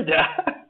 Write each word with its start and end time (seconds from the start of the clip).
ya. 0.06 0.66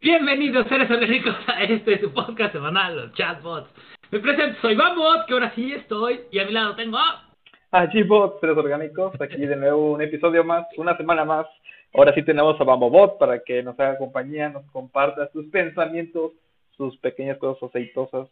Bienvenidos 0.00 0.66
seres 0.68 0.90
orgánicos 0.90 1.34
a 1.46 1.62
este 1.64 2.00
su 2.00 2.12
podcast 2.12 2.52
semanal, 2.52 2.96
los 2.96 3.14
chatbots. 3.14 3.68
Me 4.10 4.20
presento, 4.20 4.60
soy 4.60 4.74
Bambot, 4.76 5.26
que 5.26 5.32
ahora 5.32 5.52
sí 5.54 5.72
estoy, 5.72 6.20
y 6.30 6.38
a 6.38 6.44
mi 6.44 6.52
lado 6.52 6.76
tengo 6.76 6.98
a... 6.98 7.26
G-Bot, 7.72 8.40
seres 8.40 8.56
orgánicos, 8.56 9.20
aquí 9.20 9.46
de 9.46 9.56
nuevo 9.56 9.92
un 9.92 10.02
episodio 10.02 10.42
más, 10.44 10.66
una 10.76 10.96
semana 10.96 11.24
más. 11.24 11.46
Ahora 11.94 12.12
sí 12.14 12.22
tenemos 12.22 12.60
a 12.60 12.64
Bambobot 12.64 13.18
para 13.18 13.40
que 13.42 13.62
nos 13.62 13.78
haga 13.78 13.98
compañía, 13.98 14.48
nos 14.48 14.64
comparta 14.70 15.30
sus 15.32 15.46
pensamientos, 15.46 16.32
sus 16.76 16.96
pequeñas 16.98 17.38
cosas 17.38 17.70
aceitosas. 17.70 18.28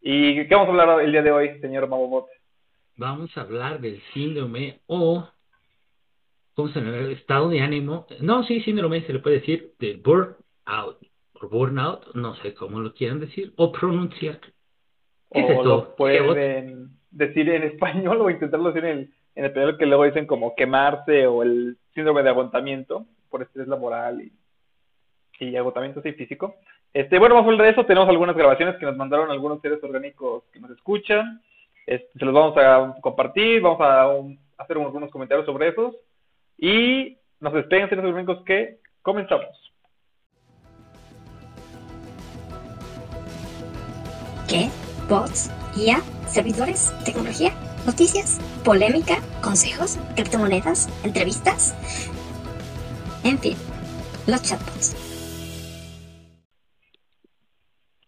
¿Y 0.00 0.46
qué 0.46 0.54
vamos 0.54 0.68
a 0.68 0.82
hablar 0.82 1.00
el 1.02 1.12
día 1.12 1.22
de 1.22 1.32
hoy, 1.32 1.60
señor 1.60 1.88
Bambobot? 1.88 2.26
Vamos 2.96 3.36
a 3.36 3.42
hablar 3.42 3.80
del 3.80 4.00
síndrome 4.12 4.80
o... 4.86 5.28
¿Cómo 6.58 6.70
se 6.70 6.80
llama? 6.80 7.12
Estado 7.12 7.50
de 7.50 7.60
ánimo. 7.60 8.04
No, 8.20 8.42
sí, 8.42 8.60
síndrome 8.62 9.02
se 9.02 9.12
le 9.12 9.20
puede 9.20 9.38
decir 9.38 9.74
de 9.78 9.94
burnout. 9.94 10.98
O 11.34 11.48
burnout, 11.48 12.12
no 12.14 12.34
sé 12.34 12.52
cómo 12.52 12.80
lo 12.80 12.92
quieran 12.94 13.20
decir, 13.20 13.52
o 13.54 13.70
pronunciar. 13.70 14.40
¿Qué 15.30 15.40
o 15.40 15.62
lo 15.62 15.94
pueden 15.94 16.88
decir 17.12 17.48
en 17.48 17.62
español 17.72 18.20
o 18.20 18.28
intentarlo 18.28 18.72
decir 18.72 18.84
en 18.86 18.98
el, 18.98 19.10
en 19.36 19.44
español 19.44 19.78
que 19.78 19.86
luego 19.86 20.02
dicen 20.02 20.26
como 20.26 20.56
quemarse 20.56 21.28
o 21.28 21.44
el 21.44 21.76
síndrome 21.94 22.24
de 22.24 22.30
agotamiento 22.30 23.06
por 23.30 23.42
estrés 23.42 23.68
laboral 23.68 24.20
y, 24.20 24.32
y 25.38 25.54
agotamiento 25.54 26.00
así 26.00 26.10
físico. 26.14 26.56
Este, 26.92 27.20
bueno, 27.20 27.36
vamos 27.36 27.50
a 27.50 27.52
hablar 27.52 27.66
de 27.66 27.72
eso. 27.72 27.86
Tenemos 27.86 28.08
algunas 28.08 28.34
grabaciones 28.34 28.74
que 28.78 28.86
nos 28.86 28.96
mandaron 28.96 29.30
algunos 29.30 29.60
seres 29.60 29.78
orgánicos 29.84 30.42
que 30.52 30.58
nos 30.58 30.72
escuchan. 30.72 31.40
Este, 31.86 32.18
se 32.18 32.24
los 32.24 32.34
vamos 32.34 32.56
a 32.56 32.96
compartir, 33.00 33.60
vamos 33.60 33.80
a 33.80 34.10
hacer 34.60 34.76
algunos 34.76 35.12
comentarios 35.12 35.46
sobre 35.46 35.68
esos. 35.68 35.94
Y 36.58 37.16
nos 37.38 37.52
despeguen 37.52 37.88
seres 37.88 38.04
orgánicos 38.04 38.44
que 38.44 38.80
comenzamos. 39.02 39.46
¿Qué? 44.48 44.68
¿Bots? 45.08 45.52
¿IA? 45.76 46.00
¿Servidores? 46.26 46.92
¿Tecnología? 47.04 47.52
¿Noticias? 47.86 48.40
¿Polémica? 48.64 49.18
¿Consejos? 49.40 49.98
¿Criptomonedas? 50.16 50.88
¿Entrevistas? 51.04 51.76
En 53.22 53.38
fin, 53.38 53.56
los 54.26 54.42
chatbots. 54.42 54.96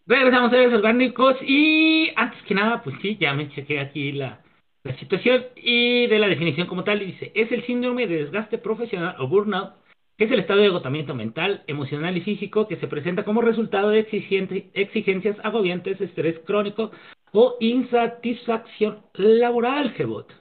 Regresamos 0.07 0.51
a 0.51 0.57
los 0.57 0.73
orgánicos 0.73 1.37
y 1.41 2.11
antes 2.17 2.41
que 2.43 2.53
nada, 2.53 2.83
pues 2.83 2.97
sí, 3.01 3.17
ya 3.17 3.33
me 3.33 3.49
chequé 3.49 3.79
aquí 3.79 4.11
la, 4.11 4.41
la 4.83 4.97
situación 4.97 5.45
y 5.55 6.07
de 6.07 6.19
la 6.19 6.27
definición 6.27 6.67
como 6.67 6.83
tal, 6.83 6.99
dice, 6.99 7.31
es 7.35 7.51
el 7.51 7.65
síndrome 7.65 8.07
de 8.07 8.23
desgaste 8.23 8.57
profesional 8.57 9.15
o 9.19 9.27
burnout, 9.27 9.73
que 10.17 10.25
es 10.25 10.31
el 10.31 10.39
estado 10.39 10.61
de 10.61 10.67
agotamiento 10.67 11.13
mental, 11.13 11.63
emocional 11.67 12.17
y 12.17 12.21
físico 12.21 12.67
que 12.67 12.77
se 12.77 12.87
presenta 12.87 13.23
como 13.23 13.41
resultado 13.41 13.89
de 13.89 13.99
exigencias 13.99 15.37
agobiantes, 15.43 16.01
estrés 16.01 16.39
crónico 16.45 16.91
o 17.31 17.57
insatisfacción 17.59 19.03
laboral, 19.13 19.91
Gebot. 19.91 20.33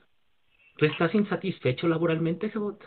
¿Tú 0.76 0.86
estás 0.86 1.14
insatisfecho 1.14 1.86
laboralmente, 1.88 2.50
Gebot? 2.50 2.82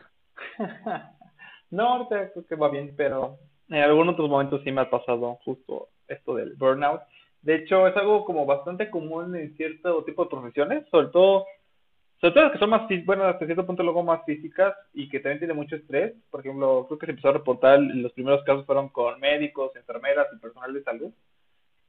no, 1.71 1.87
ahorita 1.87 2.31
creo 2.31 2.45
que 2.47 2.55
va 2.55 2.69
bien, 2.69 2.93
pero 2.97 3.37
en 3.69 3.81
algunos 3.81 4.13
otros 4.13 4.29
momentos 4.29 4.61
sí 4.63 4.71
me 4.71 4.81
ha 4.81 4.89
pasado 4.89 5.39
justo 5.45 5.89
esto 6.07 6.35
del 6.35 6.55
burnout. 6.55 7.01
De 7.43 7.55
hecho, 7.55 7.87
es 7.87 7.95
algo 7.97 8.23
como 8.23 8.45
bastante 8.45 8.89
común 8.89 9.35
en 9.35 9.55
cierto 9.57 10.03
tipo 10.05 10.23
de 10.23 10.29
profesiones, 10.29 10.85
sobre 10.89 11.07
todo, 11.07 11.45
sobre 12.21 12.33
todo 12.33 12.43
las 12.43 12.53
que 12.53 12.59
son 12.59 12.69
más, 12.69 12.83
bueno, 13.05 13.25
hasta 13.25 13.45
cierto 13.45 13.65
punto 13.65 13.83
luego 13.83 14.01
más 14.01 14.23
físicas 14.25 14.73
y 14.93 15.09
que 15.09 15.19
también 15.19 15.39
tienen 15.39 15.57
mucho 15.57 15.75
estrés. 15.75 16.13
Por 16.31 16.39
ejemplo, 16.39 16.85
creo 16.87 16.99
que 16.99 17.05
se 17.05 17.11
empezó 17.11 17.29
a 17.29 17.33
reportar, 17.33 17.81
los 17.81 18.13
primeros 18.13 18.43
casos 18.45 18.65
fueron 18.65 18.87
con 18.89 19.19
médicos, 19.19 19.75
enfermeras 19.75 20.27
y 20.33 20.39
personal 20.39 20.73
de 20.73 20.83
salud, 20.83 21.11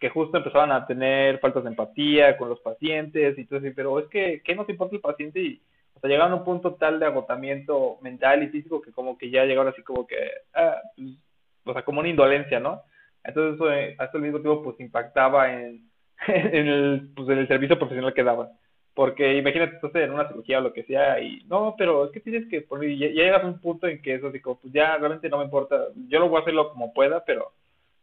que 0.00 0.10
justo 0.10 0.36
empezaban 0.36 0.72
a 0.72 0.86
tener 0.86 1.38
faltas 1.38 1.62
de 1.62 1.70
empatía 1.70 2.36
con 2.36 2.48
los 2.48 2.60
pacientes 2.60 3.38
y 3.38 3.44
todo 3.44 3.60
eso, 3.60 3.72
pero 3.76 4.00
es 4.00 4.08
que, 4.08 4.42
¿qué 4.44 4.56
nos 4.56 4.68
importa 4.68 4.96
el 4.96 5.00
paciente? 5.00 5.40
Y 5.40 5.62
hasta 5.94 6.08
llegaron 6.08 6.32
a 6.32 6.36
un 6.36 6.44
punto 6.44 6.74
tal 6.74 6.98
de 6.98 7.06
agotamiento 7.06 7.98
mental 8.02 8.42
y 8.42 8.48
físico 8.48 8.82
que 8.82 8.90
como 8.90 9.16
que 9.16 9.30
ya 9.30 9.44
llegaron 9.44 9.72
así 9.72 9.82
como 9.84 10.04
que, 10.04 10.16
ah, 10.52 10.80
pues, 10.96 11.16
o 11.64 11.72
sea, 11.72 11.84
como 11.84 12.00
una 12.00 12.08
indolencia, 12.08 12.58
¿no? 12.58 12.82
Entonces 13.24 13.54
eso 13.54 13.72
eh, 13.72 13.96
hasta 13.98 14.18
el 14.18 14.24
mismo 14.24 14.40
tiempo 14.40 14.62
pues 14.62 14.80
impactaba 14.80 15.52
en, 15.52 15.88
en, 16.28 16.68
el, 16.68 17.10
pues, 17.14 17.28
en 17.28 17.38
el 17.38 17.48
servicio 17.48 17.78
profesional 17.78 18.14
que 18.14 18.24
daban. 18.24 18.48
Porque 18.94 19.36
imagínate, 19.36 19.74
estás 19.74 19.94
en 19.96 20.12
una 20.12 20.28
cirugía 20.28 20.58
o 20.58 20.62
lo 20.62 20.72
que 20.72 20.84
sea 20.84 21.20
y 21.20 21.42
no, 21.46 21.74
pero 21.76 22.04
es 22.04 22.12
que 22.12 22.20
tienes 22.20 22.48
que 22.48 22.60
poner, 22.60 22.96
ya, 22.96 23.08
llegas 23.08 23.42
a 23.42 23.46
un 23.46 23.60
punto 23.60 23.88
en 23.88 24.00
que 24.00 24.14
eso 24.14 24.28
así 24.28 24.40
como, 24.40 24.60
pues 24.60 24.72
ya 24.72 24.96
realmente 24.98 25.28
no 25.28 25.38
me 25.38 25.44
importa, 25.44 25.88
yo 26.08 26.20
lo 26.20 26.28
voy 26.28 26.38
a 26.38 26.42
hacerlo 26.42 26.70
como 26.70 26.92
pueda, 26.92 27.24
pero 27.24 27.52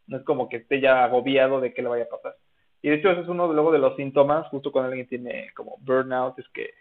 no 0.07 0.17
es 0.17 0.23
como 0.23 0.49
que 0.49 0.57
esté 0.57 0.81
ya 0.81 1.05
agobiado 1.05 1.61
de 1.61 1.73
qué 1.73 1.81
le 1.81 1.87
vaya 1.87 2.03
a 2.03 2.09
pasar. 2.09 2.35
Y 2.81 2.89
de 2.89 2.95
hecho 2.95 3.11
ese 3.11 3.21
es 3.21 3.27
uno 3.29 3.51
luego 3.53 3.71
de 3.71 3.79
los 3.79 3.95
síntomas, 3.95 4.47
justo 4.47 4.71
cuando 4.71 4.89
alguien 4.89 5.07
tiene 5.07 5.51
como 5.55 5.77
burnout, 5.79 6.37
es 6.39 6.49
que 6.49 6.71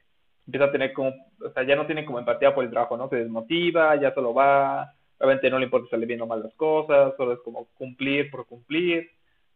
empieza 0.47 0.65
a 0.67 0.73
tener 0.73 0.93
como, 0.93 1.11
o 1.45 1.51
sea, 1.51 1.63
ya 1.63 1.77
no 1.77 1.87
tiene 1.87 2.05
como 2.05 2.19
empatía 2.19 2.53
por 2.53 2.65
el 2.65 2.71
trabajo, 2.71 2.97
¿no? 2.97 3.09
Se 3.09 3.17
desmotiva, 3.17 3.95
ya 3.95 4.13
solo 4.13 4.35
va, 4.35 4.93
Obviamente 5.21 5.51
no 5.51 5.59
le 5.59 5.67
importa 5.67 5.91
salir 5.91 6.09
bien 6.09 6.23
o 6.23 6.27
mal 6.27 6.43
las 6.43 6.55
cosas, 6.55 7.15
solo 7.17 7.35
es 7.35 7.41
como 7.41 7.67
cumplir 7.77 8.31
por 8.31 8.47
cumplir. 8.47 9.11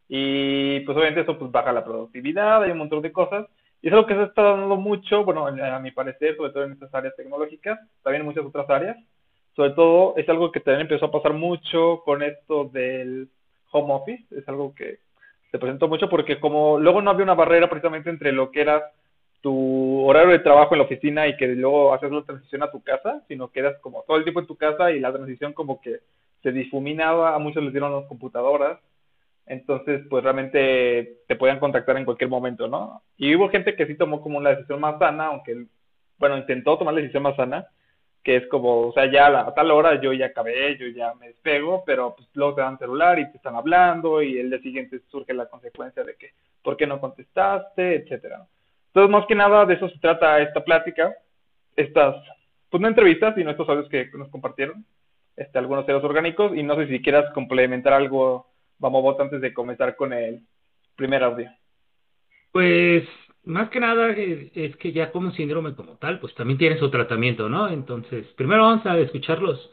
Y 0.09 0.81
pues 0.81 0.97
obviamente 0.97 1.23
eso 1.23 1.39
pues 1.39 1.51
baja 1.51 1.73
la 1.73 1.85
productividad, 1.85 2.63
hay 2.63 2.71
un 2.71 2.79
montón 2.79 3.03
de 3.03 3.13
cosas. 3.13 3.47
Y 3.81 3.89
es 3.89 3.93
algo 3.93 4.07
que 4.07 4.15
se 4.15 4.23
está 4.25 4.43
dando 4.43 4.77
mucho, 4.77 5.25
bueno, 5.25 5.47
a 5.47 5.79
mi 5.79 5.91
parecer, 5.91 6.37
sobre 6.37 6.53
todo 6.53 6.65
en 6.65 6.73
estas 6.73 6.95
áreas 6.95 7.17
tecnológicas, 7.17 7.79
también 8.03 8.21
en 8.21 8.27
muchas 8.27 8.45
otras 8.45 8.69
áreas. 8.69 8.97
Sobre 9.57 9.71
todo 9.71 10.15
es 10.17 10.29
algo 10.29 10.53
que 10.53 10.61
también 10.61 10.83
empezó 10.83 11.07
a 11.07 11.13
pasar 11.13 11.33
mucho 11.33 12.03
con 12.05 12.23
esto 12.23 12.65
del 12.73 13.29
home 13.71 13.95
office, 13.95 14.25
es 14.37 14.47
algo 14.49 14.75
que 14.75 14.99
se 15.51 15.59
presentó 15.59 15.89
mucho 15.89 16.09
porque 16.09 16.41
como 16.41 16.79
luego 16.79 17.01
no 17.01 17.11
había 17.11 17.25
una 17.25 17.35
barrera 17.35 17.71
precisamente 17.71 18.11
entre 18.11 18.33
lo 18.33 18.51
que 18.51 18.61
era 18.61 18.91
tu 19.45 20.07
horario 20.07 20.31
de 20.31 20.39
trabajo 20.39 20.75
en 20.75 20.79
la 20.79 20.87
oficina 20.87 21.29
y 21.29 21.37
que 21.37 21.47
luego 21.49 21.93
haces 21.93 22.11
la 22.11 22.23
transición 22.23 22.63
a 22.63 22.71
tu 22.71 22.83
casa, 22.83 23.23
sino 23.29 23.53
quedas 23.53 23.79
como 23.83 24.03
todo 24.05 24.17
el 24.17 24.23
tiempo 24.23 24.41
en 24.41 24.47
tu 24.47 24.57
casa 24.57 24.91
y 24.91 25.01
la 25.01 25.13
transición 25.13 25.53
como 25.53 25.83
que 25.83 25.99
se 26.43 26.51
difuminaba, 26.51 27.35
a 27.35 27.39
muchos 27.39 27.63
les 27.63 27.75
dieron 27.75 27.93
las 27.93 28.07
computadoras, 28.07 28.79
entonces 29.45 30.01
pues 30.09 30.25
realmente 30.25 31.19
te 31.29 31.37
podían 31.37 31.61
contactar 31.61 31.99
en 31.99 32.07
cualquier 32.07 32.31
momento, 32.31 32.69
¿no? 32.69 33.03
Y 33.19 33.35
hubo 33.37 33.51
gente 33.51 33.77
que 33.77 33.87
sí 33.87 33.97
tomó 33.97 34.23
como 34.23 34.39
una 34.39 34.49
decisión 34.49 34.81
más 34.81 34.99
sana, 34.99 35.27
aunque, 35.27 35.67
bueno, 36.17 36.39
intentó 36.39 36.79
tomar 36.79 36.95
la 36.95 37.01
decisión 37.01 37.25
más 37.25 37.37
sana, 37.37 37.67
que 38.23 38.37
es 38.37 38.47
como, 38.49 38.89
o 38.89 38.93
sea, 38.95 39.13
ya 39.13 39.27
a, 39.27 39.53
tal 39.53 39.71
hora 39.73 40.01
yo 40.01 40.15
ya 40.15 40.27
acabé, 40.27 40.79
yo 40.79 40.87
ya 40.87 41.13
me 41.21 41.29
despego, 41.29 41.85
pero 41.85 42.17
pues 42.17 42.27
luego 42.33 42.55
te 42.55 42.63
dan 42.63 42.79
celular 42.79 43.19
y 43.19 43.31
te 43.31 43.37
están 43.37 43.57
hablando 43.57 44.23
y 44.23 44.39
el 44.39 44.49
día 44.49 44.61
siguiente 44.61 45.01
surge 45.11 45.35
la 45.35 45.51
consecuencia 45.51 46.03
de 46.03 46.17
que, 46.17 46.31
¿por 46.63 46.79
qué 46.79 46.87
no 46.87 46.99
contestaste?, 46.99 47.97
etcétera. 47.97 48.47
Entonces, 48.95 49.11
más 49.11 49.27
que 49.27 49.35
nada, 49.35 49.67
de 49.67 49.75
eso 49.75 49.89
se 49.89 49.99
trata 49.99 50.41
esta 50.41 50.63
plática, 50.63 51.13
estas, 51.75 52.15
pues 52.71 52.81
no 52.81 52.87
entrevistas, 52.87 53.35
sino 53.35 53.51
estos 53.51 53.69
audios 53.69 53.89
que 53.89 54.09
nos 54.17 54.29
compartieron, 54.29 54.87
este, 55.35 55.59
algunos 55.59 55.85
seres 55.85 56.05
orgánicos, 56.05 56.57
y 56.57 56.63
no 56.63 56.77
sé 56.77 56.87
si 56.87 57.03
quieras 57.03 57.33
complementar 57.35 57.93
algo, 57.93 58.47
vamos, 58.79 59.03
vos, 59.03 59.19
antes 59.19 59.41
de 59.41 59.53
comenzar 59.53 59.97
con 59.97 60.13
el 60.13 60.47
primer 60.95 61.25
audio. 61.25 61.51
Pues, 62.53 63.03
más 63.43 63.69
que 63.71 63.81
nada, 63.81 64.11
es, 64.13 64.77
que 64.77 64.93
ya 64.93 65.11
como 65.11 65.33
síndrome 65.33 65.75
como 65.75 65.97
tal, 65.97 66.21
pues 66.21 66.33
también 66.37 66.59
tiene 66.59 66.79
su 66.79 66.89
tratamiento, 66.89 67.49
¿no? 67.49 67.69
Entonces, 67.69 68.29
primero 68.37 68.63
vamos 68.63 68.87
a 68.87 68.97
escuchar 68.99 69.43
los, 69.43 69.73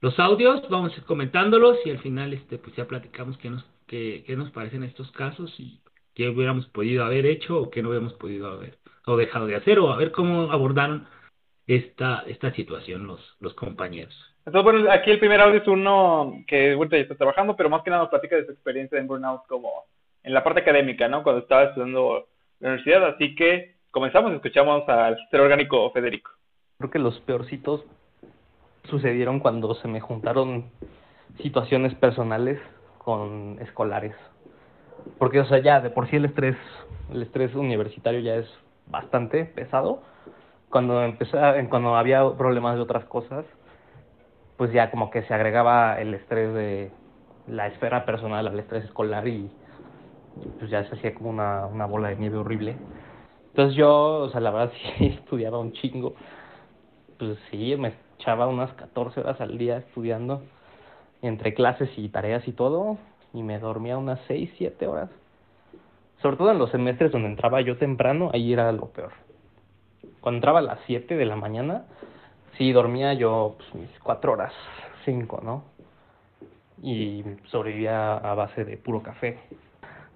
los 0.00 0.18
audios, 0.18 0.66
vamos 0.70 0.98
comentándolos 1.06 1.76
y 1.84 1.90
al 1.90 1.98
final, 1.98 2.32
este, 2.32 2.56
pues 2.56 2.74
ya 2.74 2.86
platicamos 2.86 3.36
qué 3.36 3.50
nos, 3.50 3.66
qué, 3.86 4.24
qué 4.26 4.34
nos 4.34 4.50
parecen 4.50 4.82
estos 4.82 5.12
casos 5.12 5.54
y 5.60 5.82
qué 6.18 6.28
hubiéramos 6.28 6.66
podido 6.66 7.04
haber 7.04 7.26
hecho 7.26 7.60
o 7.60 7.70
qué 7.70 7.80
no 7.80 7.90
hubiéramos 7.90 8.14
podido 8.14 8.48
haber 8.48 8.76
o 9.06 9.16
dejado 9.16 9.46
de 9.46 9.54
hacer 9.54 9.78
o 9.78 9.92
a 9.92 9.96
ver 9.96 10.10
cómo 10.10 10.50
abordaron 10.50 11.06
esta, 11.68 12.24
esta 12.26 12.52
situación 12.52 13.06
los, 13.06 13.20
los 13.38 13.54
compañeros. 13.54 14.14
Entonces, 14.44 14.64
bueno, 14.64 14.90
aquí 14.90 15.12
el 15.12 15.20
primer 15.20 15.40
audio 15.40 15.60
es 15.60 15.68
uno 15.68 16.42
que 16.48 16.72
ahorita 16.72 16.96
ya 16.96 17.02
está 17.02 17.14
trabajando, 17.14 17.54
pero 17.54 17.70
más 17.70 17.82
que 17.82 17.90
nada 17.90 18.02
nos 18.02 18.10
platica 18.10 18.34
de 18.34 18.46
su 18.46 18.52
experiencia 18.52 18.98
en 18.98 19.06
burnout 19.06 19.46
como 19.46 19.84
en 20.24 20.34
la 20.34 20.42
parte 20.42 20.60
académica, 20.60 21.08
¿no? 21.08 21.22
Cuando 21.22 21.42
estaba 21.42 21.64
estudiando 21.64 22.26
la 22.58 22.68
universidad, 22.70 23.06
así 23.06 23.36
que 23.36 23.76
comenzamos, 23.92 24.32
escuchamos 24.32 24.88
al 24.88 25.16
ser 25.30 25.40
orgánico 25.40 25.90
Federico. 25.92 26.32
Creo 26.78 26.90
que 26.90 26.98
los 26.98 27.20
peorcitos 27.20 27.84
sucedieron 28.90 29.38
cuando 29.38 29.74
se 29.76 29.86
me 29.86 30.00
juntaron 30.00 30.70
situaciones 31.40 31.94
personales 31.94 32.58
con 32.98 33.58
escolares 33.60 34.16
porque 35.18 35.40
o 35.40 35.44
sea 35.46 35.58
ya 35.58 35.80
de 35.80 35.90
por 35.90 36.08
sí 36.08 36.16
el 36.16 36.26
estrés 36.26 36.56
el 37.12 37.22
estrés 37.22 37.54
universitario 37.54 38.20
ya 38.20 38.36
es 38.36 38.46
bastante 38.86 39.44
pesado. 39.44 40.02
Cuando 40.70 41.02
empezó 41.02 41.38
cuando 41.70 41.96
había 41.96 42.22
problemas 42.36 42.76
de 42.76 42.82
otras 42.82 43.04
cosas 43.04 43.44
pues 44.56 44.72
ya 44.72 44.90
como 44.90 45.10
que 45.10 45.22
se 45.22 45.32
agregaba 45.32 46.00
el 46.00 46.14
estrés 46.14 46.52
de 46.52 46.90
la 47.46 47.68
esfera 47.68 48.04
personal 48.04 48.46
al 48.46 48.58
estrés 48.58 48.84
escolar 48.84 49.26
y 49.26 49.50
pues 50.58 50.70
ya 50.70 50.84
se 50.84 50.96
hacía 50.96 51.14
como 51.14 51.30
una, 51.30 51.66
una 51.66 51.86
bola 51.86 52.08
de 52.08 52.16
nieve 52.16 52.38
horrible. 52.38 52.76
Entonces 53.48 53.76
yo 53.76 54.20
o 54.20 54.30
sea 54.30 54.40
la 54.40 54.50
verdad 54.50 54.72
sí 54.98 55.06
estudiaba 55.06 55.58
un 55.58 55.72
chingo. 55.72 56.14
Pues 57.18 57.38
sí 57.50 57.74
me 57.76 57.94
echaba 58.18 58.46
unas 58.46 58.72
14 58.74 59.20
horas 59.20 59.40
al 59.40 59.58
día 59.58 59.78
estudiando 59.78 60.42
entre 61.22 61.54
clases 61.54 61.90
y 61.96 62.08
tareas 62.08 62.46
y 62.46 62.52
todo, 62.52 62.98
y 63.32 63.42
me 63.42 63.58
dormía 63.58 63.98
unas 63.98 64.20
6, 64.28 64.50
7 64.56 64.86
horas. 64.86 65.10
Sobre 66.22 66.36
todo 66.36 66.50
en 66.50 66.58
los 66.58 66.70
semestres 66.70 67.12
donde 67.12 67.28
entraba 67.28 67.60
yo 67.60 67.76
temprano, 67.76 68.30
ahí 68.32 68.52
era 68.52 68.70
lo 68.72 68.86
peor. 68.86 69.12
Cuando 70.20 70.38
entraba 70.38 70.58
a 70.58 70.62
las 70.62 70.78
7 70.86 71.16
de 71.16 71.24
la 71.24 71.36
mañana, 71.36 71.84
sí 72.56 72.72
dormía 72.72 73.14
yo 73.14 73.54
pues, 73.56 73.74
mis 73.74 74.00
4 74.00 74.32
horas, 74.32 74.52
5, 75.04 75.40
¿no? 75.44 75.64
Y 76.82 77.24
sobrevivía 77.46 78.16
a 78.16 78.34
base 78.34 78.64
de 78.64 78.76
puro 78.76 79.02
café. 79.02 79.38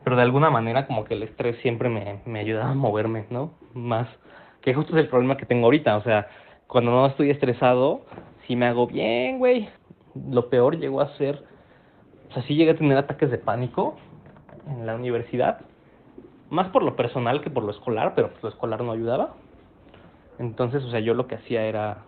Pero 0.05 0.17
de 0.17 0.23
alguna 0.23 0.51
manera 0.51 0.87
como 0.87 1.05
que 1.05 1.15
el 1.15 1.23
estrés 1.23 1.57
siempre 1.59 1.89
me, 1.89 2.21
me 2.27 2.41
ayudaba 2.41 2.71
a 2.71 2.75
moverme, 2.75 3.27
¿no? 3.31 3.53
Más 3.75 4.09
que 4.63 4.75
justo 4.75 4.97
es 4.97 5.03
el 5.05 5.09
problema 5.09 5.37
que 5.37 5.47
tengo 5.47 5.67
ahorita, 5.67 5.97
o 5.97 6.03
sea, 6.03 6.29
cuando 6.67 6.91
no 6.91 7.07
estoy 7.07 7.31
estresado, 7.31 8.07
si 8.47 8.57
me 8.57 8.67
hago 8.67 8.87
bien, 8.87 9.39
güey. 9.39 9.69
Lo 10.31 10.49
peor 10.49 10.79
llegó 10.79 11.01
a 11.01 11.17
ser, 11.17 11.45
o 12.33 12.35
sea, 12.35 12.43
sí 12.45 12.55
llegué 12.55 12.71
a 12.71 12.77
tener 12.77 12.97
ataques 12.97 13.31
de 13.31 13.37
pánico 13.37 13.95
en 14.67 14.87
la 14.87 14.95
universidad, 14.95 15.61
más 16.49 16.69
por 16.69 16.83
lo 16.83 16.97
personal 16.97 17.43
que 17.43 17.51
por 17.51 17.63
lo 17.63 17.71
escolar, 17.71 18.15
pero 18.15 18.31
pues 18.31 18.43
lo 18.43 18.49
escolar 18.49 18.83
no 18.83 18.93
ayudaba. 18.93 19.35
Entonces, 20.39 20.83
o 20.83 20.91
sea, 20.91 21.01
yo 21.01 21.13
lo 21.13 21.27
que 21.27 21.35
hacía 21.35 21.67
era 21.67 21.99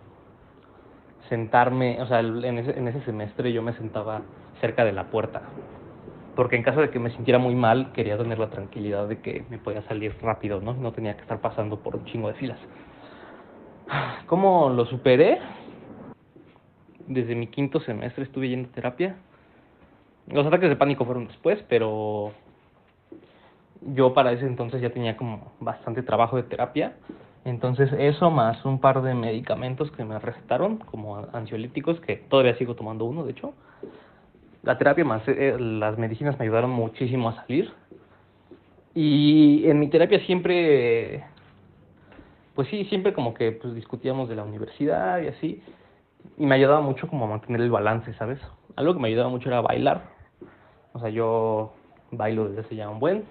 sentarme, 1.29 2.01
o 2.01 2.07
sea, 2.07 2.21
en 2.21 2.59
ese, 2.59 2.79
en 2.79 2.89
ese 2.89 3.03
semestre 3.03 3.53
yo 3.53 3.63
me 3.63 3.75
sentaba 3.75 4.23
cerca 4.63 4.83
de 4.87 4.93
la 4.93 5.11
puerta, 5.11 5.43
porque 6.35 6.57
en 6.57 6.63
caso 6.63 6.81
de 6.81 6.89
que 6.89 6.99
me 6.99 7.11
sintiera 7.11 7.39
muy 7.39 7.55
mal, 7.55 7.93
quería 7.93 8.17
tener 8.17 8.39
la 8.39 8.49
tranquilidad 8.49 9.07
de 9.07 9.21
que 9.21 9.45
me 9.51 9.59
podía 9.59 9.83
salir 9.83 10.17
rápido, 10.23 10.59
¿no? 10.63 10.73
No 10.73 10.93
tenía 10.93 11.17
que 11.17 11.23
estar 11.23 11.43
pasando 11.43 11.81
por 11.81 11.97
un 11.97 12.07
chingo 12.07 12.29
de 12.29 12.35
filas. 12.35 12.59
¿Cómo 14.25 14.71
lo 14.71 14.87
superé? 14.87 15.39
Desde 17.09 17.35
mi 17.35 17.49
quinto 17.49 17.79
semestre 17.81 18.25
estuve 18.25 18.49
yendo 18.49 18.71
a 18.71 18.73
terapia. 18.73 19.17
Los 20.29 20.47
ataques 20.47 20.69
de 20.69 20.77
pánico 20.77 21.05
fueron 21.05 21.27
después, 21.27 21.63
pero 21.69 22.33
yo 23.83 24.15
para 24.15 24.33
ese 24.33 24.47
entonces 24.47 24.81
ya 24.81 24.91
tenía 24.91 25.17
como 25.17 25.53
bastante 25.61 26.03
trabajo 26.03 26.37
de 26.37 26.45
terapia. 26.45 26.95
Entonces 27.45 27.93
eso 27.99 28.31
más 28.31 28.65
un 28.65 28.81
par 28.81 29.03
de 29.03 29.15
medicamentos 29.15 29.91
que 29.91 30.05
me 30.05 30.19
recetaron 30.19 30.79
como 30.79 31.27
ansiolíticos, 31.33 32.01
que 32.01 32.17
todavía 32.17 32.57
sigo 32.57 32.75
tomando 32.75 33.05
uno, 33.05 33.25
de 33.25 33.33
hecho. 33.33 33.53
La 34.63 34.79
terapia 34.79 35.05
más 35.05 35.23
eh, 35.29 35.57
las 35.59 35.99
medicinas 35.99 36.39
me 36.39 36.47
ayudaron 36.47 36.71
muchísimo 36.71 37.29
a 37.29 37.37
salir. 37.37 37.71
Y 38.95 39.69
en 39.69 39.79
mi 39.79 39.89
terapia 39.89 40.21
siempre 40.21 41.25
pues 42.55 42.69
sí, 42.69 42.85
siempre 42.85 43.13
como 43.13 43.35
que 43.35 43.53
pues 43.53 43.75
discutíamos 43.75 44.29
de 44.29 44.37
la 44.37 44.45
universidad 44.45 45.21
y 45.21 45.29
así, 45.29 45.63
y 46.39 46.47
me 46.47 46.55
ayudaba 46.55 46.81
mucho 46.81 47.09
como 47.09 47.25
a 47.25 47.29
mantener 47.29 47.61
el 47.61 47.71
balance, 47.71 48.15
¿sabes? 48.15 48.39
Algo 48.77 48.95
que 48.95 49.01
me 49.01 49.09
ayudaba 49.09 49.29
mucho 49.29 49.49
era 49.49 49.61
bailar, 49.61 50.03
o 50.95 51.01
sea, 51.01 51.11
yo 51.11 51.73
bailo 52.13 52.49
desde 52.49 52.63
hace 52.63 52.77
ya 52.77 52.89
un 52.89 53.01
buen, 53.01 53.25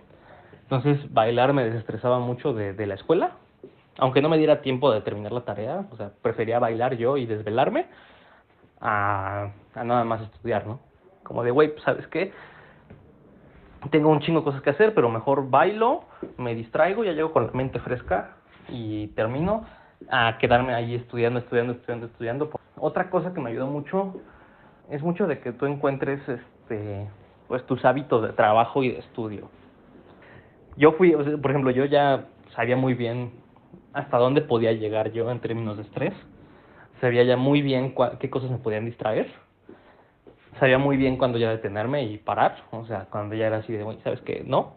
entonces 0.63 1.12
bailar 1.13 1.54
me 1.54 1.63
desestresaba 1.63 2.19
mucho 2.19 2.54
de, 2.54 2.74
de 2.74 2.86
la 2.86 2.95
escuela, 2.95 3.31
aunque 3.98 4.21
no 4.21 4.30
me 4.30 4.38
diera 4.38 4.62
tiempo 4.62 4.92
de 4.92 5.01
terminar 5.01 5.31
la 5.31 5.45
tarea, 5.45 5.86
o 5.92 5.95
sea, 5.95 6.12
prefería 6.21 6.60
bailar 6.60 6.95
yo 6.95 7.18
y 7.18 7.25
desvelarme 7.25 7.88
a, 8.81 9.51
a 9.75 9.83
nada 9.83 10.04
más 10.04 10.21
estudiar, 10.21 10.68
¿no? 10.68 10.80
Como 11.24 11.44
de, 11.44 11.51
güey, 11.51 11.71
pues, 11.71 11.83
¿sabes 11.83 12.06
qué? 12.07 12.33
Tengo 13.92 14.10
un 14.10 14.19
chingo 14.19 14.39
de 14.39 14.45
cosas 14.45 14.62
que 14.62 14.71
hacer, 14.71 14.94
pero 14.94 15.10
mejor 15.10 15.50
bailo, 15.50 16.04
me 16.38 16.56
distraigo, 16.56 17.04
ya 17.04 17.13
llego 17.13 17.31
con 17.31 17.48
la 17.48 17.54
mente 17.54 17.80
fresca 17.80 18.36
y 18.69 19.07
termino 19.10 19.65
a 20.10 20.38
quedarme 20.38 20.74
ahí 20.74 20.95
estudiando, 20.95 21.39
estudiando, 21.39 21.74
estudiando, 21.74 22.07
estudiando. 22.07 22.50
Otra 22.77 23.10
cosa 23.10 23.33
que 23.33 23.39
me 23.39 23.51
ayudó 23.51 23.68
mucho 23.68 24.15
es 24.89 25.01
mucho 25.01 25.27
de 25.27 25.39
que 25.39 25.54
tú 25.54 25.65
encuentres 25.65 26.19
este 26.27 27.07
pues 27.47 27.65
tus 27.65 27.83
hábitos 27.85 28.21
de 28.23 28.33
trabajo 28.33 28.83
y 28.83 28.91
de 28.91 28.99
estudio. 28.99 29.49
Yo 30.75 30.93
fui, 30.93 31.11
por 31.11 31.51
ejemplo, 31.51 31.71
yo 31.71 31.85
ya 31.85 32.25
sabía 32.55 32.75
muy 32.75 32.93
bien 32.93 33.31
hasta 33.93 34.17
dónde 34.17 34.41
podía 34.41 34.71
llegar 34.73 35.11
yo 35.11 35.29
en 35.29 35.39
términos 35.39 35.77
de 35.77 35.83
estrés. 35.83 36.13
Sabía 36.99 37.23
ya 37.23 37.37
muy 37.37 37.61
bien 37.61 37.93
qué 38.19 38.29
cosas 38.29 38.49
me 38.49 38.57
podían 38.57 38.85
distraer. 38.85 39.31
Sabía 40.59 40.77
muy 40.77 40.97
bien 40.97 41.17
cuándo 41.17 41.37
ya 41.37 41.49
detenerme 41.49 42.03
y 42.03 42.17
parar. 42.17 42.63
O 42.71 42.85
sea, 42.85 43.07
cuando 43.09 43.35
ya 43.35 43.47
era 43.47 43.57
así 43.57 43.73
de, 43.73 43.83
¿sabes 44.03 44.21
qué? 44.21 44.43
No. 44.45 44.75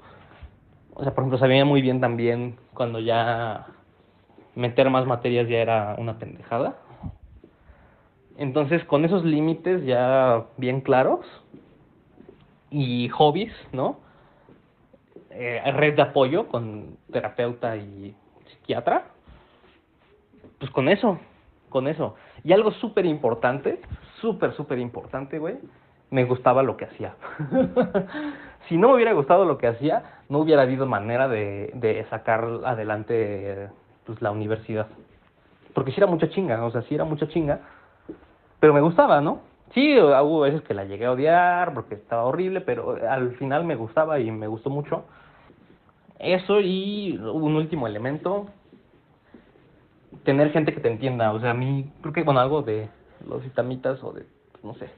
O 0.95 1.03
sea, 1.03 1.15
por 1.15 1.23
ejemplo, 1.23 1.39
sabía 1.39 1.65
muy 1.65 1.83
bien 1.83 2.01
también 2.01 2.57
cuando 2.75 2.99
ya 3.01 3.67
meter 4.55 4.91
más 4.91 5.07
materias 5.07 5.49
ya 5.49 5.59
era 5.59 5.95
una 5.99 6.19
pendejada. 6.19 6.79
Entonces, 8.39 8.85
con 8.85 9.05
esos 9.05 9.25
límites 9.25 9.85
ya 9.85 10.45
bien 10.57 10.81
claros 10.81 11.25
y 12.71 13.09
hobbies, 13.11 13.53
¿no? 13.73 14.01
Eh, 15.31 15.61
red 15.73 15.97
de 15.97 16.03
apoyo 16.03 16.49
con 16.49 16.97
terapeuta 17.13 17.77
y 17.77 18.15
psiquiatra, 18.47 19.07
pues 20.59 20.71
con 20.71 20.89
eso, 20.89 21.19
con 21.69 21.89
eso. 21.89 22.15
Y 22.45 22.53
algo 22.53 22.71
súper 22.73 23.05
importante, 23.07 23.81
súper, 24.21 24.53
súper 24.55 24.79
importante, 24.79 25.39
güey, 25.39 25.57
me 26.11 26.25
gustaba 26.25 26.63
lo 26.63 26.77
que 26.77 26.87
hacía. 26.87 27.15
si 28.69 28.77
no 28.77 28.89
me 28.89 28.95
hubiera 28.95 29.13
gustado 29.13 29.45
lo 29.45 29.59
que 29.59 29.67
hacía, 29.67 30.23
no 30.29 30.39
hubiera 30.39 30.63
habido 30.63 30.87
manera 30.87 31.29
de, 31.29 32.07
sacar 32.11 32.45
adelante 32.65 33.69
pues 34.05 34.23
la 34.23 34.31
universidad. 34.31 34.87
Porque 35.75 35.93
si 35.93 35.99
era 35.99 36.07
mucha 36.07 36.31
chinga, 36.31 36.65
o 36.65 36.71
sea, 36.71 36.83
sí 36.83 36.95
era 36.95 37.05
mucha 37.05 37.29
chinga, 37.29 37.61
pero 38.61 38.73
me 38.73 38.81
gustaba, 38.81 39.21
¿no? 39.21 39.41
Sí, 39.75 39.99
hubo 39.99 40.41
veces 40.41 40.63
que 40.63 40.75
la 40.75 40.85
llegué 40.85 41.07
a 41.07 41.13
odiar 41.13 41.75
porque 41.75 41.97
estaba 41.97 42.25
horrible, 42.25 42.61
pero 42.61 42.97
al 43.09 43.37
final 43.37 43.65
me 43.65 43.75
gustaba 43.75 44.19
y 44.21 44.31
me 44.31 44.47
gustó 44.47 44.71
mucho. 44.71 45.05
Eso 46.19 46.61
y 46.61 47.19
un 47.19 47.57
último 47.57 47.87
elemento, 47.87 48.47
tener 50.25 50.51
gente 50.53 50.73
que 50.73 50.81
te 50.81 50.91
entienda. 50.91 51.33
O 51.33 51.41
sea, 51.41 51.51
a 51.51 51.55
mí 51.55 51.93
creo 52.01 52.13
que, 52.13 52.23
bueno, 52.23 52.41
algo 52.41 52.63
de 52.63 52.89
los 53.29 53.45
itamitas 53.45 54.03
o 54.03 54.13
de, 54.13 54.27
no 54.63 54.75
sé, 54.75 54.89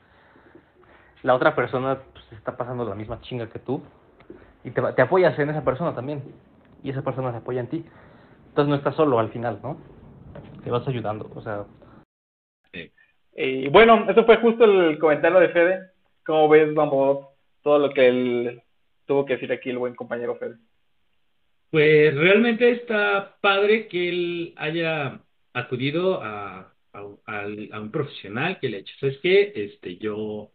la 1.22 1.34
otra 1.34 1.54
persona 1.54 1.98
pues, 2.12 2.24
está 2.32 2.56
pasando 2.56 2.84
la 2.84 2.94
misma 2.94 3.20
chinga 3.20 3.48
que 3.48 3.58
tú 3.58 3.82
y 4.62 4.70
te, 4.70 4.80
te 4.80 5.02
apoyas 5.02 5.36
en 5.38 5.50
esa 5.50 5.62
persona 5.62 5.94
también 5.94 6.22
y 6.82 6.90
esa 6.90 7.02
persona 7.02 7.32
se 7.32 7.38
apoya 7.38 7.60
en 7.60 7.68
ti. 7.68 7.84
Entonces 8.50 8.70
no 8.70 8.76
estás 8.76 8.94
solo 8.94 9.18
al 9.18 9.30
final, 9.30 9.58
¿no? 9.62 9.76
Te 10.62 10.70
vas 10.70 10.86
ayudando, 10.86 11.30
o 11.34 11.40
sea. 11.40 11.64
Y 13.40 13.68
bueno, 13.68 14.10
eso 14.10 14.24
fue 14.24 14.38
justo 14.38 14.64
el 14.64 14.98
comentario 14.98 15.38
de 15.38 15.50
Fede. 15.50 15.90
¿Cómo 16.26 16.48
ves, 16.48 16.74
vamos, 16.74 17.28
todo 17.62 17.78
lo 17.78 17.90
que 17.90 18.08
él 18.08 18.62
tuvo 19.06 19.24
que 19.24 19.34
decir 19.34 19.52
aquí 19.52 19.70
el 19.70 19.78
buen 19.78 19.94
compañero 19.94 20.36
Fede? 20.36 20.56
Pues 21.70 22.16
realmente 22.16 22.68
está 22.72 23.36
padre 23.40 23.86
que 23.86 24.08
él 24.08 24.54
haya 24.56 25.20
acudido 25.52 26.20
a, 26.20 26.72
un 26.92 27.90
profesional 27.92 28.58
que 28.58 28.68
le 28.68 28.78
ha 28.78 28.80
dicho, 28.80 28.94
¿sabes 28.98 29.18
qué? 29.22 29.52
Este, 29.54 29.98
yo 29.98 30.50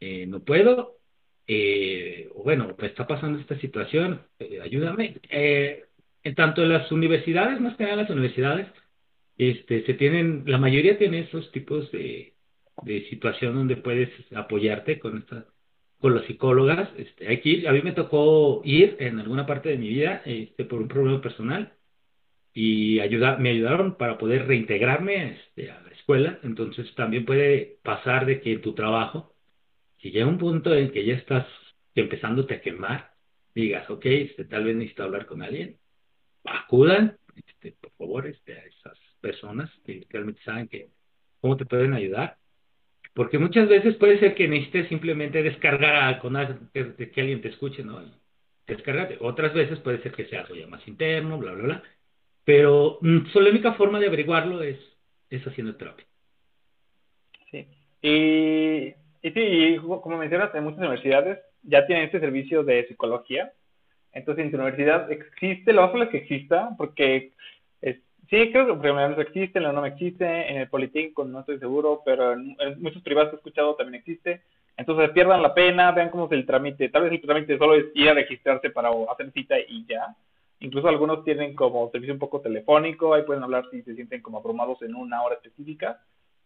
eh, 0.00 0.26
no 0.26 0.40
puedo, 0.40 0.98
eh, 1.46 2.28
bueno, 2.44 2.76
pues 2.76 2.90
está 2.90 3.06
pasando 3.06 3.38
esta 3.38 3.58
situación, 3.58 4.20
eh, 4.38 4.60
ayúdame. 4.62 5.16
Eh, 5.30 5.86
en 6.24 6.34
tanto 6.34 6.62
las 6.66 6.92
universidades, 6.92 7.58
más 7.58 7.74
que 7.76 7.84
nada 7.84 7.96
las 7.96 8.10
universidades, 8.10 8.68
este, 9.38 9.84
se 9.86 9.94
tienen, 9.94 10.44
la 10.46 10.58
mayoría 10.58 10.98
tiene 10.98 11.20
esos 11.20 11.50
tipos 11.52 11.90
de, 11.92 12.34
de 12.82 13.08
situación 13.08 13.54
donde 13.54 13.76
puedes 13.76 14.10
apoyarte 14.34 14.98
con 14.98 15.18
esta, 15.18 15.46
con 15.98 16.14
los 16.14 16.26
psicólogas. 16.26 16.90
Este, 16.96 17.32
aquí 17.32 17.66
a 17.66 17.72
mí 17.72 17.82
me 17.82 17.92
tocó 17.92 18.62
ir 18.64 18.96
en 19.00 19.18
alguna 19.20 19.46
parte 19.46 19.70
de 19.70 19.78
mi 19.78 19.88
vida, 19.88 20.22
este, 20.24 20.64
por 20.64 20.82
un 20.82 20.88
problema 20.88 21.20
personal 21.20 21.72
y 22.54 23.00
ayuda, 23.00 23.38
me 23.38 23.50
ayudaron 23.50 23.96
para 23.96 24.18
poder 24.18 24.46
reintegrarme 24.46 25.32
este, 25.32 25.70
a 25.70 25.80
la 25.82 25.90
escuela. 25.90 26.38
Entonces 26.42 26.94
también 26.94 27.24
puede 27.24 27.78
pasar 27.82 28.26
de 28.26 28.40
que 28.40 28.52
en 28.52 28.62
tu 28.62 28.74
trabajo, 28.74 29.34
si 30.00 30.10
llega 30.10 30.26
un 30.26 30.38
punto 30.38 30.74
en 30.74 30.90
que 30.92 31.04
ya 31.04 31.14
estás 31.14 31.46
empezándote 31.94 32.54
a 32.54 32.60
quemar, 32.60 33.12
digas, 33.54 33.88
ok, 33.90 34.04
este, 34.06 34.44
tal 34.44 34.64
vez 34.64 34.76
necesito 34.76 35.04
hablar 35.04 35.26
con 35.26 35.42
alguien 35.42 35.78
acudan, 36.44 37.18
este, 37.36 37.72
por 37.80 37.92
favor, 37.92 38.26
este, 38.26 38.54
a 38.54 38.64
esas 38.64 38.98
personas 39.22 39.70
que 39.86 40.06
realmente 40.10 40.42
saben 40.42 40.68
que 40.68 40.88
cómo 41.40 41.56
te 41.56 41.64
pueden 41.64 41.94
ayudar. 41.94 42.36
Porque 43.14 43.38
muchas 43.38 43.68
veces 43.68 43.96
puede 43.96 44.18
ser 44.18 44.34
que 44.34 44.48
necesites 44.48 44.88
simplemente 44.88 45.42
descargar 45.42 46.18
con 46.20 46.34
que, 46.72 47.10
que 47.10 47.20
alguien 47.20 47.40
te 47.40 47.48
escuche, 47.48 47.82
¿no? 47.82 48.02
Descargarte. 48.66 49.18
Otras 49.20 49.54
veces 49.54 49.78
puede 49.80 50.02
ser 50.02 50.12
que 50.12 50.26
sea 50.26 50.40
algo 50.40 50.54
ya 50.54 50.66
más 50.66 50.86
interno, 50.86 51.38
bla, 51.38 51.52
bla, 51.52 51.64
bla. 51.64 51.82
Pero 52.44 52.98
mm, 53.00 53.26
solo 53.32 53.46
la 53.46 53.50
única 53.50 53.74
forma 53.74 54.00
de 54.00 54.06
averiguarlo 54.06 54.62
es, 54.62 54.78
es 55.30 55.46
haciendo 55.46 55.76
terapia. 55.76 56.06
Sí. 57.50 57.66
Y, 58.02 58.94
y 59.22 59.30
sí, 59.30 59.76
como 59.78 60.18
mencionas, 60.18 60.54
en 60.54 60.64
muchas 60.64 60.80
universidades 60.80 61.38
ya 61.62 61.86
tienen 61.86 62.06
este 62.06 62.20
servicio 62.20 62.64
de 62.64 62.86
psicología 62.88 63.52
entonces, 64.12 64.44
en 64.44 64.50
tu 64.50 64.56
universidad 64.58 65.10
existe, 65.10 65.72
lo 65.72 65.82
más 65.82 65.90
probable 65.90 66.04
es 66.04 66.10
que 66.10 66.34
exista, 66.34 66.70
porque 66.76 67.32
Sí, 68.32 68.50
creo 68.50 68.80
que 68.80 68.88
la 68.88 69.14
existe, 69.18 69.58
en 69.58 69.64
la 69.64 69.72
no 69.72 69.84
existe, 69.84 70.24
en 70.24 70.56
el 70.56 70.68
Politécnico 70.70 71.22
no 71.22 71.40
estoy 71.40 71.58
seguro, 71.58 72.00
pero 72.02 72.32
en, 72.32 72.56
muchos 72.78 73.02
privados 73.02 73.30
he 73.34 73.36
escuchado 73.36 73.74
también 73.74 74.00
existe. 74.00 74.40
Entonces 74.78 75.10
pierdan 75.10 75.42
la 75.42 75.52
pena, 75.52 75.92
vean 75.92 76.08
cómo 76.08 76.24
es 76.24 76.32
el 76.32 76.46
trámite. 76.46 76.88
Tal 76.88 77.02
vez 77.02 77.12
el 77.12 77.20
trámite 77.20 77.58
solo 77.58 77.74
es 77.74 77.84
ir 77.92 78.08
a 78.08 78.14
registrarse 78.14 78.70
para 78.70 78.88
hacer 79.10 79.30
cita 79.32 79.56
y 79.58 79.84
ya. 79.84 80.16
Incluso 80.60 80.88
algunos 80.88 81.24
tienen 81.24 81.54
como 81.54 81.90
servicio 81.90 82.14
un 82.14 82.18
poco 82.18 82.40
telefónico, 82.40 83.12
ahí 83.12 83.22
pueden 83.24 83.42
hablar 83.42 83.66
si 83.70 83.82
se 83.82 83.94
sienten 83.94 84.22
como 84.22 84.38
abrumados 84.38 84.80
en 84.80 84.94
una 84.94 85.22
hora 85.22 85.34
específica. 85.34 86.00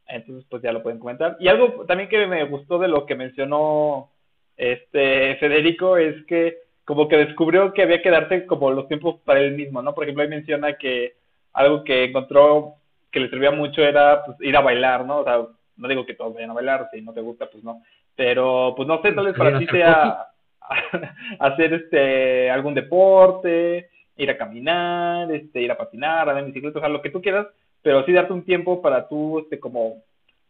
Entonces, 0.08 0.44
pues 0.50 0.62
ya 0.64 0.72
lo 0.72 0.82
pueden 0.82 0.98
comentar. 0.98 1.36
Y 1.38 1.46
algo 1.46 1.84
también 1.86 2.08
que 2.08 2.26
me 2.26 2.42
gustó 2.46 2.80
de 2.80 2.88
lo 2.88 3.06
que 3.06 3.14
mencionó 3.14 4.10
este 4.56 5.36
Federico 5.36 5.98
es 5.98 6.16
que 6.26 6.56
como 6.84 7.06
que 7.06 7.16
descubrió 7.16 7.72
que 7.72 7.82
había 7.82 8.02
que 8.02 8.10
darse 8.10 8.44
como 8.44 8.72
los 8.72 8.88
tiempos 8.88 9.20
para 9.24 9.38
él 9.38 9.52
mismo, 9.52 9.82
¿no? 9.82 9.94
Por 9.94 10.02
ejemplo, 10.02 10.24
ahí 10.24 10.28
menciona 10.28 10.76
que 10.78 11.14
algo 11.56 11.84
que 11.84 12.04
encontró 12.04 12.75
que 13.10 13.18
le 13.18 13.30
servía 13.30 13.50
mucho 13.50 13.82
era 13.82 14.25
pues, 14.25 14.36
ir 14.42 14.56
a 14.56 14.60
bailar, 14.60 15.06
¿no? 15.06 15.20
O 15.20 15.25
sea, 15.25 15.40
no 15.76 15.88
digo 15.88 16.04
que 16.04 16.14
todos 16.14 16.34
vayan 16.34 16.50
a 16.50 16.54
bailar, 16.54 16.88
si 16.92 17.00
no 17.00 17.12
te 17.12 17.22
gusta, 17.22 17.46
pues 17.50 17.64
no. 17.64 17.82
Pero, 18.14 18.75
pues 18.76 18.86
no 18.86 19.00
sé, 19.00 19.12
tal 19.12 19.26
vez 19.26 19.34
para 19.36 19.58
ti 19.58 19.66
sea 19.66 20.26
hacer 21.40 21.72
este 21.72 22.50
algún 22.50 22.75
deporte, 22.75 23.88
ir 24.16 24.30
a 24.30 24.36
caminar, 24.36 25.32
este, 25.32 25.62
ir 25.62 25.70
a 25.70 25.78
patinar, 25.78 26.28
andar 26.28 26.38
en 26.38 26.46
bicicleta, 26.46 26.78
o 26.78 26.80
sea, 26.80 26.90
lo 26.90 27.00
que 27.00 27.10
tú 27.10 27.22
quieras, 27.22 27.46
pero 27.82 28.04
sí 28.04 28.12
darte 28.12 28.34
un 28.34 28.44
tiempo 28.44 28.82
para 28.82 29.08
tú, 29.08 29.38
este, 29.38 29.58
como 29.58 30.02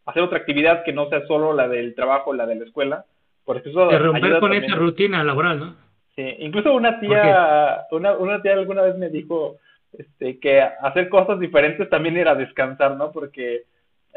hacer 0.05 0.23
otra 0.23 0.39
actividad 0.39 0.83
que 0.83 0.93
no 0.93 1.09
sea 1.09 1.25
solo 1.27 1.53
la 1.53 1.69
del 1.69 1.95
trabajo, 1.95 2.33
la 2.33 2.47
de 2.47 2.57
la 2.57 2.65
escuela, 2.65 3.05
porque 3.45 3.71
eso 3.71 3.87
de 3.87 3.99
romper 3.99 4.41
con 4.41 4.53
esa 4.55 4.75
rutina 4.75 5.23
laboral, 5.23 5.61
¿no? 5.61 5.77
Sí, 6.17 6.35
incluso 6.41 6.73
una 6.73 6.99
tía, 6.99 7.87
una, 7.93 8.15
una 8.15 8.43
tía 8.43 8.55
alguna 8.55 8.83
vez 8.83 8.97
me 8.97 9.09
dijo, 9.09 9.59
este, 9.93 10.39
que 10.39 10.61
hacer 10.61 11.09
cosas 11.09 11.41
diferentes 11.41 11.89
también 11.89 12.17
era 12.17 12.35
descansar, 12.35 12.97
¿no? 12.97 13.13
Porque 13.13 13.65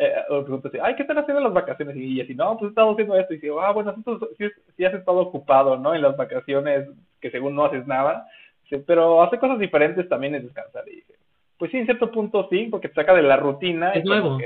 eh, 0.02 0.14
ay, 0.82 0.96
¿qué 0.96 1.02
están 1.02 1.18
haciendo 1.18 1.40
en 1.40 1.44
las 1.44 1.54
vacaciones? 1.54 1.96
Y 1.98 2.22
así, 2.22 2.34
no, 2.34 2.58
pues 2.58 2.70
he 2.70 2.70
estado 2.70 2.92
haciendo 2.92 3.18
esto. 3.18 3.34
Y 3.34 3.40
digo, 3.40 3.62
ah, 3.62 3.74
bueno, 3.74 3.94
si 4.78 4.86
has 4.86 4.94
estado 4.94 5.20
ocupado, 5.20 5.78
¿no? 5.78 5.94
En 5.94 6.02
las 6.02 6.16
vacaciones, 6.16 6.88
que 7.20 7.30
según 7.32 7.54
no 7.56 7.66
haces 7.66 7.86
nada. 7.86 8.26
pero 8.88 9.22
hacer 9.22 9.40
cosas 9.40 9.60
diferentes 9.60 10.08
también 10.08 10.36
es 10.36 10.44
descansar. 10.44 10.86
Y 10.88 10.98
dije, 10.98 11.14
pues 11.58 11.70
sí, 11.72 11.78
en 11.78 11.86
cierto 11.86 12.12
punto 12.12 12.48
sí, 12.50 12.70
porque 12.72 12.88
te 12.88 12.96
saca 12.96 13.14
de 13.14 13.24
la 13.24 13.36
rutina. 13.36 13.92
Es 13.92 14.06
nuevo. 14.06 14.38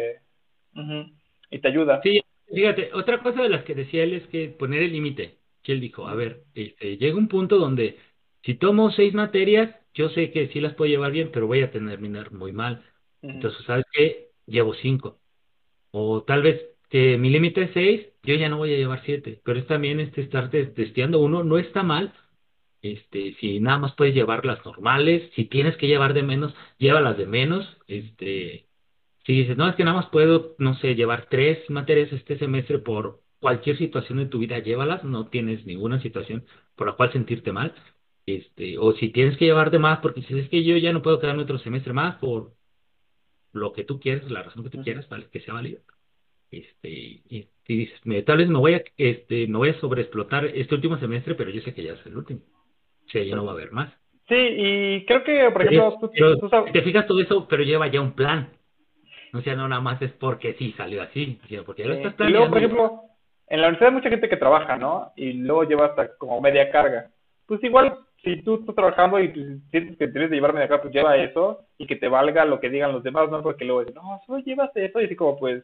y 1.52 1.60
te 1.60 1.68
ayuda. 1.68 2.02
Sí, 2.02 2.20
fíjate, 2.52 2.90
otra 2.94 3.20
cosa 3.20 3.44
de 3.44 3.50
las 3.50 3.64
que 3.64 3.76
decía 3.76 4.04
él 4.04 4.14
es 4.14 4.26
que 4.28 4.48
poner 4.48 4.82
el 4.82 4.92
límite. 4.92 5.36
Que 5.62 5.74
él 5.74 5.82
dijo, 5.82 6.08
a 6.08 6.16
ver, 6.16 6.42
este, 6.56 6.98
llega 6.98 7.16
un 7.16 7.28
punto 7.28 7.60
donde 7.60 8.00
si 8.42 8.56
tomo 8.56 8.90
seis 8.90 9.14
materias, 9.14 9.70
yo 9.94 10.10
sé 10.10 10.32
que 10.32 10.48
sí 10.50 10.60
las 10.60 10.74
puedo 10.76 10.90
llevar 10.90 11.12
bien, 11.12 11.30
pero 11.32 11.48
voy 11.48 11.62
a 11.62 11.72
terminar 11.72 12.32
muy 12.32 12.52
mal. 12.52 12.84
Entonces, 13.22 13.64
¿sabes 13.66 13.86
qué? 13.92 14.30
Llevo 14.46 14.74
cinco. 14.74 15.20
O 15.92 16.24
tal 16.24 16.42
vez 16.44 16.62
que 16.90 17.18
mi 17.18 17.30
límite 17.30 17.64
es 17.64 17.72
seis, 17.74 18.08
yo 18.24 18.36
ya 18.36 18.50
no 18.50 18.58
voy 18.58 18.74
a 18.74 18.78
llevar 18.78 19.04
siete. 19.06 19.42
Pero 19.44 19.60
es 19.60 19.68
también 19.68 20.00
este 20.00 20.22
estar 20.22 20.50
testeando 20.50 21.20
uno, 21.20 21.44
no 21.44 21.58
está 21.58 21.84
mal. 21.84 22.14
Este, 22.82 23.36
si 23.40 23.60
nada 23.60 23.80
más 23.80 23.96
puedes 23.96 24.14
llevar 24.16 24.46
las 24.46 24.66
normales, 24.66 25.32
si 25.36 25.46
tienes 25.46 25.78
que 25.78 25.88
llevar 25.88 26.14
de 26.14 26.24
menos, 26.24 26.54
llévalas 26.78 27.18
de 27.18 27.28
menos. 27.28 27.78
Este, 27.88 28.68
si 29.26 29.34
dices, 29.34 29.58
no, 29.58 29.70
es 29.70 29.76
que 29.76 29.84
nada 29.86 29.98
más 29.98 30.10
puedo, 30.10 30.56
no 30.58 30.76
sé, 30.76 30.96
llevar 30.96 31.28
tres 31.30 31.70
materias 31.70 32.12
este 32.12 32.38
semestre 32.38 32.80
por 32.80 33.22
cualquier 33.40 33.78
situación 33.78 34.20
de 34.20 34.26
tu 34.28 34.40
vida, 34.40 34.60
llévalas, 34.60 35.04
no 35.04 35.28
tienes 35.28 35.66
ninguna 35.66 36.02
situación 36.02 36.46
por 36.76 36.88
la 36.88 36.94
cual 36.94 37.12
sentirte 37.12 37.52
mal 37.52 37.74
este, 38.26 38.78
o 38.78 38.94
si 38.94 39.10
tienes 39.10 39.38
que 39.38 39.46
llevar 39.46 39.72
de 39.72 39.80
más, 39.80 40.00
porque 40.00 40.22
si 40.22 40.38
es 40.40 40.50
que 40.50 40.64
yo 40.64 40.78
ya 40.78 40.94
no 40.94 41.02
puedo 41.02 41.20
quedarme 41.20 41.44
otro 41.44 41.58
semestre 41.60 41.94
más 41.94 42.16
por 42.16 42.52
lo 43.52 43.74
que 43.74 43.84
tú 43.84 44.00
quieres, 44.00 44.30
la 44.32 44.44
razón 44.44 44.64
que 44.64 44.70
tú 44.70 44.82
quieras, 44.84 45.08
vale, 45.10 45.28
que 45.32 45.42
sea 45.42 45.54
válido. 45.54 45.82
Este, 46.52 46.90
y, 46.90 47.48
dices, 47.68 48.00
tal 48.26 48.38
vez 48.38 48.48
me 48.48 48.60
voy 48.60 48.76
a, 48.76 48.84
este, 48.98 49.48
me 49.48 49.58
voy 49.58 49.70
a 49.70 49.80
sobreexplotar 49.80 50.46
este 50.46 50.76
último 50.76 50.98
semestre, 50.98 51.36
pero 51.36 51.50
yo 51.50 51.62
sé 51.62 51.74
que 51.74 51.84
ya 51.84 51.94
es 51.94 52.06
el 52.06 52.18
último. 52.18 52.42
O 53.06 53.10
sea, 53.10 53.24
ya 53.24 53.36
no 53.36 53.46
va 53.46 53.52
a 53.52 53.56
haber 53.56 53.72
más. 53.72 53.92
Sí, 54.28 54.36
y 54.36 55.06
creo 55.06 55.24
que, 55.24 55.50
por 55.52 55.64
ejemplo, 55.64 56.00
tú, 56.40 56.50
sabes... 56.50 56.72
te 56.72 56.82
fijas 56.82 57.08
todo 57.08 57.20
eso, 57.20 57.48
pero 57.48 57.64
lleva 57.64 57.88
ya 57.88 58.02
un 58.02 58.14
plan. 58.14 58.50
O 59.34 59.42
sea, 59.42 59.56
no 59.56 59.68
nada 59.68 59.82
más 59.82 60.02
es 60.02 60.12
porque 60.14 60.54
sí 60.54 60.74
salió 60.78 61.02
así, 61.02 61.40
sino 61.48 61.64
porque 61.64 61.84
ya 61.84 61.90
lo 61.90 61.96
estás 61.96 62.16
Y 62.20 62.32
luego, 62.32 62.50
por 62.50 62.58
ejemplo, 62.60 63.02
en 63.48 63.62
la 63.62 63.68
universidad 63.68 63.90
hay 63.90 63.96
mucha 63.96 64.10
gente 64.10 64.30
que 64.30 64.38
trabaja, 64.38 64.78
¿no? 64.78 65.12
Y 65.16 65.34
luego 65.34 65.64
lleva 65.64 65.88
hasta 65.88 66.16
como 66.18 66.40
media 66.40 66.72
carga. 66.72 67.10
Pues 67.48 67.64
igual 67.64 67.98
si 68.24 68.42
tú 68.42 68.56
estás 68.56 68.76
trabajando 68.76 69.20
y 69.20 69.34
sientes 69.70 69.98
que 69.98 70.08
tienes 70.08 70.30
que 70.30 70.36
llevarme 70.36 70.60
de 70.60 70.66
acá, 70.66 70.82
pues 70.82 70.94
lleva 70.94 71.18
eso 71.18 71.66
y 71.78 71.86
que 71.86 71.98
te 71.98 72.08
valga 72.08 72.46
lo 72.46 72.60
que 72.60 72.70
digan 72.70 72.94
los 72.94 73.04
demás, 73.04 73.30
¿no? 73.30 73.44
Porque 73.44 73.66
luego 73.66 73.82
dicen, 73.82 73.96
no, 73.96 74.22
solo 74.26 74.40
llevas 74.40 74.72
eso 74.76 75.02
y 75.02 75.06
así 75.06 75.16
como, 75.16 75.38
pues, 75.38 75.64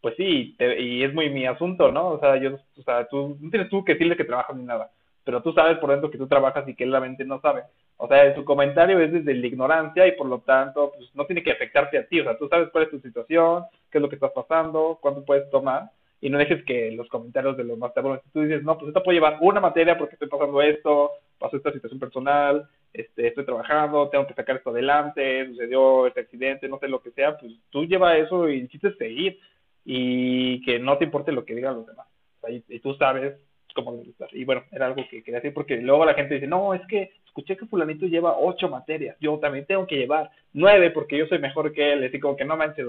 pues 0.00 0.16
sí, 0.16 0.56
y 0.58 1.04
es 1.04 1.14
muy 1.14 1.30
mi 1.30 1.46
asunto, 1.46 1.92
¿no? 1.92 2.08
O 2.08 2.18
sea, 2.18 2.36
yo, 2.38 2.56
o 2.56 2.82
sea, 2.82 3.06
tú 3.06 3.36
no 3.40 3.50
tienes 3.50 3.70
tú 3.70 3.84
que 3.84 3.92
decirle 3.92 4.16
que 4.16 4.24
trabajas 4.24 4.56
ni 4.56 4.64
nada, 4.64 4.90
pero 5.22 5.42
tú 5.42 5.52
sabes 5.52 5.78
por 5.78 5.90
dentro 5.90 6.10
que 6.10 6.18
tú 6.18 6.26
trabajas 6.26 6.68
y 6.68 6.74
que 6.74 6.82
él 6.82 6.90
la 6.90 7.00
mente 7.00 7.24
no 7.24 7.40
sabe. 7.40 7.62
O 7.98 8.08
sea, 8.08 8.34
tu 8.34 8.44
comentario 8.44 8.98
es 8.98 9.12
desde 9.12 9.34
la 9.34 9.46
ignorancia 9.46 10.04
y 10.08 10.12
por 10.16 10.26
lo 10.26 10.40
tanto, 10.40 10.92
pues 10.96 11.08
no 11.14 11.24
tiene 11.26 11.44
que 11.44 11.52
afectarte 11.52 11.98
a 11.98 12.06
ti, 12.08 12.18
o 12.20 12.24
sea, 12.24 12.36
tú 12.36 12.48
sabes 12.48 12.68
cuál 12.72 12.84
es 12.84 12.90
tu 12.90 12.98
situación, 12.98 13.64
qué 13.92 13.98
es 13.98 14.02
lo 14.02 14.08
que 14.08 14.16
estás 14.16 14.32
pasando, 14.32 14.98
cuánto 15.00 15.24
puedes 15.24 15.48
tomar 15.50 15.90
y 16.22 16.30
no 16.30 16.38
dejes 16.38 16.64
que 16.64 16.92
los 16.92 17.08
comentarios 17.08 17.56
de 17.56 17.64
los 17.64 17.76
más 17.76 17.92
si 17.94 18.30
tú 18.30 18.42
dices, 18.42 18.62
no, 18.62 18.78
pues 18.78 18.88
esto 18.88 19.02
puede 19.02 19.16
llevar 19.16 19.38
una 19.40 19.60
materia 19.60 19.98
porque 19.98 20.14
estoy 20.14 20.28
pasando 20.28 20.62
esto, 20.62 21.10
pasó 21.42 21.56
esta 21.56 21.72
situación 21.72 22.00
personal, 22.00 22.68
este, 22.92 23.26
estoy 23.28 23.44
trabajando, 23.44 24.08
tengo 24.08 24.26
que 24.26 24.34
sacar 24.34 24.56
esto 24.56 24.70
adelante, 24.70 25.46
sucedió 25.48 26.06
este 26.06 26.20
accidente, 26.20 26.68
no 26.68 26.78
sé 26.78 26.88
lo 26.88 27.02
que 27.02 27.10
sea, 27.10 27.36
pues 27.36 27.52
tú 27.70 27.84
lleva 27.84 28.16
eso 28.16 28.48
y 28.48 28.60
insistes 28.60 28.96
seguir 28.96 29.38
y 29.84 30.62
que 30.62 30.78
no 30.78 30.96
te 30.96 31.04
importe 31.04 31.32
lo 31.32 31.44
que 31.44 31.54
digan 31.54 31.74
los 31.74 31.86
demás. 31.86 32.06
y, 32.48 32.78
tú 32.78 32.94
sabes 32.94 33.34
cómo 33.74 34.00
estar. 34.02 34.28
Y 34.32 34.44
bueno, 34.44 34.62
era 34.70 34.86
algo 34.86 35.02
que 35.10 35.22
quería 35.22 35.40
decir 35.40 35.52
porque 35.52 35.76
luego 35.78 36.04
la 36.04 36.14
gente 36.14 36.34
dice, 36.34 36.46
no, 36.46 36.74
es 36.74 36.82
que 36.86 37.10
escuché 37.26 37.56
que 37.56 37.66
fulanito 37.66 38.06
lleva 38.06 38.38
ocho 38.38 38.68
materias, 38.68 39.16
yo 39.20 39.38
también 39.38 39.66
tengo 39.66 39.86
que 39.86 39.96
llevar 39.96 40.30
nueve 40.52 40.90
porque 40.90 41.18
yo 41.18 41.26
soy 41.26 41.38
mejor 41.38 41.72
que 41.72 41.92
él, 41.92 42.04
así 42.04 42.20
como 42.20 42.36
que 42.36 42.44
no 42.44 42.56
manches, 42.56 42.86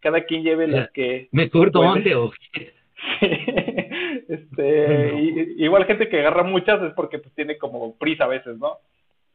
cada 0.00 0.24
quien 0.24 0.42
lleve 0.42 0.66
las 0.66 0.90
que... 0.90 1.28
Mejor 1.32 1.70
dónde 1.70 2.14
o 2.14 2.32
este, 4.28 5.14
igual 5.56 5.84
gente 5.86 6.08
que 6.08 6.20
agarra 6.20 6.42
muchas 6.42 6.82
es 6.82 6.92
porque 6.94 7.18
pues 7.18 7.34
tiene 7.34 7.58
como 7.58 7.96
prisa 7.96 8.24
a 8.24 8.28
veces, 8.28 8.58
¿no? 8.58 8.78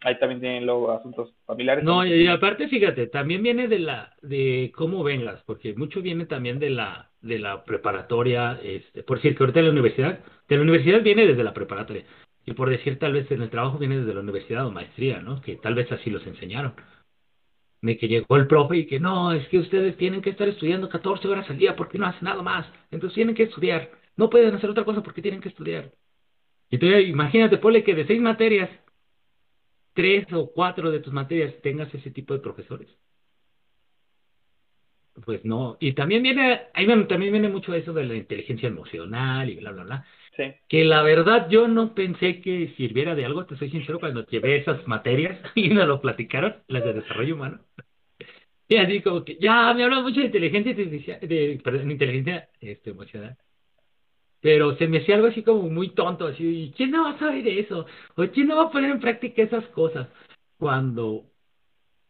Ahí 0.01 0.17
también 0.17 0.39
tienen 0.39 0.65
luego 0.65 0.91
asuntos 0.91 1.33
familiares. 1.45 1.83
No, 1.83 2.05
y 2.05 2.25
aparte 2.27 2.69
fíjate, 2.69 3.07
también 3.07 3.43
viene 3.43 3.67
de 3.67 3.79
la 3.79 4.13
de 4.21 4.71
cómo 4.73 5.03
vengas, 5.03 5.43
porque 5.45 5.73
mucho 5.73 6.01
viene 6.01 6.25
también 6.25 6.57
de 6.59 6.69
la 6.69 7.09
de 7.21 7.37
la 7.37 7.65
preparatoria, 7.65 8.59
este, 8.63 9.03
por 9.03 9.17
decir 9.17 9.35
que 9.35 9.43
ahorita 9.43 9.61
la 9.61 9.71
universidad, 9.71 10.19
de 10.47 10.55
la 10.55 10.61
universidad 10.61 11.01
viene 11.01 11.27
desde 11.27 11.43
la 11.43 11.53
preparatoria. 11.53 12.05
Y 12.45 12.53
por 12.53 12.69
decir 12.69 12.97
tal 12.97 13.13
vez 13.13 13.29
en 13.29 13.41
el 13.41 13.49
trabajo 13.49 13.77
viene 13.77 13.99
desde 13.99 14.13
la 14.13 14.21
universidad 14.21 14.65
o 14.65 14.71
maestría, 14.71 15.19
¿no? 15.19 15.41
Que 15.41 15.57
tal 15.57 15.75
vez 15.75 15.91
así 15.91 16.09
los 16.09 16.25
enseñaron. 16.25 16.73
De 17.81 17.97
que 17.97 18.07
llegó 18.07 18.35
el 18.35 18.47
profe 18.47 18.77
y 18.77 18.87
que 18.87 18.99
no, 18.99 19.31
es 19.31 19.47
que 19.47 19.57
ustedes 19.59 19.95
tienen 19.97 20.21
que 20.21 20.31
estar 20.31 20.47
estudiando 20.47 20.89
14 20.89 21.27
horas 21.27 21.49
al 21.49 21.57
día 21.57 21.75
porque 21.75 21.97
no 21.97 22.07
hacen 22.07 22.25
nada 22.25 22.41
más. 22.41 22.67
Entonces 22.91 23.15
tienen 23.15 23.35
que 23.35 23.43
estudiar. 23.43 23.91
No 24.17 24.29
pueden 24.29 24.53
hacer 24.53 24.69
otra 24.69 24.83
cosa 24.83 25.01
porque 25.01 25.21
tienen 25.21 25.41
que 25.41 25.49
estudiar. 25.49 25.91
Y 26.69 26.85
imagínate, 26.85 27.57
ponle 27.57 27.83
que 27.83 27.95
de 27.95 28.05
seis 28.05 28.21
materias, 28.21 28.69
tres 29.93 30.25
o 30.33 30.51
cuatro 30.51 30.91
de 30.91 30.99
tus 30.99 31.13
materias 31.13 31.53
tengas 31.63 31.93
ese 31.93 32.11
tipo 32.11 32.33
de 32.33 32.39
profesores. 32.39 32.89
Pues 35.25 35.43
no. 35.43 35.77
Y 35.79 35.93
también 35.93 36.23
viene, 36.23 36.61
ahí 36.73 36.87
también 37.07 37.31
viene 37.31 37.49
mucho 37.49 37.73
eso 37.73 37.93
de 37.93 38.05
la 38.05 38.15
inteligencia 38.15 38.67
emocional 38.67 39.49
y 39.49 39.55
bla, 39.55 39.71
bla, 39.71 39.83
bla. 39.83 40.05
Sí. 40.37 40.43
Que 40.69 40.85
la 40.85 41.01
verdad 41.01 41.49
yo 41.49 41.67
no 41.67 41.93
pensé 41.93 42.39
que 42.41 42.73
sirviera 42.77 43.15
de 43.15 43.25
algo, 43.25 43.45
te 43.45 43.57
soy 43.57 43.69
sincero, 43.69 43.99
cuando 43.99 44.25
llevé 44.27 44.57
esas 44.57 44.87
materias 44.87 45.39
y 45.55 45.69
nos 45.69 45.87
lo 45.87 45.99
platicaron, 46.01 46.57
las 46.67 46.83
de 46.83 46.93
desarrollo 46.93 47.35
humano. 47.35 47.59
Y 48.69 48.77
así 48.77 49.01
como 49.01 49.25
que, 49.25 49.37
ya, 49.41 49.73
me 49.73 49.83
hablan 49.83 50.03
mucho 50.03 50.21
de 50.21 50.27
inteligencia 50.27 50.71
artificial, 50.71 51.19
de, 51.21 51.61
inteligencia 51.91 52.49
este, 52.61 52.91
emocional 52.91 53.37
pero 54.41 54.75
se 54.77 54.87
me 54.87 54.99
hacía 54.99 55.15
algo 55.15 55.27
así 55.27 55.43
como 55.43 55.63
muy 55.63 55.89
tonto, 55.89 56.27
así, 56.27 56.73
¿quién 56.75 56.91
no 56.91 57.03
va 57.03 57.11
a 57.11 57.19
saber 57.19 57.47
eso? 57.47 57.85
¿O 58.15 58.23
quién 58.27 58.47
no 58.47 58.57
va 58.57 58.63
a 58.65 58.71
poner 58.71 58.91
en 58.91 58.99
práctica 58.99 59.41
esas 59.43 59.65
cosas? 59.67 60.07
Cuando 60.57 61.25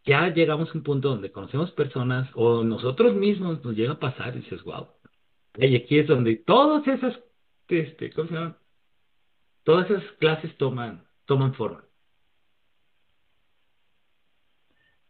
ya 0.05 0.29
llegamos 0.29 0.69
a 0.69 0.73
un 0.77 0.83
punto 0.83 1.09
donde 1.09 1.31
conocemos 1.31 1.71
personas 1.71 2.29
o 2.35 2.63
nosotros 2.63 3.15
mismos 3.15 3.63
nos 3.63 3.75
llega 3.75 3.93
a 3.93 3.99
pasar 3.99 4.35
y 4.35 4.41
dices, 4.41 4.63
wow. 4.63 4.87
Y 5.57 5.75
aquí 5.75 5.99
es 5.99 6.07
donde 6.07 6.35
todas 6.37 6.87
esas, 6.87 7.19
este, 7.67 8.11
¿cómo 8.11 8.27
se 8.29 8.35
llama? 8.35 8.57
Todas 9.63 9.89
esas 9.89 10.03
clases 10.13 10.55
toman, 10.57 11.05
toman 11.25 11.53
forma. 11.55 11.83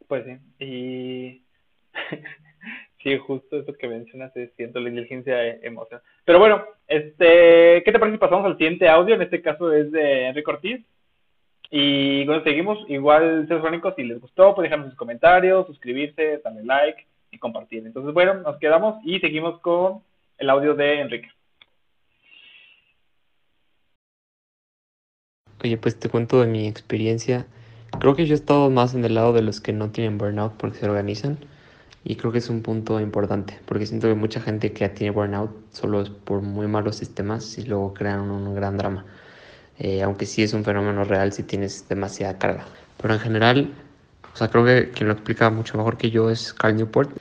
Pues 0.10 0.26
sí, 0.26 0.66
y 0.66 1.42
Sí, 3.04 3.18
justo 3.18 3.58
eso 3.58 3.74
que 3.74 3.88
mencionas 3.88 4.36
es 4.36 4.52
siento 4.58 4.82
la 4.82 4.90
inteligencia 4.90 5.46
e 5.46 5.60
emocional. 5.64 6.04
Pero 6.26 6.38
bueno, 6.38 6.66
este, 6.88 7.82
¿qué 7.86 7.92
te 7.94 8.00
parece 8.00 8.18
si 8.18 8.20
pasamos 8.20 8.46
al 8.46 8.58
siguiente 8.58 8.90
audio? 8.90 9.16
En 9.16 9.22
este 9.22 9.42
caso 9.42 9.72
es 9.72 9.90
de 9.92 10.28
Enrique 10.28 10.52
Ortiz. 10.52 10.86
Y 11.72 12.26
bueno, 12.26 12.44
seguimos. 12.44 12.78
Igual, 12.90 13.48
seres 13.48 13.62
crónicos, 13.62 13.94
si 13.96 14.04
les 14.04 14.20
gustó, 14.20 14.54
pueden 14.54 14.70
dejar 14.70 14.86
sus 14.86 14.98
comentarios, 14.98 15.66
suscribirse, 15.68 16.42
darle 16.44 16.64
like 16.66 17.06
y 17.32 17.38
compartir. 17.38 17.86
Entonces, 17.86 18.14
bueno, 18.14 18.34
nos 18.34 18.58
quedamos 18.58 18.98
y 19.06 19.20
seguimos 19.20 19.62
con 19.62 20.02
el 20.38 20.50
audio 20.50 20.74
de 20.74 21.00
Enrique. 21.00 21.30
Oye, 25.64 25.78
pues 25.78 25.98
te 25.98 26.10
cuento 26.10 26.42
de 26.42 26.48
mi 26.48 26.68
experiencia. 26.68 27.48
Creo 28.00 28.16
que 28.16 28.26
yo 28.28 28.34
he 28.34 28.38
estado 28.38 28.70
más 28.70 28.94
en 28.94 29.04
el 29.04 29.16
lado 29.16 29.34
de 29.34 29.42
los 29.42 29.62
que 29.62 29.74
no 29.74 29.90
tienen 29.90 30.18
burnout 30.18 30.54
porque 30.54 30.78
se 30.80 30.86
organizan. 30.88 31.38
Y 32.04 32.16
creo 32.16 32.32
que 32.32 32.38
es 32.38 32.50
un 32.50 32.62
punto 32.62 33.00
importante, 33.02 33.60
porque 33.66 33.86
siento 33.86 34.08
que 34.08 34.14
mucha 34.14 34.40
gente 34.40 34.72
que 34.72 34.88
tiene 34.90 35.12
burnout 35.12 35.52
solo 35.74 36.02
es 36.02 36.10
por 36.10 36.42
muy 36.42 36.68
malos 36.68 36.96
sistemas 36.96 37.58
y 37.58 37.64
luego 37.64 37.94
crean 37.94 38.22
un, 38.22 38.56
gran 38.56 38.78
drama. 38.78 39.06
Eh, 39.80 40.02
aunque 40.02 40.26
sí 40.26 40.44
es 40.44 40.54
un 40.54 40.64
fenómeno 40.64 41.04
real 41.04 41.34
si 41.34 41.44
tienes 41.44 41.88
demasiada 41.90 42.38
carga. 42.38 42.66
Pero 43.02 43.14
en 43.14 43.20
general, 43.20 43.74
o 44.34 44.38
sea, 44.38 44.48
creo 44.50 44.64
que 44.64 44.92
quien 44.92 45.08
lo 45.08 45.14
explica 45.14 45.50
mucho 45.50 45.78
mejor 45.78 45.98
que 45.98 46.10
yo 46.10 46.30
es 46.30 46.54
Carl 46.54 46.76
Newport. 46.76 47.12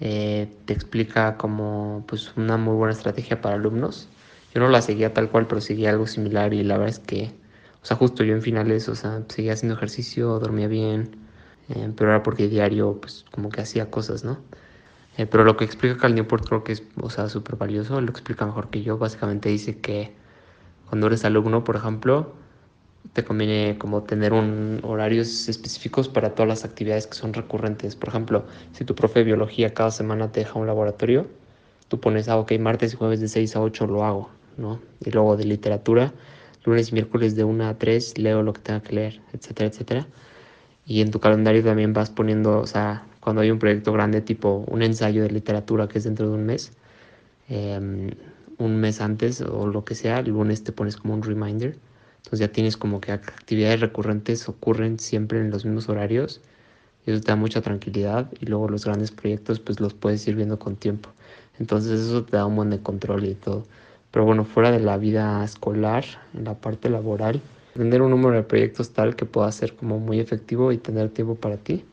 Eh, 0.00 0.48
te 0.66 0.72
explica 0.72 1.36
como 1.36 2.04
pues 2.06 2.36
una 2.36 2.56
muy 2.56 2.74
buena 2.74 2.92
estrategia 2.92 3.40
para 3.40 3.54
alumnos. 3.54 4.08
Yo 4.54 4.60
no 4.60 4.68
la 4.68 4.82
seguía 4.82 5.12
tal 5.12 5.30
cual, 5.30 5.46
pero 5.46 5.60
seguía 5.60 5.90
algo 5.90 6.06
similar 6.06 6.54
y 6.54 6.62
la 6.62 6.78
verdad 6.78 6.94
es 6.94 6.98
que, 6.98 7.30
o 7.86 7.88
sea, 7.88 7.96
justo 7.96 8.24
yo 8.24 8.34
en 8.34 8.42
finales, 8.42 8.88
o 8.88 8.96
sea, 8.96 9.22
seguía 9.28 9.52
haciendo 9.52 9.76
ejercicio, 9.76 10.40
dormía 10.40 10.66
bien, 10.66 11.18
eh, 11.68 11.92
pero 11.96 12.10
era 12.10 12.24
porque 12.24 12.48
diario 12.48 13.00
pues 13.00 13.24
como 13.30 13.48
que 13.48 13.60
hacía 13.60 13.92
cosas, 13.92 14.24
¿no? 14.24 14.38
Eh, 15.16 15.26
pero 15.26 15.44
lo 15.44 15.56
que 15.56 15.64
explica 15.64 15.96
Cal 15.96 16.16
Newport 16.16 16.48
creo 16.48 16.64
que 16.64 16.72
es, 16.72 16.82
o 17.00 17.10
sea, 17.10 17.28
súper 17.28 17.54
valioso, 17.54 18.00
lo 18.00 18.10
explica 18.10 18.44
mejor 18.44 18.70
que 18.70 18.82
yo, 18.82 18.98
básicamente 18.98 19.50
dice 19.50 19.78
que 19.78 20.12
cuando 20.88 21.06
eres 21.06 21.24
alumno, 21.24 21.62
por 21.62 21.76
ejemplo, 21.76 22.34
te 23.12 23.22
conviene 23.22 23.78
como 23.78 24.02
tener 24.02 24.32
un 24.32 24.80
horarios 24.82 25.48
específicos 25.48 26.08
para 26.08 26.34
todas 26.34 26.48
las 26.48 26.64
actividades 26.64 27.06
que 27.06 27.14
son 27.14 27.34
recurrentes. 27.34 27.94
Por 27.94 28.08
ejemplo, 28.08 28.46
si 28.72 28.84
tu 28.84 28.96
profe 28.96 29.20
de 29.20 29.26
biología 29.26 29.74
cada 29.74 29.92
semana 29.92 30.32
te 30.32 30.40
deja 30.40 30.58
un 30.58 30.66
laboratorio, 30.66 31.28
tú 31.86 32.00
pones, 32.00 32.28
ah, 32.28 32.36
ok, 32.36 32.50
martes 32.58 32.94
y 32.94 32.96
jueves 32.96 33.20
de 33.20 33.28
6 33.28 33.54
a 33.54 33.60
8 33.60 33.86
lo 33.86 34.04
hago, 34.04 34.30
¿no? 34.56 34.80
Y 35.04 35.12
luego 35.12 35.36
de 35.36 35.44
literatura, 35.44 36.12
lunes 36.66 36.90
y 36.90 36.94
miércoles 36.94 37.36
de 37.36 37.44
1 37.44 37.68
a 37.68 37.78
3 37.78 38.18
leo 38.18 38.42
lo 38.42 38.52
que 38.52 38.60
tenga 38.60 38.82
que 38.82 38.94
leer, 38.94 39.20
etcétera, 39.32 39.68
etcétera 39.70 40.06
y 40.86 41.00
en 41.00 41.10
tu 41.10 41.20
calendario 41.20 41.62
también 41.64 41.92
vas 41.92 42.10
poniendo, 42.10 42.60
o 42.60 42.66
sea, 42.66 43.04
cuando 43.20 43.42
hay 43.42 43.50
un 43.50 43.58
proyecto 43.58 43.92
grande 43.92 44.20
tipo 44.20 44.64
un 44.68 44.82
ensayo 44.82 45.22
de 45.22 45.30
literatura 45.30 45.88
que 45.88 45.98
es 45.98 46.04
dentro 46.04 46.28
de 46.28 46.34
un 46.34 46.46
mes, 46.46 46.72
em, 47.48 48.10
un 48.58 48.76
mes 48.80 49.00
antes 49.00 49.40
o 49.42 49.66
lo 49.66 49.84
que 49.84 49.94
sea, 49.94 50.20
el 50.20 50.30
lunes 50.30 50.64
te 50.64 50.72
pones 50.72 50.96
como 50.96 51.14
un 51.14 51.22
reminder. 51.22 51.76
Entonces 52.18 52.40
ya 52.40 52.48
tienes 52.52 52.76
como 52.76 53.00
que 53.00 53.12
actividades 53.12 53.80
recurrentes 53.80 54.48
ocurren 54.48 54.98
siempre 54.98 55.40
en 55.40 55.50
los 55.50 55.64
mismos 55.64 55.88
horarios 55.88 56.40
y 57.06 57.12
eso 57.12 57.20
te 57.20 57.28
da 57.28 57.36
mucha 57.36 57.62
tranquilidad 57.62 58.30
y 58.40 58.46
luego 58.46 58.68
los 58.68 58.84
grandes 58.86 59.10
proyectos 59.12 59.60
pues 59.60 59.80
los 59.80 59.94
puedes 59.94 60.26
ir 60.28 60.36
viendo 60.36 60.58
con 60.58 60.76
tiempo. 60.76 61.10
Entonces 61.60 62.00
eso 62.00 62.24
te 62.24 62.36
da 62.36 62.46
un 62.46 62.56
buen 62.56 62.70
de 62.70 62.80
control 62.80 63.26
y 63.26 63.34
todo. 63.34 63.64
Pero 64.10 64.24
bueno, 64.24 64.44
fuera 64.44 64.70
de 64.70 64.80
la 64.80 64.96
vida 64.96 65.44
escolar, 65.44 66.04
en 66.34 66.44
la 66.44 66.54
parte 66.54 66.88
laboral, 66.90 67.40
tener 67.74 68.02
un 68.02 68.10
número 68.10 68.36
de 68.36 68.42
proyectos 68.42 68.90
tal 68.90 69.16
que 69.16 69.26
pueda 69.26 69.50
ser 69.52 69.74
como 69.74 69.98
muy 69.98 70.20
efectivo 70.20 70.72
y 70.72 70.78
tener 70.78 71.10
tiempo 71.10 71.34
para 71.34 71.56
ti. 71.56 71.84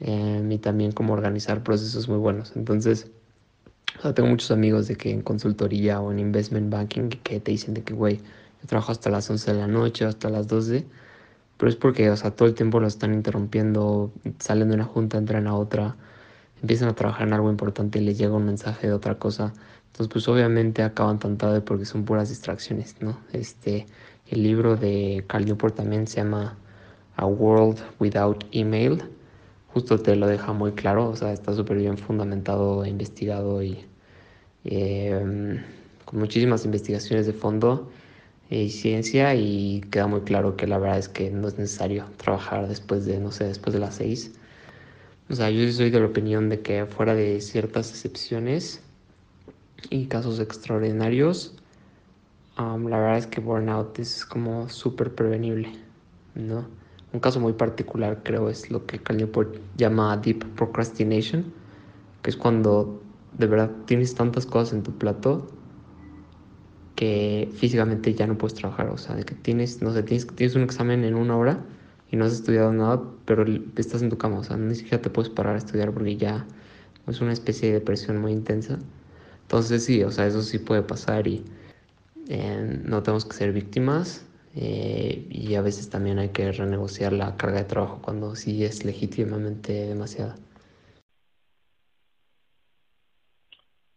Em, 0.00 0.50
y 0.52 0.58
también 0.58 0.92
como 0.92 1.12
organizar 1.12 1.62
procesos 1.64 2.08
muy 2.08 2.18
buenos. 2.18 2.52
Entonces, 2.56 3.10
tengo 4.14 4.28
muchos 4.28 4.50
amigos 4.50 4.86
de 4.88 4.96
que 4.96 5.10
en 5.10 5.22
consultoría 5.22 6.00
o 6.00 6.12
en 6.12 6.20
investment 6.20 6.70
banking 6.70 7.08
que 7.08 7.40
te 7.40 7.50
dicen 7.50 7.74
de 7.74 7.82
que, 7.82 7.94
güey, 7.94 8.18
yo 8.18 8.66
trabajo 8.68 8.92
hasta 8.92 9.10
las 9.10 9.28
11 9.30 9.52
de 9.52 9.58
la 9.58 9.66
noche, 9.66 10.04
hasta 10.04 10.30
las 10.30 10.46
12, 10.46 10.86
pero 11.56 11.70
es 11.70 11.76
porque, 11.76 12.10
o 12.10 12.16
sea, 12.16 12.30
todo 12.32 12.48
el 12.48 12.54
tiempo 12.54 12.80
lo 12.80 12.86
están 12.86 13.12
interrumpiendo, 13.14 14.12
salen 14.38 14.68
de 14.68 14.76
una 14.76 14.84
junta, 14.84 15.18
entran 15.18 15.46
a 15.48 15.56
otra, 15.56 15.96
empiezan 16.62 16.88
a 16.88 16.94
trabajar 16.94 17.26
en 17.28 17.34
algo 17.34 17.50
importante 17.50 17.98
y 18.00 18.04
les 18.04 18.18
llega 18.18 18.34
un 18.34 18.46
mensaje 18.46 18.86
de 18.88 18.92
otra 18.92 19.16
cosa. 19.18 19.52
Entonces, 19.98 20.12
pues 20.12 20.28
obviamente 20.28 20.84
acaban 20.84 21.18
tan 21.18 21.36
tarde 21.36 21.60
porque 21.60 21.84
son 21.84 22.04
puras 22.04 22.28
distracciones, 22.28 22.94
¿no? 23.00 23.18
Este, 23.32 23.84
el 24.28 24.44
libro 24.44 24.76
de 24.76 25.24
Carl 25.26 25.44
Newport 25.44 25.74
también 25.74 26.06
se 26.06 26.18
llama 26.18 26.56
A 27.16 27.26
World 27.26 27.80
Without 27.98 28.44
Email. 28.52 29.02
Justo 29.74 29.98
te 29.98 30.14
lo 30.14 30.28
deja 30.28 30.52
muy 30.52 30.70
claro, 30.70 31.08
o 31.08 31.16
sea, 31.16 31.32
está 31.32 31.52
súper 31.52 31.78
bien 31.78 31.98
fundamentado, 31.98 32.86
investigado 32.86 33.60
y 33.60 33.86
em, 34.64 35.64
con 36.04 36.20
muchísimas 36.20 36.64
investigaciones 36.64 37.26
de 37.26 37.32
fondo 37.32 37.90
y 38.50 38.70
ciencia 38.70 39.34
y 39.34 39.80
queda 39.90 40.06
muy 40.06 40.20
claro 40.20 40.56
que 40.56 40.68
la 40.68 40.78
verdad 40.78 40.98
es 40.98 41.08
que 41.08 41.30
no 41.32 41.48
es 41.48 41.58
necesario 41.58 42.04
trabajar 42.18 42.68
después 42.68 43.04
de, 43.04 43.18
no 43.18 43.32
sé, 43.32 43.46
después 43.48 43.74
de 43.74 43.80
las 43.80 43.96
seis. 43.96 44.32
O 45.28 45.34
sea, 45.34 45.50
yo 45.50 45.68
soy 45.72 45.90
de 45.90 45.98
la 45.98 46.06
opinión 46.06 46.48
de 46.48 46.60
que 46.60 46.86
fuera 46.86 47.16
de 47.16 47.40
ciertas 47.40 47.90
excepciones 47.90 48.80
y 49.90 50.06
casos 50.06 50.40
extraordinarios, 50.40 51.54
la 52.56 52.98
verdad 52.98 53.18
es 53.18 53.26
que 53.26 53.40
burnout 53.40 53.98
es 53.98 54.24
como 54.24 54.68
súper 54.68 55.14
prevenible, 55.14 55.72
¿no? 56.34 56.66
Un 57.12 57.20
caso 57.20 57.40
muy 57.40 57.52
particular 57.52 58.20
creo 58.22 58.50
es 58.50 58.70
lo 58.70 58.84
que 58.84 58.98
Cal 58.98 59.30
llama 59.76 60.16
deep 60.16 60.44
procrastination, 60.56 61.52
que 62.22 62.30
es 62.30 62.36
cuando 62.36 63.00
de 63.38 63.46
verdad 63.46 63.70
tienes 63.86 64.14
tantas 64.14 64.44
cosas 64.44 64.74
en 64.74 64.82
tu 64.82 64.92
plato 64.92 65.46
que 66.96 67.48
físicamente 67.54 68.12
ya 68.12 68.26
no 68.26 68.36
puedes 68.36 68.54
trabajar, 68.54 68.88
o 68.88 68.98
sea, 68.98 69.16
que 69.22 69.34
tienes, 69.36 69.80
no 69.82 69.92
sé, 69.92 70.02
tienes, 70.02 70.26
tienes 70.26 70.56
un 70.56 70.62
examen 70.62 71.04
en 71.04 71.14
una 71.14 71.36
hora 71.36 71.64
y 72.10 72.16
no 72.16 72.24
has 72.24 72.32
estudiado 72.32 72.72
nada, 72.72 73.00
pero 73.24 73.44
estás 73.76 74.02
en 74.02 74.10
tu 74.10 74.18
cama, 74.18 74.40
o 74.40 74.44
sea, 74.44 74.56
ni 74.56 74.74
siquiera 74.74 75.00
te 75.00 75.08
puedes 75.08 75.30
parar 75.30 75.54
a 75.54 75.58
estudiar 75.58 75.92
porque 75.92 76.16
ya 76.16 76.44
es 77.06 77.20
una 77.20 77.32
especie 77.32 77.68
de 77.68 77.74
depresión 77.74 78.18
muy 78.18 78.32
intensa. 78.32 78.80
Entonces 79.48 79.82
sí, 79.86 80.02
o 80.02 80.10
sea, 80.10 80.26
eso 80.26 80.42
sí 80.42 80.58
puede 80.58 80.82
pasar 80.82 81.26
y 81.26 81.42
eh, 82.28 82.80
no 82.84 83.02
tenemos 83.02 83.24
que 83.24 83.32
ser 83.32 83.52
víctimas 83.52 84.30
eh, 84.54 85.24
y 85.30 85.54
a 85.54 85.62
veces 85.62 85.88
también 85.88 86.18
hay 86.18 86.28
que 86.28 86.52
renegociar 86.52 87.14
la 87.14 87.34
carga 87.38 87.60
de 87.60 87.64
trabajo 87.64 88.02
cuando 88.02 88.36
sí 88.36 88.62
es 88.62 88.84
legítimamente 88.84 89.72
demasiada. 89.72 90.36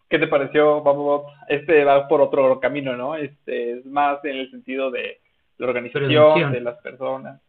¿Qué 0.09 0.19
te 0.19 0.27
pareció, 0.27 0.79
Bob? 0.79 1.25
Este 1.49 1.83
va 1.83 2.07
por 2.07 2.21
otro 2.21 2.61
camino, 2.61 2.95
¿no? 2.95 3.17
Este 3.17 3.73
es 3.73 3.85
más 3.85 4.23
en 4.23 4.37
el 4.37 4.49
sentido 4.51 4.89
de 4.89 5.19
la 5.57 5.67
organización 5.67 6.53
de 6.53 6.61
las 6.61 6.77
personas. 6.77 7.41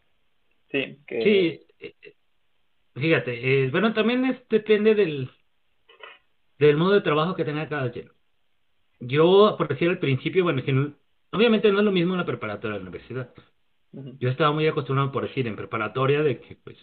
Sí, 0.73 0.99
que... 1.07 1.23
sí. 1.23 1.67
Eh, 1.79 2.15
fíjate, 2.97 3.69
bueno, 3.71 3.95
también 3.95 4.41
depende 4.51 4.97
del, 4.97 5.31
del 6.67 6.77
modo 6.77 6.93
de 6.93 7.01
trabajo 7.03 7.35
que 7.35 7.45
tenga 7.45 7.69
cada 7.69 7.91
quien 7.93 8.11
yo, 9.07 9.55
por 9.59 9.69
decir 9.69 9.89
al 9.89 9.99
principio, 9.99 10.45
bueno, 10.45 10.63
obviamente 11.31 11.71
no 11.73 11.79
es 11.81 11.85
lo 11.85 11.93
mismo 11.93 12.17
la 12.17 12.27
preparatoria 12.27 12.75
de 12.75 12.79
la 12.79 12.89
universidad. 12.89 13.35
Yo 13.93 14.29
estaba 14.31 14.53
muy 14.53 14.67
acostumbrado, 14.67 15.13
por 15.13 15.27
decir, 15.29 15.47
en 15.47 15.57
preparatoria, 15.57 16.23
de 16.23 16.41
que, 16.41 16.57
pues, 16.57 16.77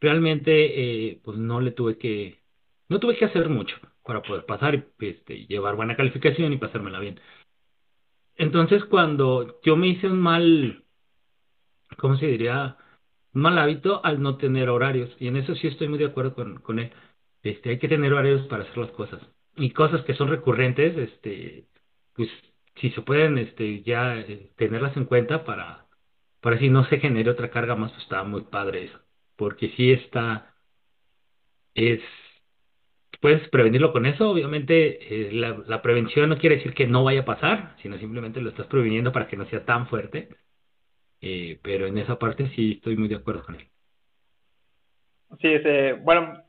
realmente, 0.00 1.10
eh, 1.10 1.20
pues, 1.24 1.38
no 1.38 1.60
le 1.60 1.72
tuve 1.72 1.98
que, 1.98 2.40
no 2.88 3.00
tuve 3.00 3.16
que 3.16 3.24
hacer 3.24 3.48
mucho 3.48 3.76
para 4.04 4.22
poder 4.22 4.46
pasar 4.46 4.74
y 4.74 5.06
este, 5.06 5.46
llevar 5.46 5.76
buena 5.76 5.96
calificación 5.96 6.52
y 6.52 6.58
pasármela 6.58 7.00
bien. 7.00 7.20
Entonces, 8.36 8.84
cuando 8.84 9.60
yo 9.62 9.76
me 9.76 9.88
hice 9.88 10.08
un 10.08 10.20
mal, 10.20 10.84
¿cómo 11.96 12.16
se 12.16 12.26
diría? 12.26 12.76
Un 13.34 13.42
mal 13.42 13.58
hábito 13.58 14.04
al 14.04 14.22
no 14.22 14.36
tener 14.36 14.68
horarios. 14.68 15.10
Y 15.18 15.28
en 15.28 15.36
eso 15.36 15.54
sí 15.56 15.66
estoy 15.68 15.88
muy 15.88 15.98
de 15.98 16.06
acuerdo 16.06 16.34
con, 16.34 16.60
con 16.60 16.78
él. 16.78 16.92
Este, 17.46 17.70
hay 17.70 17.78
que 17.78 17.88
tener 17.88 18.12
horarios 18.12 18.46
para 18.48 18.64
hacer 18.64 18.78
las 18.78 18.90
cosas 18.90 19.20
y 19.56 19.70
cosas 19.70 20.04
que 20.04 20.14
son 20.14 20.28
recurrentes, 20.28 20.96
este, 20.96 21.66
pues 22.14 22.28
si 22.76 22.90
se 22.90 23.02
pueden 23.02 23.38
este, 23.38 23.82
ya 23.82 24.18
eh, 24.18 24.50
tenerlas 24.56 24.96
en 24.96 25.06
cuenta 25.06 25.44
para, 25.44 25.86
para 26.40 26.58
si 26.58 26.68
no 26.68 26.84
se 26.86 26.98
genere 26.98 27.30
otra 27.30 27.50
carga 27.50 27.76
más, 27.76 27.92
pues 27.92 28.02
está 28.02 28.22
muy 28.24 28.42
padre 28.42 28.84
eso. 28.84 28.98
Porque 29.36 29.70
si 29.76 29.92
está, 29.92 30.54
es, 31.74 32.00
puedes 33.20 33.48
prevenirlo 33.48 33.92
con 33.92 34.06
eso, 34.06 34.30
obviamente 34.30 35.28
eh, 35.28 35.32
la, 35.32 35.62
la 35.66 35.82
prevención 35.82 36.28
no 36.28 36.38
quiere 36.38 36.56
decir 36.56 36.74
que 36.74 36.86
no 36.86 37.04
vaya 37.04 37.20
a 37.20 37.24
pasar, 37.24 37.76
sino 37.82 37.98
simplemente 37.98 38.40
lo 38.40 38.50
estás 38.50 38.66
previniendo 38.66 39.12
para 39.12 39.28
que 39.28 39.36
no 39.36 39.46
sea 39.46 39.64
tan 39.64 39.86
fuerte. 39.88 40.28
Eh, 41.20 41.58
pero 41.62 41.86
en 41.86 41.96
esa 41.98 42.18
parte 42.18 42.50
sí 42.54 42.72
estoy 42.72 42.96
muy 42.96 43.08
de 43.08 43.16
acuerdo 43.16 43.42
con 43.44 43.54
él. 43.54 43.68
Sí, 45.40 45.48
bueno, 46.02 46.45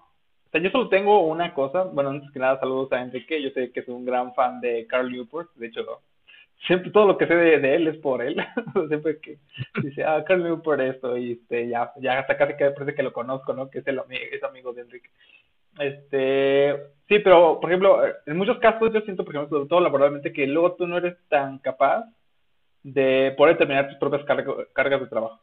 o 0.48 0.50
sea, 0.50 0.62
yo 0.62 0.70
solo 0.70 0.88
tengo 0.88 1.26
una 1.26 1.54
cosa. 1.54 1.84
Bueno, 1.84 2.12
antes 2.12 2.32
que 2.32 2.40
nada, 2.40 2.60
saludos 2.60 2.92
a 2.94 3.02
Enrique. 3.02 3.42
Yo 3.42 3.50
sé 3.50 3.72
que 3.72 3.82
es 3.82 3.88
un 3.90 4.06
gran 4.06 4.34
fan 4.34 4.62
de 4.62 4.88
Carl 4.88 5.12
Newport. 5.12 5.54
De 5.56 5.68
hecho, 5.68 5.86
siempre 6.66 6.90
todo 6.92 7.06
lo 7.06 7.18
que 7.18 7.28
sé 7.28 7.36
de, 7.36 7.76
él 7.76 7.88
es 7.88 7.98
por 7.98 8.22
él. 8.22 8.38
siempre 8.88 9.20
que 9.20 9.40
dice, 9.84 10.06
ah, 10.06 10.24
Carl 10.26 10.44
Newport 10.44 10.80
esto, 10.80 11.18
y 11.18 11.34
este, 11.34 11.68
ya, 11.68 11.92
ya 11.98 12.20
hasta 12.20 12.38
casi 12.38 12.56
que 12.56 12.72
parece 12.72 12.96
que 12.96 13.04
lo 13.04 13.12
conozco, 13.12 13.54
¿no? 13.54 13.70
Que 13.70 13.80
es, 13.80 13.88
el, 13.88 14.00
es 14.10 14.44
amigo 14.44 14.72
de 14.72 14.82
Enrique. 14.82 15.10
Este, 15.80 16.76
sí, 17.10 17.20
pero, 17.20 17.60
por 17.60 17.70
ejemplo, 17.70 18.02
en 18.26 18.38
muchos 18.38 18.58
casos 18.60 18.92
yo 18.94 19.02
siento, 19.02 19.26
por 19.26 19.36
ejemplo, 19.36 19.58
sobre 19.58 19.70
todo 19.70 19.82
laboralmente, 19.82 20.32
que 20.32 20.48
luego 20.48 20.74
tú 20.76 20.88
no 20.88 20.98
eres 20.98 21.18
tan 21.28 21.60
capaz 21.60 22.06
de 22.84 23.34
poder 23.38 23.58
terminar 23.58 23.90
tus 23.90 23.98
propias 23.98 24.24
cargas 24.24 25.02
de 25.02 25.08
trabajo. 25.08 25.42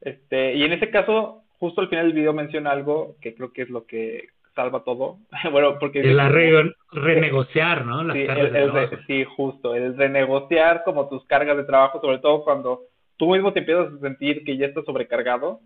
Este, 0.00 0.54
y 0.54 0.62
en 0.62 0.72
ese 0.72 0.90
caso, 0.90 1.42
justo 1.58 1.80
al 1.80 1.88
final 1.88 2.06
del 2.06 2.14
video 2.14 2.32
menciona 2.32 2.70
algo 2.70 3.16
que 3.20 3.34
creo 3.34 3.52
que 3.52 3.62
es 3.62 3.70
lo 3.70 3.86
que 3.86 4.28
salva 4.54 4.82
todo. 4.82 5.18
bueno, 5.52 5.78
porque... 5.78 6.00
El 6.00 6.74
renegociar, 6.90 7.84
¿no? 7.84 8.02
Las 8.02 8.16
sí, 8.16 8.26
cargas 8.26 8.90
sí, 9.06 9.24
justo, 9.24 9.74
el 9.74 9.96
renegociar 9.96 10.82
como 10.84 11.08
tus 11.08 11.24
cargas 11.26 11.56
de 11.56 11.64
trabajo, 11.64 12.00
sobre 12.00 12.18
todo 12.18 12.42
cuando 12.42 12.82
tú 13.16 13.32
mismo 13.32 13.52
te 13.52 13.60
empiezas 13.60 13.92
a 13.92 13.98
sentir 14.00 14.44
que 14.44 14.56
ya 14.56 14.66
estás 14.66 14.84
sobrecargado, 14.84 15.60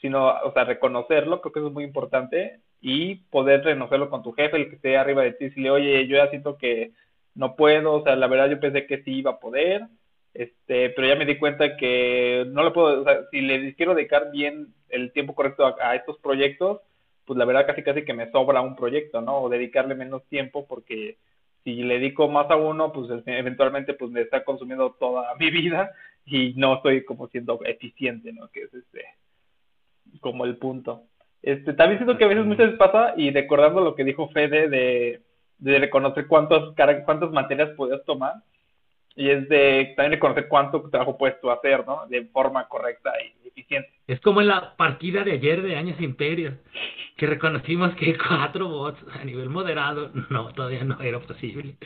sino, 0.00 0.28
o 0.28 0.52
sea, 0.52 0.64
reconocerlo, 0.64 1.40
creo 1.40 1.52
que 1.52 1.58
eso 1.60 1.68
es 1.68 1.74
muy 1.74 1.84
importante, 1.84 2.60
y 2.80 3.16
poder 3.30 3.62
reconocerlo 3.64 4.10
con 4.10 4.22
tu 4.22 4.32
jefe, 4.32 4.56
el 4.56 4.68
que 4.68 4.76
esté 4.76 4.96
arriba 4.96 5.22
de 5.22 5.32
ti, 5.32 5.44
y 5.44 5.48
decirle, 5.48 5.70
oye, 5.70 6.06
yo 6.06 6.16
ya 6.16 6.28
siento 6.28 6.56
que 6.56 6.92
no 7.34 7.54
puedo, 7.54 7.94
o 7.94 8.02
sea, 8.02 8.16
la 8.16 8.26
verdad 8.26 8.50
yo 8.50 8.60
pensé 8.60 8.86
que 8.86 9.02
sí 9.02 9.18
iba 9.18 9.32
a 9.32 9.40
poder, 9.40 9.82
este, 10.34 10.90
pero 10.90 11.08
ya 11.08 11.16
me 11.16 11.26
di 11.26 11.38
cuenta 11.38 11.76
que 11.76 12.44
no 12.48 12.62
le 12.62 12.70
puedo, 12.70 13.02
o 13.02 13.04
sea, 13.04 13.20
si 13.30 13.40
le 13.40 13.74
quiero 13.74 13.94
dedicar 13.94 14.30
bien 14.30 14.68
el 14.88 15.12
tiempo 15.12 15.34
correcto 15.34 15.76
a, 15.80 15.94
estos 15.96 16.18
proyectos, 16.18 16.80
pues 17.24 17.38
la 17.38 17.44
verdad 17.44 17.66
casi 17.66 17.82
casi 17.82 18.04
que 18.04 18.14
me 18.14 18.30
sobra 18.30 18.60
un 18.60 18.76
proyecto, 18.76 19.20
¿no? 19.20 19.42
O 19.42 19.48
dedicarle 19.48 19.94
menos 19.94 20.24
tiempo 20.28 20.66
porque 20.66 21.16
si 21.64 21.82
le 21.82 21.94
dedico 21.94 22.28
más 22.28 22.50
a 22.50 22.56
uno, 22.56 22.92
pues 22.92 23.10
eventualmente 23.26 23.94
pues 23.94 24.10
me 24.10 24.22
está 24.22 24.44
consumiendo 24.44 24.92
toda 24.98 25.34
mi 25.38 25.50
vida 25.50 25.92
y 26.26 26.54
no 26.56 26.76
estoy 26.76 27.04
como 27.04 27.28
siendo 27.28 27.60
eficiente, 27.64 28.32
¿no? 28.32 28.48
Que 28.48 28.62
es 28.62 28.74
este 28.74 29.04
como 30.20 30.44
el 30.44 30.56
punto. 30.56 31.04
Este, 31.42 31.72
también 31.72 31.98
siento 31.98 32.18
que 32.18 32.24
a 32.24 32.28
veces 32.28 32.44
muchas 32.44 32.66
veces 32.66 32.78
pasa 32.78 33.14
y 33.16 33.30
recordando 33.30 33.80
lo 33.80 33.94
que 33.94 34.04
dijo 34.04 34.28
Fede 34.28 34.68
de, 34.68 35.22
de 35.58 35.78
reconocer 35.78 36.26
cuántos 36.26 36.74
cuántas 36.74 37.30
materias 37.30 37.70
puedes 37.76 38.04
tomar, 38.04 38.34
y 39.16 39.30
es 39.30 39.48
de 39.48 39.92
también 39.96 40.12
de 40.12 40.18
conocer 40.18 40.48
cuánto 40.48 40.88
trabajo 40.90 41.18
puedes 41.18 41.40
tú 41.40 41.50
hacer, 41.50 41.86
¿no? 41.86 42.06
De 42.06 42.24
forma 42.26 42.68
correcta 42.68 43.12
y 43.22 43.48
eficiente. 43.48 43.90
Es 44.06 44.20
como 44.20 44.40
en 44.40 44.48
la 44.48 44.76
partida 44.76 45.24
de 45.24 45.32
ayer 45.32 45.62
de 45.62 45.76
Años 45.76 46.00
Imperio, 46.00 46.58
que 47.16 47.26
reconocimos 47.26 47.94
que 47.96 48.16
cuatro 48.28 48.68
bots 48.68 49.04
a 49.20 49.24
nivel 49.24 49.48
moderado, 49.48 50.10
no, 50.30 50.52
todavía 50.52 50.84
no 50.84 51.00
era 51.00 51.20
posible. 51.20 51.76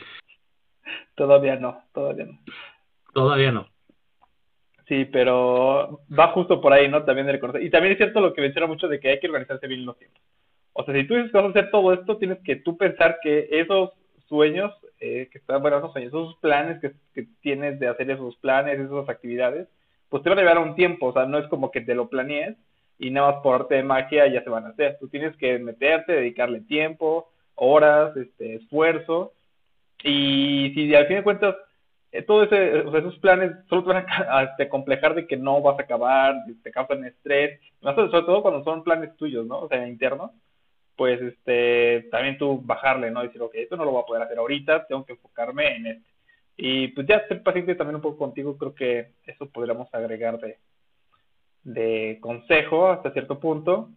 Todavía 1.15 1.55
no, 1.55 1.83
todavía 1.93 2.25
no. 2.25 2.39
Todavía 3.13 3.51
no. 3.51 3.67
Sí, 4.87 5.05
pero 5.05 6.01
va 6.17 6.27
justo 6.27 6.61
por 6.61 6.71
ahí, 6.73 6.87
¿no? 6.87 7.03
También 7.03 7.25
de 7.25 7.33
reconocer. 7.33 7.63
Y 7.63 7.71
también 7.71 7.93
es 7.93 7.97
cierto 7.97 8.21
lo 8.21 8.33
que 8.33 8.41
menciona 8.41 8.67
mucho 8.67 8.87
de 8.87 8.99
que 8.99 9.09
hay 9.09 9.19
que 9.19 9.27
organizarse 9.27 9.67
bien 9.67 9.85
los 9.85 9.97
tiempos. 9.97 10.21
O 10.73 10.83
sea, 10.83 10.93
si 10.93 11.07
tú 11.07 11.15
dices 11.15 11.31
que 11.31 11.37
vas 11.37 11.47
a 11.47 11.49
hacer 11.49 11.71
todo 11.71 11.93
esto, 11.93 12.17
tienes 12.17 12.39
que 12.43 12.57
tú 12.57 12.77
pensar 12.77 13.17
que 13.23 13.47
esos 13.49 13.91
sueños 14.27 14.71
eh, 14.99 15.29
que 15.31 15.37
están, 15.37 15.61
bueno, 15.61 15.77
esos 15.77 15.95
esos 15.95 16.35
planes 16.37 16.79
que, 16.81 17.27
tienes 17.41 17.79
de 17.79 17.87
hacer 17.87 18.09
esos 18.11 18.35
planes, 18.37 18.79
esas 18.79 19.09
actividades, 19.09 19.67
pues 20.09 20.23
te 20.23 20.29
van 20.29 20.39
a 20.39 20.41
llevar 20.41 20.59
un 20.59 20.75
tiempo, 20.75 21.07
o 21.07 21.13
sea, 21.13 21.25
no 21.25 21.37
es 21.37 21.47
como 21.47 21.71
que 21.71 21.81
te 21.81 21.95
lo 21.95 22.09
planees 22.09 22.55
y 22.97 23.11
nada 23.11 23.33
más 23.33 23.41
por 23.41 23.55
arte 23.55 23.75
de 23.75 23.83
magia 23.83 24.27
ya 24.27 24.43
se 24.43 24.49
van 24.49 24.65
a 24.65 24.69
hacer. 24.69 24.97
Tú 24.99 25.09
tienes 25.09 25.35
que 25.37 25.59
meterte, 25.59 26.13
dedicarle 26.13 26.61
tiempo, 26.61 27.29
horas, 27.55 28.15
este, 28.15 28.55
esfuerzo, 28.55 29.33
y 30.03 30.71
si 30.73 30.93
al 30.93 31.07
fin 31.07 31.17
de 31.17 31.23
cuentas 31.23 31.55
eh, 32.11 32.21
todo 32.21 32.43
ese, 32.43 32.79
o 32.81 32.91
sea, 32.91 32.99
esos 33.01 33.17
planes 33.19 33.51
solo 33.67 33.83
te 33.83 33.93
van 33.93 34.05
a, 34.07 34.43
este, 34.43 34.69
complejar 34.69 35.15
de 35.15 35.27
que 35.27 35.35
no 35.35 35.61
vas 35.61 35.77
a 35.79 35.83
acabar, 35.83 36.35
te 36.63 36.71
causan 36.71 37.05
estrés, 37.05 37.59
sobre 37.81 38.07
todo 38.09 38.41
cuando 38.41 38.63
son 38.63 38.83
planes 38.83 39.15
tuyos, 39.17 39.45
¿no? 39.45 39.59
O 39.59 39.67
sea, 39.67 39.85
internos 39.87 40.31
pues 40.95 41.21
este, 41.21 42.07
también 42.11 42.37
tú 42.37 42.61
bajarle, 42.63 43.11
¿no? 43.11 43.21
Decir, 43.21 43.41
ok, 43.41 43.55
esto 43.55 43.75
no 43.75 43.85
lo 43.85 43.91
voy 43.91 44.01
a 44.03 44.05
poder 44.05 44.23
hacer 44.23 44.37
ahorita, 44.37 44.87
tengo 44.87 45.05
que 45.05 45.13
enfocarme 45.13 45.75
en 45.75 45.87
este. 45.87 46.09
Y 46.57 46.87
pues 46.89 47.05
ya 47.07 47.27
ser 47.27 47.43
paciente 47.43 47.75
también 47.75 47.95
un 47.95 48.01
poco 48.01 48.17
contigo, 48.17 48.57
creo 48.57 48.73
que 48.73 49.11
eso 49.25 49.49
podríamos 49.49 49.93
agregar 49.93 50.39
de, 50.39 50.57
de 51.63 52.17
consejo 52.21 52.89
hasta 52.89 53.11
cierto 53.11 53.39
punto. 53.39 53.89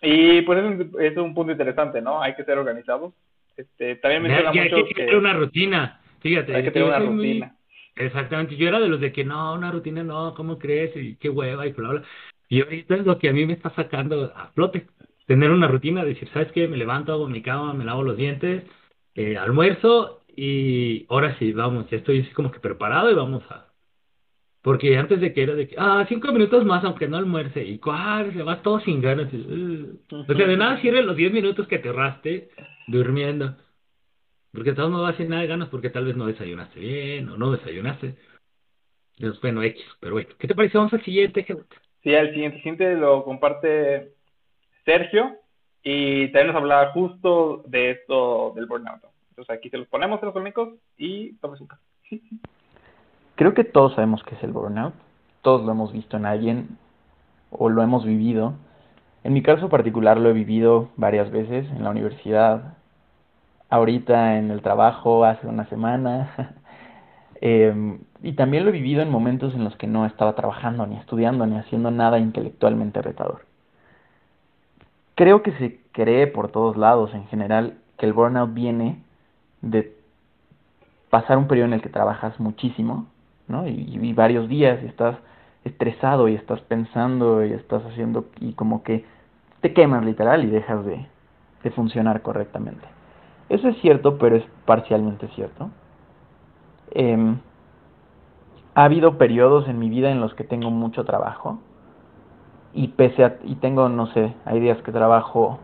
Y 0.00 0.42
pues 0.42 0.58
es 0.58 0.64
un, 0.64 0.92
es 1.00 1.16
un 1.16 1.32
punto 1.32 1.52
interesante, 1.52 2.02
¿no? 2.02 2.20
Hay 2.20 2.34
que 2.34 2.44
ser 2.44 2.58
organizados. 2.58 3.14
Este, 3.56 3.96
también 3.96 4.22
menciona 4.22 4.52
mucho 4.52 4.76
hay 4.76 4.84
que, 4.84 4.94
tener 4.94 5.16
una 5.16 5.34
rutina, 5.34 6.00
fíjate. 6.20 6.56
Hay 6.56 6.64
que 6.64 6.70
tener 6.72 6.88
una 6.88 6.98
rutina. 6.98 7.56
Exactamente, 7.94 8.56
yo 8.56 8.68
era 8.68 8.80
de 8.80 8.88
los 8.88 9.00
de 9.00 9.12
que 9.12 9.22
no, 9.22 9.54
una 9.54 9.70
rutina 9.70 10.02
no, 10.02 10.34
¿cómo 10.34 10.58
crees? 10.58 10.96
Y 10.96 11.16
qué 11.16 11.28
hueva 11.28 11.66
y 11.66 11.72
bla, 11.72 11.90
bla. 11.90 12.02
Y 12.48 12.62
ahorita 12.62 12.96
es 12.96 13.06
lo 13.06 13.18
que 13.18 13.28
a 13.28 13.32
mí 13.32 13.46
me 13.46 13.52
está 13.52 13.70
sacando 13.70 14.32
a 14.34 14.48
flote 14.48 14.86
tener 15.26 15.50
una 15.50 15.68
rutina, 15.68 16.04
decir, 16.04 16.28
¿sabes 16.32 16.52
qué? 16.52 16.68
Me 16.68 16.76
levanto, 16.76 17.12
hago 17.12 17.28
mi 17.28 17.42
cama, 17.42 17.74
me 17.74 17.84
lavo 17.84 18.02
los 18.02 18.16
dientes, 18.16 18.64
eh, 19.14 19.36
almuerzo 19.36 20.22
y 20.36 21.06
ahora 21.08 21.36
sí, 21.38 21.52
vamos, 21.52 21.88
ya 21.90 21.98
estoy 21.98 22.24
como 22.32 22.50
que 22.50 22.60
preparado 22.60 23.10
y 23.10 23.14
vamos 23.14 23.42
a... 23.50 23.68
Porque 24.62 24.96
antes 24.96 25.20
de 25.20 25.34
que 25.34 25.42
era 25.42 25.54
de 25.54 25.66
que, 25.66 25.74
ah, 25.76 26.06
cinco 26.08 26.32
minutos 26.32 26.64
más 26.64 26.84
aunque 26.84 27.08
no 27.08 27.16
almuerce, 27.16 27.64
y 27.64 27.78
cuál, 27.78 28.32
se 28.32 28.42
va 28.42 28.62
todo 28.62 28.78
sin 28.80 29.00
ganas. 29.00 29.28
O 29.34 30.24
sea, 30.24 30.46
de 30.46 30.56
nada 30.56 30.80
sirven 30.80 31.04
los 31.04 31.16
diez 31.16 31.32
minutos 31.32 31.66
que 31.66 31.78
te 31.78 31.88
ahorraste 31.88 32.50
durmiendo. 32.86 33.56
Porque 34.52 34.72
todo 34.72 34.88
no 34.88 35.02
va 35.02 35.08
a 35.08 35.10
hacer 35.12 35.28
nada 35.28 35.42
de 35.42 35.48
ganas 35.48 35.68
porque 35.68 35.90
tal 35.90 36.04
vez 36.04 36.16
no 36.16 36.26
desayunaste 36.26 36.78
bien 36.78 37.28
o 37.28 37.36
no 37.36 37.50
desayunaste. 37.50 38.14
Entonces, 39.16 39.40
bueno, 39.40 39.62
X, 39.62 39.82
pero 39.98 40.12
bueno. 40.12 40.28
¿Qué 40.38 40.46
te 40.46 40.54
parece? 40.54 40.78
Vamos 40.78 40.92
al 40.92 41.04
siguiente, 41.04 41.44
Sí, 42.02 42.14
al 42.14 42.32
siguiente, 42.32 42.58
siguiente 42.58 42.94
lo 42.94 43.24
comparte 43.24 44.14
Sergio 44.84 45.36
y 45.82 46.26
también 46.28 46.48
nos 46.48 46.56
hablaba 46.56 46.92
justo 46.92 47.62
de 47.66 47.92
esto 47.92 48.52
del 48.54 48.66
burnout. 48.66 49.02
Entonces 49.30 49.56
aquí 49.56 49.70
se 49.70 49.78
los 49.78 49.88
ponemos 49.88 50.20
en 50.20 50.26
los 50.26 50.34
cómicos 50.34 50.74
y 50.96 51.34
tomes 51.34 51.60
un 51.60 51.66
caso. 51.66 51.82
Creo 53.34 53.54
que 53.54 53.64
todos 53.64 53.94
sabemos 53.94 54.22
qué 54.24 54.34
es 54.34 54.42
el 54.42 54.52
burnout. 54.52 54.94
Todos 55.40 55.64
lo 55.64 55.72
hemos 55.72 55.92
visto 55.92 56.16
en 56.16 56.26
alguien 56.26 56.78
o 57.50 57.68
lo 57.68 57.82
hemos 57.82 58.04
vivido. 58.04 58.54
En 59.24 59.32
mi 59.32 59.42
caso 59.42 59.68
particular 59.68 60.18
lo 60.18 60.30
he 60.30 60.32
vivido 60.32 60.90
varias 60.96 61.30
veces 61.30 61.68
en 61.70 61.84
la 61.84 61.90
universidad, 61.90 62.76
ahorita 63.70 64.38
en 64.38 64.50
el 64.50 64.62
trabajo, 64.62 65.24
hace 65.24 65.46
una 65.46 65.68
semana. 65.68 66.34
Em, 67.44 67.98
y 68.22 68.34
también 68.34 68.62
lo 68.62 68.68
he 68.68 68.72
vivido 68.72 69.02
en 69.02 69.10
momentos 69.10 69.52
en 69.54 69.64
los 69.64 69.74
que 69.74 69.88
no 69.88 70.06
estaba 70.06 70.36
trabajando, 70.36 70.86
ni 70.86 70.96
estudiando, 70.96 71.44
ni 71.44 71.56
haciendo 71.56 71.90
nada 71.90 72.20
intelectualmente 72.20 73.02
retador 73.02 73.46
creo 75.14 75.42
que 75.42 75.52
se 75.52 75.80
cree 75.92 76.26
por 76.26 76.50
todos 76.50 76.76
lados 76.76 77.14
en 77.14 77.26
general 77.26 77.78
que 77.98 78.06
el 78.06 78.12
burnout 78.12 78.52
viene 78.52 79.02
de 79.60 79.94
pasar 81.10 81.38
un 81.38 81.46
periodo 81.46 81.68
en 81.68 81.74
el 81.74 81.82
que 81.82 81.88
trabajas 81.88 82.38
muchísimo, 82.40 83.06
¿no? 83.48 83.66
Y, 83.66 84.12
varios 84.14 84.48
días 84.48 84.82
y 84.82 84.86
estás 84.86 85.16
estresado 85.64 86.28
y 86.28 86.34
estás 86.34 86.60
pensando 86.62 87.44
y 87.44 87.52
estás 87.52 87.84
haciendo 87.84 88.26
y 88.40 88.54
como 88.54 88.82
que 88.82 89.04
te 89.60 89.72
quemas 89.72 90.04
literal 90.04 90.44
y 90.44 90.50
dejas 90.50 90.84
de, 90.84 91.06
funcionar 91.70 92.22
correctamente. 92.22 92.84
Eso 93.48 93.68
es 93.68 93.80
cierto, 93.80 94.18
pero 94.18 94.34
es 94.34 94.44
parcialmente 94.64 95.28
cierto. 95.28 95.70
Eh, 96.90 97.36
ha 98.74 98.84
habido 98.84 99.16
periodos 99.16 99.68
en 99.68 99.78
mi 99.78 99.88
vida 99.88 100.10
en 100.10 100.20
los 100.20 100.34
que 100.34 100.42
tengo 100.42 100.70
mucho 100.70 101.04
trabajo 101.04 101.60
y 102.74 102.88
pese 102.88 103.24
a, 103.24 103.36
y 103.44 103.56
tengo, 103.56 103.88
no 103.88 104.06
sé, 104.08 104.34
hay 104.44 104.60
días 104.60 104.80
que 104.82 104.92
trabajo 104.92 105.58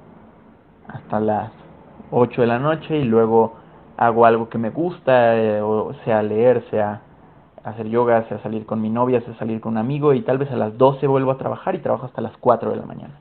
hasta 0.89 1.21
las 1.21 1.53
8 2.11 2.41
de 2.43 2.47
la 2.47 2.59
noche 2.59 2.99
y 2.99 3.05
luego 3.05 3.55
hago 3.97 4.27
algo 4.27 4.49
que 4.49 4.59
me 4.59 4.71
gusta, 4.71 5.37
eh, 5.37 5.61
o 5.61 5.93
sea 6.05 6.23
leer, 6.23 6.65
sea 6.71 7.03
hacer 7.65 7.89
yoga, 7.89 8.27
sea 8.29 8.39
salir 8.39 8.65
con 8.67 8.81
mi 8.81 8.91
novia, 8.91 9.21
sea 9.23 9.35
salir 9.35 9.61
con 9.61 9.73
un 9.73 9.79
amigo 9.79 10.15
y 10.15 10.23
tal 10.23 10.39
vez 10.39 10.51
a 10.51 10.57
las 10.57 10.77
12 10.79 11.07
vuelvo 11.07 11.33
a 11.33 11.39
trabajar 11.39 11.75
y 11.75 11.79
trabajo 11.79 12.07
hasta 12.07 12.23
las 12.23 12.37
4 12.39 12.71
de 12.71 12.77
la 12.77 12.87
mañana. 12.87 13.15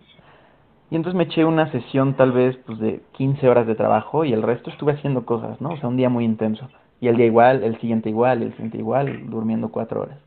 Y 0.90 0.96
entonces 0.96 1.18
me 1.18 1.26
eché 1.26 1.44
una 1.44 1.70
sesión 1.72 2.14
tal 2.14 2.32
vez 2.32 2.58
pues 2.66 2.80
de 2.80 3.02
15 3.14 3.50
horas 3.50 3.68
de 3.68 3.76
trabajo 3.76 4.24
y 4.24 4.32
el 4.32 4.42
resto 4.42 4.70
estuve 4.70 4.94
haciendo 4.94 5.26
cosas, 5.26 5.60
¿no? 5.60 5.70
O 5.72 5.78
sea, 5.78 5.90
un 5.90 5.98
día 5.98 6.10
muy 6.10 6.24
intenso. 6.24 6.70
Y 7.02 7.10
el 7.10 7.18
día 7.18 7.26
igual, 7.26 7.64
el 7.64 7.78
siguiente 7.80 8.10
igual, 8.10 8.42
el 8.42 8.52
siguiente 8.52 8.78
igual, 8.78 9.30
durmiendo 9.30 9.70
4 9.70 10.02
horas. 10.02 10.27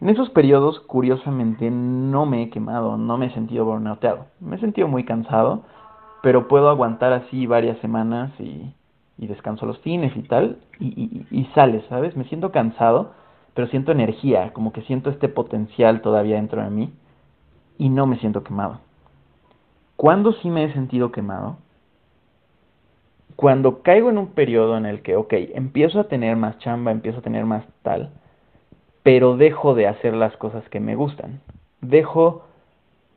En 0.00 0.08
esos 0.08 0.30
periodos, 0.30 0.78
curiosamente, 0.80 1.70
no 1.70 2.24
me 2.24 2.44
he 2.44 2.50
quemado, 2.50 2.96
no 2.96 3.18
me 3.18 3.26
he 3.26 3.30
sentido 3.30 3.64
burnouteado. 3.64 4.26
Me 4.40 4.56
he 4.56 4.60
sentido 4.60 4.86
muy 4.86 5.04
cansado, 5.04 5.64
pero 6.22 6.46
puedo 6.46 6.68
aguantar 6.68 7.12
así 7.12 7.46
varias 7.46 7.78
semanas 7.78 8.30
y, 8.38 8.72
descanso 9.16 9.66
los 9.66 9.78
fines 9.80 10.16
y 10.16 10.22
tal, 10.22 10.58
y, 10.78 10.86
y, 10.86 11.40
y 11.40 11.44
sale, 11.46 11.82
¿sabes? 11.88 12.16
Me 12.16 12.24
siento 12.24 12.52
cansado, 12.52 13.12
pero 13.54 13.66
siento 13.66 13.90
energía, 13.90 14.52
como 14.52 14.72
que 14.72 14.82
siento 14.82 15.10
este 15.10 15.28
potencial 15.28 16.00
todavía 16.00 16.36
dentro 16.36 16.62
de 16.62 16.70
mí, 16.70 16.92
y 17.76 17.88
no 17.88 18.06
me 18.06 18.18
siento 18.18 18.44
quemado. 18.44 18.78
¿Cuándo 19.96 20.32
sí 20.32 20.48
me 20.48 20.62
he 20.62 20.72
sentido 20.72 21.10
quemado? 21.10 21.56
Cuando 23.34 23.82
caigo 23.82 24.10
en 24.10 24.18
un 24.18 24.28
periodo 24.28 24.76
en 24.76 24.86
el 24.86 25.02
que, 25.02 25.16
ok, 25.16 25.32
empiezo 25.54 25.98
a 25.98 26.04
tener 26.04 26.36
más 26.36 26.58
chamba, 26.58 26.92
empiezo 26.92 27.18
a 27.18 27.22
tener 27.22 27.44
más 27.44 27.64
tal, 27.82 28.12
pero 29.08 29.38
dejo 29.38 29.74
de 29.74 29.86
hacer 29.86 30.12
las 30.12 30.36
cosas 30.36 30.68
que 30.68 30.80
me 30.80 30.94
gustan. 30.94 31.40
Dejo, 31.80 32.44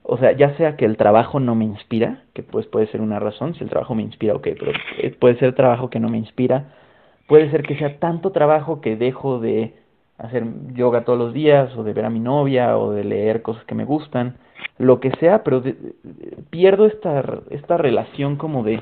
o 0.03 0.17
sea, 0.17 0.31
ya 0.31 0.55
sea 0.55 0.77
que 0.77 0.85
el 0.85 0.95
trabajo 0.95 1.41
no 1.41 1.53
me 1.53 1.65
inspira, 1.65 2.23
que 2.33 2.43
pues 2.43 2.65
puede 2.65 2.87
ser 2.87 3.01
una 3.01 3.19
razón, 3.19 3.55
si 3.55 3.63
el 3.65 3.69
trabajo 3.69 3.93
me 3.93 4.01
inspira, 4.01 4.33
ok, 4.35 4.47
pero 4.57 4.71
puede 5.19 5.35
ser 5.35 5.53
trabajo 5.53 5.89
que 5.89 5.99
no 5.99 6.07
me 6.07 6.17
inspira, 6.17 6.69
puede 7.27 7.51
ser 7.51 7.63
que 7.63 7.77
sea 7.77 7.99
tanto 7.99 8.31
trabajo 8.31 8.79
que 8.79 8.95
dejo 8.95 9.41
de 9.41 9.73
hacer 10.17 10.45
yoga 10.75 11.03
todos 11.03 11.19
los 11.19 11.33
días, 11.33 11.75
o 11.75 11.83
de 11.83 11.91
ver 11.91 12.05
a 12.05 12.09
mi 12.09 12.21
novia, 12.21 12.77
o 12.77 12.93
de 12.93 13.03
leer 13.03 13.41
cosas 13.41 13.65
que 13.65 13.75
me 13.75 13.83
gustan, 13.83 14.37
lo 14.77 15.01
que 15.01 15.11
sea, 15.19 15.43
pero 15.43 15.61
pierdo 16.51 16.85
esta, 16.85 17.21
esta 17.49 17.75
relación 17.75 18.37
como 18.37 18.63
de, 18.63 18.79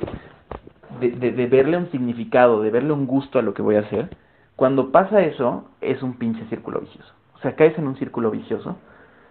de, 1.00 1.10
de, 1.10 1.48
verle 1.48 1.76
un 1.76 1.90
significado, 1.90 2.62
de 2.62 2.70
verle 2.70 2.94
un 2.94 3.08
gusto 3.08 3.40
a 3.40 3.42
lo 3.42 3.56
que 3.56 3.64
voy 3.64 3.78
a 3.78 3.80
hacer. 3.80 4.10
Cuando 4.60 4.92
pasa 4.92 5.22
eso, 5.22 5.70
es 5.80 6.04
un 6.04 6.16
pinche 6.16 6.44
círculo 6.50 6.82
vicioso. 6.82 7.14
O 7.34 7.40
sea, 7.40 7.56
caes 7.56 7.78
en 7.78 7.88
un 7.88 7.96
círculo 7.96 8.30
vicioso, 8.30 8.76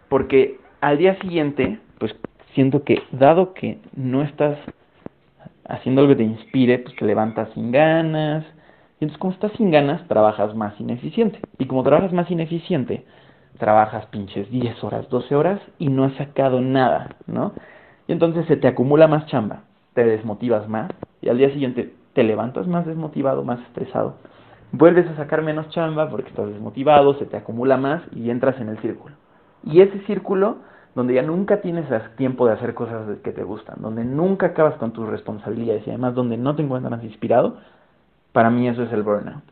porque 0.08 0.58
al 0.80 0.96
día 0.96 1.20
siguiente, 1.20 1.80
pues 1.98 2.16
siento 2.54 2.82
que, 2.82 3.02
dado 3.12 3.52
que 3.52 3.78
no 3.94 4.22
estás 4.22 4.56
haciendo 5.68 6.00
algo 6.00 6.14
que 6.14 6.24
te 6.24 6.30
inspire, 6.30 6.78
pues 6.78 6.96
te 6.96 7.04
levantas 7.04 7.50
sin 7.52 7.72
ganas, 7.72 8.46
y 8.98 9.04
entonces 9.04 9.18
como 9.18 9.34
estás 9.34 9.52
sin 9.58 9.70
ganas, 9.70 10.08
trabajas 10.08 10.54
más 10.54 10.80
ineficiente. 10.80 11.40
Y 11.58 11.66
como 11.66 11.82
trabajas 11.82 12.14
más 12.14 12.30
ineficiente, 12.30 13.04
trabajas 13.58 14.06
pinches 14.06 14.50
10 14.50 14.82
horas, 14.82 15.10
12 15.10 15.34
horas 15.36 15.60
y 15.78 15.88
no 15.90 16.04
has 16.04 16.14
sacado 16.14 16.62
nada, 16.62 17.16
¿no? 17.26 17.52
Y 18.06 18.12
entonces 18.12 18.46
se 18.46 18.56
te 18.56 18.66
acumula 18.66 19.08
más 19.08 19.26
chamba, 19.26 19.64
te 19.92 20.06
desmotivas 20.06 20.66
más 20.70 20.90
y 21.20 21.28
al 21.28 21.36
día 21.36 21.50
siguiente 21.50 21.92
te 22.14 22.22
levantas 22.22 22.66
más 22.66 22.86
desmotivado, 22.86 23.44
más 23.44 23.60
estresado. 23.66 24.16
Vuelves 24.72 25.08
a 25.08 25.16
sacar 25.16 25.42
menos 25.42 25.68
chamba 25.70 26.10
porque 26.10 26.28
estás 26.28 26.46
desmotivado, 26.46 27.14
se 27.14 27.26
te 27.26 27.36
acumula 27.36 27.76
más 27.76 28.02
y 28.12 28.30
entras 28.30 28.60
en 28.60 28.68
el 28.68 28.78
círculo. 28.78 29.14
Y 29.64 29.80
ese 29.80 30.00
círculo 30.00 30.58
donde 30.94 31.14
ya 31.14 31.22
nunca 31.22 31.60
tienes 31.60 31.86
tiempo 32.16 32.46
de 32.46 32.54
hacer 32.54 32.74
cosas 32.74 33.18
que 33.22 33.32
te 33.32 33.44
gustan, 33.44 33.76
donde 33.80 34.04
nunca 34.04 34.46
acabas 34.46 34.74
con 34.76 34.92
tus 34.92 35.08
responsabilidades 35.08 35.86
y 35.86 35.90
además 35.90 36.14
donde 36.14 36.36
no 36.36 36.56
te 36.56 36.62
encuentras 36.62 37.02
inspirado, 37.04 37.58
para 38.32 38.50
mí 38.50 38.68
eso 38.68 38.82
es 38.82 38.92
el 38.92 39.02
burnout. 39.02 39.44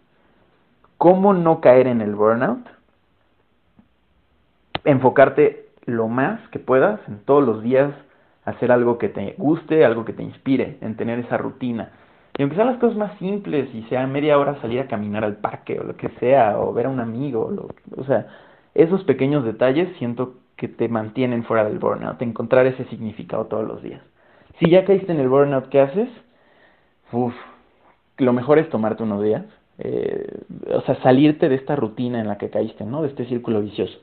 ¿Cómo 0.98 1.32
no 1.34 1.60
caer 1.60 1.86
en 1.86 2.00
el 2.00 2.14
burnout? 2.14 2.66
Enfocarte 4.84 5.68
lo 5.84 6.08
más 6.08 6.40
que 6.48 6.58
puedas 6.58 7.00
en 7.08 7.18
todos 7.20 7.44
los 7.44 7.62
días, 7.62 7.92
hacer 8.44 8.72
algo 8.72 8.98
que 8.98 9.08
te 9.08 9.34
guste, 9.38 9.84
algo 9.84 10.04
que 10.04 10.12
te 10.12 10.22
inspire, 10.22 10.78
en 10.80 10.96
tener 10.96 11.18
esa 11.20 11.36
rutina. 11.36 11.90
Y 12.38 12.42
aunque 12.42 12.56
sean 12.56 12.68
las 12.68 12.78
cosas 12.78 12.96
más 12.96 13.18
simples 13.18 13.68
y 13.74 13.82
sea 13.84 14.06
media 14.06 14.38
hora 14.38 14.60
salir 14.60 14.80
a 14.80 14.88
caminar 14.88 15.24
al 15.24 15.36
parque 15.36 15.78
o 15.80 15.84
lo 15.84 15.96
que 15.96 16.10
sea, 16.20 16.58
o 16.60 16.72
ver 16.72 16.86
a 16.86 16.90
un 16.90 17.00
amigo, 17.00 17.50
o 17.96 18.04
sea, 18.04 18.26
esos 18.74 19.04
pequeños 19.04 19.44
detalles 19.44 19.88
siento 19.98 20.34
que 20.56 20.68
te 20.68 20.88
mantienen 20.88 21.44
fuera 21.44 21.64
del 21.64 21.78
burnout, 21.78 22.20
encontrar 22.20 22.66
ese 22.66 22.84
significado 22.86 23.46
todos 23.46 23.66
los 23.66 23.82
días. 23.82 24.02
Si 24.58 24.70
ya 24.70 24.84
caíste 24.84 25.12
en 25.12 25.20
el 25.20 25.28
burnout, 25.28 25.68
¿qué 25.68 25.80
haces? 25.80 26.08
Uf, 27.12 27.34
lo 28.18 28.32
mejor 28.32 28.58
es 28.58 28.68
tomarte 28.68 29.02
unos 29.02 29.22
días, 29.22 29.44
eh, 29.78 30.40
o 30.72 30.80
sea, 30.82 30.96
salirte 31.02 31.48
de 31.48 31.54
esta 31.54 31.76
rutina 31.76 32.20
en 32.20 32.28
la 32.28 32.38
que 32.38 32.50
caíste, 32.50 32.84
¿no? 32.84 33.02
De 33.02 33.08
este 33.08 33.26
círculo 33.26 33.60
vicioso. 33.60 33.98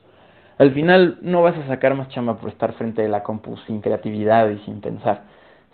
Al 0.58 0.72
final 0.72 1.18
no 1.22 1.42
vas 1.42 1.56
a 1.56 1.66
sacar 1.66 1.94
más 1.96 2.08
chamba 2.10 2.36
por 2.36 2.48
estar 2.48 2.72
frente 2.74 3.02
de 3.02 3.08
la 3.08 3.24
compu 3.24 3.56
sin 3.66 3.80
creatividad 3.80 4.48
y 4.50 4.58
sin 4.60 4.80
pensar. 4.80 5.24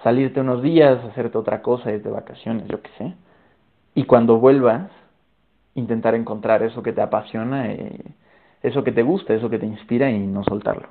Salirte 0.03 0.41
unos 0.41 0.63
días, 0.63 1.05
hacerte 1.05 1.37
otra 1.37 1.61
cosa, 1.61 1.93
ir 1.93 2.03
de 2.03 2.11
vacaciones, 2.11 2.67
yo 2.69 2.81
qué 2.81 2.91
sé. 2.97 3.15
Y 3.95 4.05
cuando 4.05 4.39
vuelvas, 4.39 4.91
intentar 5.75 6.15
encontrar 6.15 6.63
eso 6.63 6.83
que 6.83 6.93
te 6.93 7.03
apasiona, 7.03 7.71
eh, 7.71 8.01
eso 8.63 8.83
que 8.83 8.93
te 8.93 9.03
gusta, 9.03 9.35
eso 9.35 9.51
que 9.51 9.59
te 9.59 9.67
inspira 9.67 10.11
y 10.11 10.19
no 10.19 10.43
soltarlo. 10.45 10.89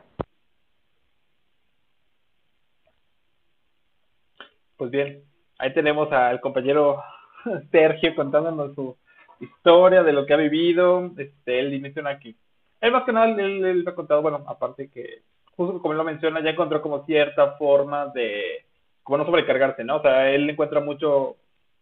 Pues 4.77 4.91
bien, 4.91 5.23
ahí 5.57 5.73
tenemos 5.73 6.11
al 6.11 6.39
compañero 6.39 7.01
Sergio 7.71 8.13
contándonos 8.15 8.75
su 8.75 8.95
historia 9.39 10.03
de 10.03 10.13
lo 10.13 10.27
que 10.27 10.33
ha 10.35 10.37
vivido. 10.37 11.11
Este, 11.17 11.59
él 11.59 11.81
menciona 11.81 12.19
que, 12.19 12.35
él 12.79 12.91
más 12.91 13.05
que 13.05 13.11
nada, 13.11 13.27
él, 13.27 13.65
él 13.65 13.85
ha 13.87 13.95
contado, 13.95 14.21
bueno, 14.21 14.43
aparte 14.47 14.89
que, 14.91 15.23
justo 15.55 15.81
como 15.81 15.93
él 15.93 15.97
lo 15.97 16.03
menciona, 16.03 16.41
ya 16.41 16.51
encontró 16.51 16.81
como 16.81 17.05
cierta 17.05 17.53
forma 17.57 18.05
de, 18.07 18.68
como 19.09 19.17
no 19.17 19.25
sobrecargarse, 19.25 19.83
¿no? 19.83 19.97
O 19.97 20.01
sea, 20.03 20.31
él 20.31 20.47
encuentra 20.47 20.81
mucho 20.81 21.37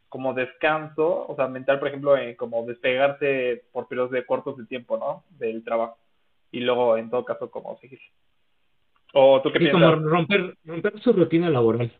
como 0.08 0.34
descanso, 0.34 1.26
o 1.28 1.36
sea, 1.36 1.50
mental, 1.50 1.78
por 1.78 1.90
ejemplo, 1.90 2.18
en 2.18 2.36
como 2.36 2.66
despegarse 2.66 3.66
por 3.74 3.90
periodos 3.90 4.12
de 4.12 4.26
cortos 4.26 4.56
de 4.56 4.66
tiempo, 4.66 4.98
¿no? 4.98 5.26
Del 5.38 5.62
trabajo. 5.62 5.98
Y 6.54 6.62
luego, 6.62 6.96
en 6.96 7.10
todo 7.10 7.26
caso, 7.26 7.52
como 7.52 7.78
seguir. 7.80 8.00
¿O 9.12 9.42
tú 9.42 9.52
qué 9.52 9.60
piensas? 9.60 9.82
como 9.82 10.10
romper, 10.10 10.56
romper 10.64 11.02
su 11.02 11.12
rutina 11.12 11.50
laboral. 11.50 11.92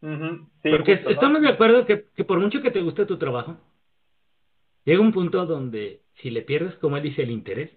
sí, 0.00 0.70
Porque 0.70 1.02
estamos 1.08 1.42
de 1.42 1.48
acuerdo 1.48 1.84
que, 1.84 2.04
que 2.14 2.24
por 2.24 2.38
mucho 2.38 2.62
que 2.62 2.70
te 2.70 2.80
guste 2.80 3.06
tu 3.06 3.18
trabajo, 3.18 3.56
llega 4.84 5.00
un 5.00 5.12
punto 5.12 5.46
donde 5.46 6.02
si 6.22 6.30
le 6.30 6.42
pierdes, 6.42 6.76
como 6.76 6.96
él 6.96 7.02
dice, 7.02 7.24
el 7.24 7.32
interés, 7.32 7.72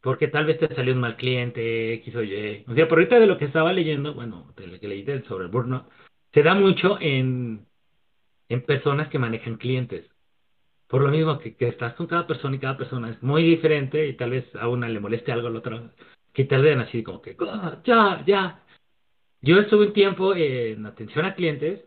porque 0.00 0.28
tal 0.28 0.46
vez 0.46 0.58
te 0.58 0.74
salió 0.74 0.94
un 0.94 1.00
mal 1.00 1.16
cliente, 1.16 1.94
X 1.94 2.16
o 2.16 2.22
Y. 2.22 2.64
O 2.68 2.74
sea, 2.74 2.88
por 2.88 2.98
ahorita 2.98 3.18
de 3.18 3.26
lo 3.26 3.38
que 3.38 3.44
estaba 3.46 3.72
leyendo, 3.72 4.14
bueno, 4.14 4.52
de 4.56 4.66
lo 4.66 4.80
que 4.80 4.88
leí 4.88 5.04
sobre 5.24 5.44
el 5.44 5.50
burnout, 5.50 5.86
se 6.32 6.42
da 6.42 6.54
mucho 6.54 6.98
en, 7.00 7.66
en 8.48 8.62
personas 8.64 9.08
que 9.08 9.18
manejan 9.18 9.56
clientes. 9.56 10.06
Por 10.88 11.02
lo 11.02 11.10
mismo 11.10 11.38
que, 11.38 11.54
estás 11.60 11.94
con 11.94 12.06
cada 12.06 12.26
persona 12.26 12.56
y 12.56 12.60
cada 12.60 12.76
persona 12.76 13.10
es 13.10 13.22
muy 13.22 13.44
diferente 13.44 14.08
y 14.08 14.16
tal 14.16 14.30
vez 14.30 14.44
a 14.56 14.68
una 14.68 14.88
le 14.88 15.00
moleste 15.00 15.32
algo 15.32 15.48
a 15.48 15.50
la 15.50 15.58
otra, 15.58 15.92
que 16.32 16.44
tal 16.44 16.62
vez 16.62 16.78
así 16.78 17.02
como 17.02 17.22
que, 17.22 17.36
ah, 17.40 17.80
ya, 17.84 18.24
ya. 18.26 18.64
Yo 19.42 19.58
estuve 19.58 19.86
un 19.86 19.92
tiempo 19.92 20.34
en 20.34 20.86
atención 20.86 21.24
a 21.24 21.34
clientes 21.34 21.84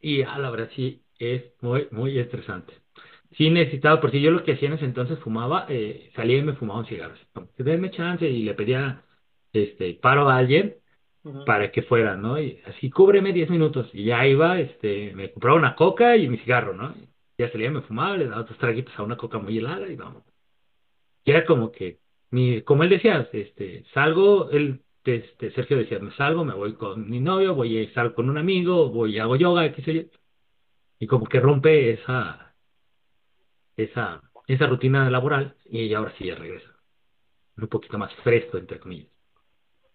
y 0.00 0.22
a 0.22 0.38
la 0.38 0.50
verdad 0.50 0.70
sí 0.74 1.02
es 1.18 1.44
muy, 1.60 1.88
muy 1.90 2.18
estresante 2.18 2.81
sí 3.36 3.50
necesitaba, 3.50 4.00
porque 4.00 4.20
yo 4.20 4.30
lo 4.30 4.44
que 4.44 4.52
hacía 4.52 4.68
en 4.68 4.74
ese 4.74 4.84
entonces 4.84 5.18
fumaba, 5.20 5.66
eh, 5.68 6.10
salía 6.14 6.38
y 6.38 6.42
me 6.42 6.54
fumaba 6.54 6.80
un 6.80 6.86
cigarro. 6.86 7.14
Denme 7.58 7.90
chance 7.90 8.28
y 8.28 8.42
le 8.42 8.54
pedía 8.54 9.02
este 9.52 9.94
paro 9.94 10.28
a 10.28 10.36
alguien 10.36 10.76
para 11.46 11.70
que 11.70 11.82
fuera, 11.82 12.16
¿no? 12.16 12.40
Y 12.40 12.60
así 12.66 12.90
cúbreme 12.90 13.32
10 13.32 13.50
minutos. 13.50 13.88
Y 13.92 14.04
ya 14.04 14.26
iba, 14.26 14.60
este, 14.60 15.12
me 15.14 15.30
compraba 15.32 15.56
una 15.58 15.76
coca 15.76 16.16
y 16.16 16.28
mi 16.28 16.38
cigarro, 16.38 16.74
¿no? 16.74 16.94
Ya 17.38 17.50
salía, 17.50 17.70
me 17.70 17.82
fumaba, 17.82 18.16
le 18.16 18.26
daba 18.26 18.42
otros 18.42 18.58
traguitos 18.58 18.98
a 18.98 19.02
una 19.02 19.16
coca 19.16 19.38
muy 19.38 19.58
helada 19.58 19.88
y 19.88 19.96
vamos. 19.96 20.22
Y 21.24 21.30
era 21.30 21.44
como 21.46 21.70
que, 21.72 22.00
mi, 22.30 22.62
como 22.62 22.82
él 22.82 22.90
decía, 22.90 23.28
este, 23.32 23.84
salgo, 23.94 24.50
él, 24.50 24.82
este, 25.04 25.52
Sergio 25.52 25.78
decía, 25.78 25.98
me 26.00 26.12
salgo, 26.16 26.44
me 26.44 26.54
voy 26.54 26.74
con 26.74 27.08
mi 27.08 27.20
novio, 27.20 27.54
voy 27.54 27.78
a 27.78 27.82
estar 27.82 28.14
con 28.14 28.28
un 28.30 28.38
amigo, 28.38 28.90
voy, 28.90 29.18
hago 29.18 29.36
yoga, 29.36 29.72
qué 29.72 29.82
sé 29.82 29.94
yo. 29.94 30.02
Y 30.98 31.06
como 31.06 31.26
que 31.26 31.40
rompe 31.40 31.92
esa, 31.92 32.41
esa, 33.76 34.20
esa 34.46 34.66
rutina 34.66 35.08
laboral 35.10 35.54
y 35.66 35.92
ahora 35.94 36.12
sí 36.18 36.26
ya 36.26 36.34
regresa. 36.34 36.68
Un 37.56 37.68
poquito 37.68 37.98
más 37.98 38.12
fresco, 38.16 38.58
entre 38.58 38.78
comillas. 38.78 39.10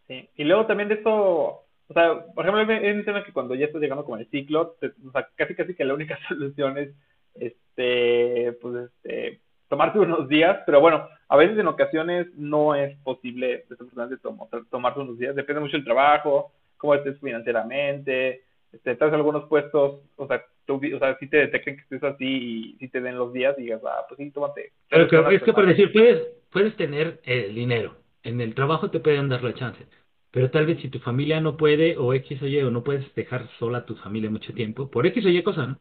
Sí, 0.07 0.29
y 0.35 0.43
luego 0.43 0.65
también 0.65 0.89
de 0.89 0.95
esto, 0.95 1.13
o 1.13 1.93
sea, 1.93 2.25
por 2.33 2.45
ejemplo, 2.45 2.61
él 2.61 2.95
menciona 2.95 3.23
que 3.23 3.33
cuando 3.33 3.55
ya 3.55 3.65
estás 3.65 3.81
llegando 3.81 4.05
como 4.05 4.17
el 4.17 4.29
ciclo, 4.29 4.77
o 4.81 5.11
sea, 5.11 5.27
casi 5.35 5.55
casi 5.55 5.75
que 5.75 5.85
la 5.85 5.93
única 5.93 6.17
solución 6.27 6.77
es, 6.77 6.89
este, 7.35 8.53
pues, 8.61 8.89
este, 8.89 9.41
tomarte 9.67 9.99
unos 9.99 10.27
días, 10.29 10.59
pero 10.65 10.79
bueno, 10.79 11.07
a 11.27 11.37
veces 11.37 11.57
en 11.57 11.67
ocasiones 11.67 12.27
no 12.35 12.73
es 12.73 12.97
posible, 12.99 13.65
desafortunadamente, 13.69 14.23
tomarte 14.69 14.99
unos 14.99 15.17
días, 15.17 15.35
depende 15.35 15.61
mucho 15.61 15.77
del 15.77 15.85
trabajo, 15.85 16.53
cómo 16.77 16.95
estés 16.95 17.19
financieramente, 17.19 18.43
este, 18.71 18.91
estás 18.91 19.09
en 19.09 19.15
algunos 19.15 19.45
puestos, 19.45 20.01
o 20.15 20.27
sea, 20.27 20.43
o 20.75 20.99
sea, 20.99 21.17
si 21.19 21.27
te 21.27 21.37
detecten 21.37 21.75
que 21.75 21.81
estés 21.81 22.03
así 22.03 22.25
y 22.25 22.77
si 22.79 22.89
te 22.89 23.01
den 23.01 23.17
los 23.17 23.33
días 23.33 23.55
y 23.57 23.63
digas, 23.63 23.81
ah, 23.85 24.05
pues 24.07 24.17
sí, 24.17 24.31
tómate. 24.31 24.71
Pero 24.89 25.29
es 25.29 25.43
que 25.43 25.53
por 25.53 25.65
decir, 25.65 25.91
puedes, 25.91 26.27
puedes 26.51 26.75
tener 26.75 27.19
el 27.23 27.55
dinero, 27.55 27.95
en 28.23 28.41
el 28.41 28.55
trabajo 28.55 28.89
te 28.89 28.99
pueden 28.99 29.29
dar 29.29 29.43
la 29.43 29.53
chance, 29.53 29.85
pero 30.31 30.51
tal 30.51 30.65
vez 30.65 30.79
si 30.81 30.89
tu 30.89 30.99
familia 30.99 31.41
no 31.41 31.57
puede, 31.57 31.97
o 31.97 32.13
X 32.13 32.41
o 32.41 32.47
Y, 32.47 32.61
o 32.61 32.71
no 32.71 32.83
puedes 32.83 33.13
dejar 33.15 33.49
sola 33.59 33.79
a 33.79 33.85
tu 33.85 33.95
familia 33.95 34.29
mucho 34.29 34.53
tiempo, 34.53 34.89
por 34.89 35.07
X 35.07 35.25
o 35.25 35.29
Y 35.29 35.43
cosa, 35.43 35.67
¿no? 35.67 35.79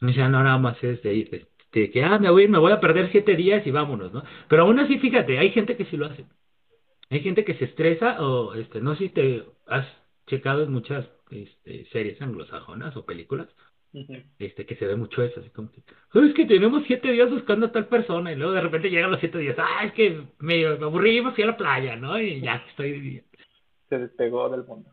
No 0.00 0.12
sea, 0.12 0.28
no 0.28 0.42
nada 0.42 0.58
más 0.58 0.82
es 0.84 1.02
de 1.02 1.14
ir, 1.14 1.46
de, 1.72 1.90
que, 1.90 2.02
ah, 2.02 2.18
me 2.18 2.30
voy, 2.30 2.48
me 2.48 2.58
voy 2.58 2.72
a 2.72 2.80
perder 2.80 3.10
siete 3.10 3.34
días 3.34 3.66
y 3.66 3.70
vámonos, 3.70 4.12
¿no? 4.12 4.22
Pero 4.48 4.62
aún 4.62 4.78
así, 4.78 4.98
fíjate, 4.98 5.38
hay 5.38 5.50
gente 5.50 5.76
que 5.76 5.86
sí 5.86 5.96
lo 5.96 6.06
hace. 6.06 6.24
Hay 7.10 7.20
gente 7.20 7.44
que 7.44 7.54
se 7.54 7.66
estresa 7.66 8.20
o, 8.20 8.54
este, 8.54 8.80
no 8.80 8.94
sé 8.96 9.04
si 9.04 9.08
te 9.10 9.44
has 9.66 9.86
checado 10.26 10.62
en 10.62 10.72
muchas 10.72 11.06
este, 11.30 11.86
series 11.86 12.20
anglosajonas 12.20 12.96
o 12.96 13.04
películas, 13.04 13.48
este 14.38 14.66
que 14.66 14.76
se 14.76 14.86
ve 14.86 14.94
mucho 14.96 15.22
eso, 15.22 15.40
así 15.40 15.48
como 15.50 15.70
que, 15.70 15.80
es 15.80 16.34
que 16.34 16.44
tenemos 16.44 16.82
siete 16.86 17.10
días 17.12 17.30
buscando 17.30 17.66
a 17.66 17.72
tal 17.72 17.86
persona 17.86 18.30
y 18.30 18.36
luego 18.36 18.52
de 18.52 18.60
repente 18.60 18.90
llegan 18.90 19.10
los 19.10 19.20
siete 19.20 19.38
días, 19.38 19.56
ah, 19.58 19.84
es 19.86 19.92
que 19.92 20.22
me, 20.38 20.66
aburrí 20.66 21.18
y 21.18 21.22
me 21.22 21.32
fui 21.32 21.44
a 21.44 21.48
la 21.48 21.56
playa, 21.56 21.96
¿no? 21.96 22.18
Y 22.20 22.40
ya 22.40 22.62
estoy... 22.68 23.22
Se 23.88 23.98
despegó 23.98 24.50
del 24.50 24.64
mundo. 24.64 24.90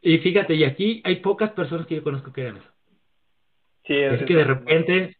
Y 0.00 0.18
fíjate, 0.18 0.54
y 0.54 0.62
aquí 0.62 1.02
hay 1.04 1.16
pocas 1.16 1.50
personas 1.52 1.86
que 1.86 1.96
yo 1.96 2.04
conozco 2.04 2.32
que 2.32 2.42
hagan 2.42 2.58
eso. 2.58 2.70
Sí, 3.86 3.94
es, 3.94 4.22
que 4.24 4.36
de 4.36 4.44
repente, 4.44 5.16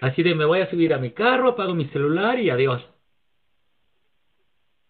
así 0.00 0.22
de 0.22 0.34
me 0.34 0.44
voy 0.44 0.60
a 0.60 0.70
subir 0.70 0.92
a 0.92 0.98
mi 0.98 1.12
carro, 1.12 1.50
apago 1.50 1.74
mi 1.74 1.86
celular 1.88 2.38
y 2.38 2.50
adiós. 2.50 2.84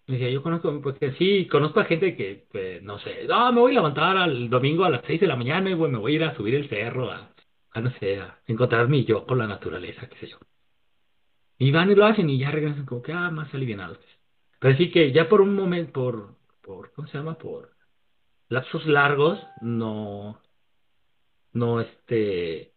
Decía, 0.06 0.30
yo 0.30 0.42
conozco, 0.42 0.80
porque 0.82 1.12
sí, 1.14 1.48
conozco 1.48 1.80
a 1.80 1.84
gente 1.84 2.16
que, 2.16 2.80
no 2.82 2.98
sé, 3.00 3.24
no, 3.26 3.52
me 3.52 3.60
voy 3.60 3.72
a 3.72 3.74
levantar 3.76 4.16
al 4.16 4.48
domingo 4.48 4.84
a 4.84 4.90
las 4.90 5.04
6 5.04 5.20
de 5.20 5.26
la 5.26 5.34
mañana 5.36 5.68
y 5.68 5.74
me 5.74 5.98
voy 5.98 6.12
a 6.12 6.14
ir 6.16 6.24
a 6.24 6.36
subir 6.36 6.54
el 6.54 6.68
cerro, 6.68 7.10
a, 7.10 7.32
no 7.80 7.90
sé, 7.98 8.20
a 8.20 8.38
encontrar 8.46 8.88
mi 8.88 9.04
yo 9.04 9.26
con 9.26 9.38
la 9.38 9.48
naturaleza, 9.48 10.08
qué 10.08 10.16
sé 10.18 10.26
yo. 10.28 10.38
Y 11.58 11.72
van 11.72 11.90
y 11.90 11.94
lo 11.96 12.06
hacen 12.06 12.30
y 12.30 12.38
ya 12.38 12.50
regresan 12.50 12.86
como 12.86 13.02
que, 13.02 13.12
ah, 13.12 13.30
más 13.30 13.52
alivianados. 13.52 13.98
Pero 14.60 14.76
sí 14.76 14.90
que 14.90 15.12
ya 15.12 15.28
por 15.28 15.40
un 15.40 15.54
momento, 15.54 15.92
por, 15.92 16.36
por, 16.62 16.92
¿cómo 16.92 17.08
se 17.08 17.18
llama? 17.18 17.36
Por 17.38 17.72
lapsos 18.48 18.86
largos, 18.86 19.40
no, 19.60 20.40
no, 21.52 21.80
este, 21.80 22.72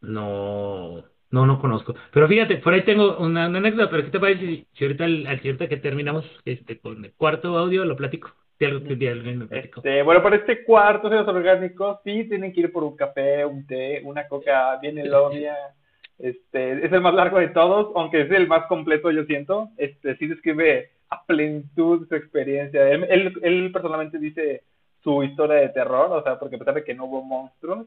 no, 0.00 1.04
no, 1.36 1.44
no 1.44 1.60
conozco. 1.60 1.94
Pero 2.12 2.26
fíjate, 2.28 2.56
por 2.56 2.72
ahí 2.72 2.82
tengo 2.82 3.18
una, 3.18 3.44
anécdota, 3.44 3.90
pero 3.90 4.04
¿qué 4.04 4.10
te 4.10 4.20
parece 4.20 4.66
si, 4.72 4.84
ahorita, 4.84 5.04
al, 5.04 5.26
al 5.26 5.40
que 5.40 5.76
terminamos 5.76 6.24
este, 6.46 6.78
con 6.78 7.04
el 7.04 7.12
cuarto 7.12 7.58
audio 7.58 7.84
lo 7.84 7.94
platico? 7.94 8.32
Este, 8.58 10.02
bueno, 10.02 10.22
para 10.22 10.36
este 10.36 10.64
cuarto 10.64 11.10
de 11.10 11.16
los 11.16 11.28
orgánicos, 11.28 11.98
sí 12.04 12.24
tienen 12.24 12.54
que 12.54 12.60
ir 12.60 12.72
por 12.72 12.84
un 12.84 12.96
café, 12.96 13.44
un 13.44 13.66
té, 13.66 14.00
una 14.02 14.26
coca 14.28 14.78
bien 14.80 14.96
elodia. 14.96 15.54
Este, 16.18 16.86
es 16.86 16.90
el 16.90 17.02
más 17.02 17.12
largo 17.12 17.38
de 17.38 17.48
todos, 17.48 17.92
aunque 17.94 18.22
es 18.22 18.30
el 18.30 18.48
más 18.48 18.64
completo, 18.66 19.10
yo 19.10 19.24
siento. 19.24 19.68
Este, 19.76 20.16
sí 20.16 20.26
describe 20.26 20.88
a 21.10 21.22
plenitud 21.26 22.08
su 22.08 22.14
experiencia. 22.14 22.88
Él, 22.88 23.34
él, 23.42 23.70
personalmente 23.72 24.18
dice 24.18 24.62
su 25.04 25.22
historia 25.22 25.56
de 25.56 25.68
terror, 25.68 26.10
o 26.10 26.22
sea, 26.22 26.38
porque 26.38 26.56
a 26.66 26.72
de 26.72 26.82
que 26.82 26.94
no 26.94 27.04
hubo 27.04 27.22
monstruos, 27.22 27.86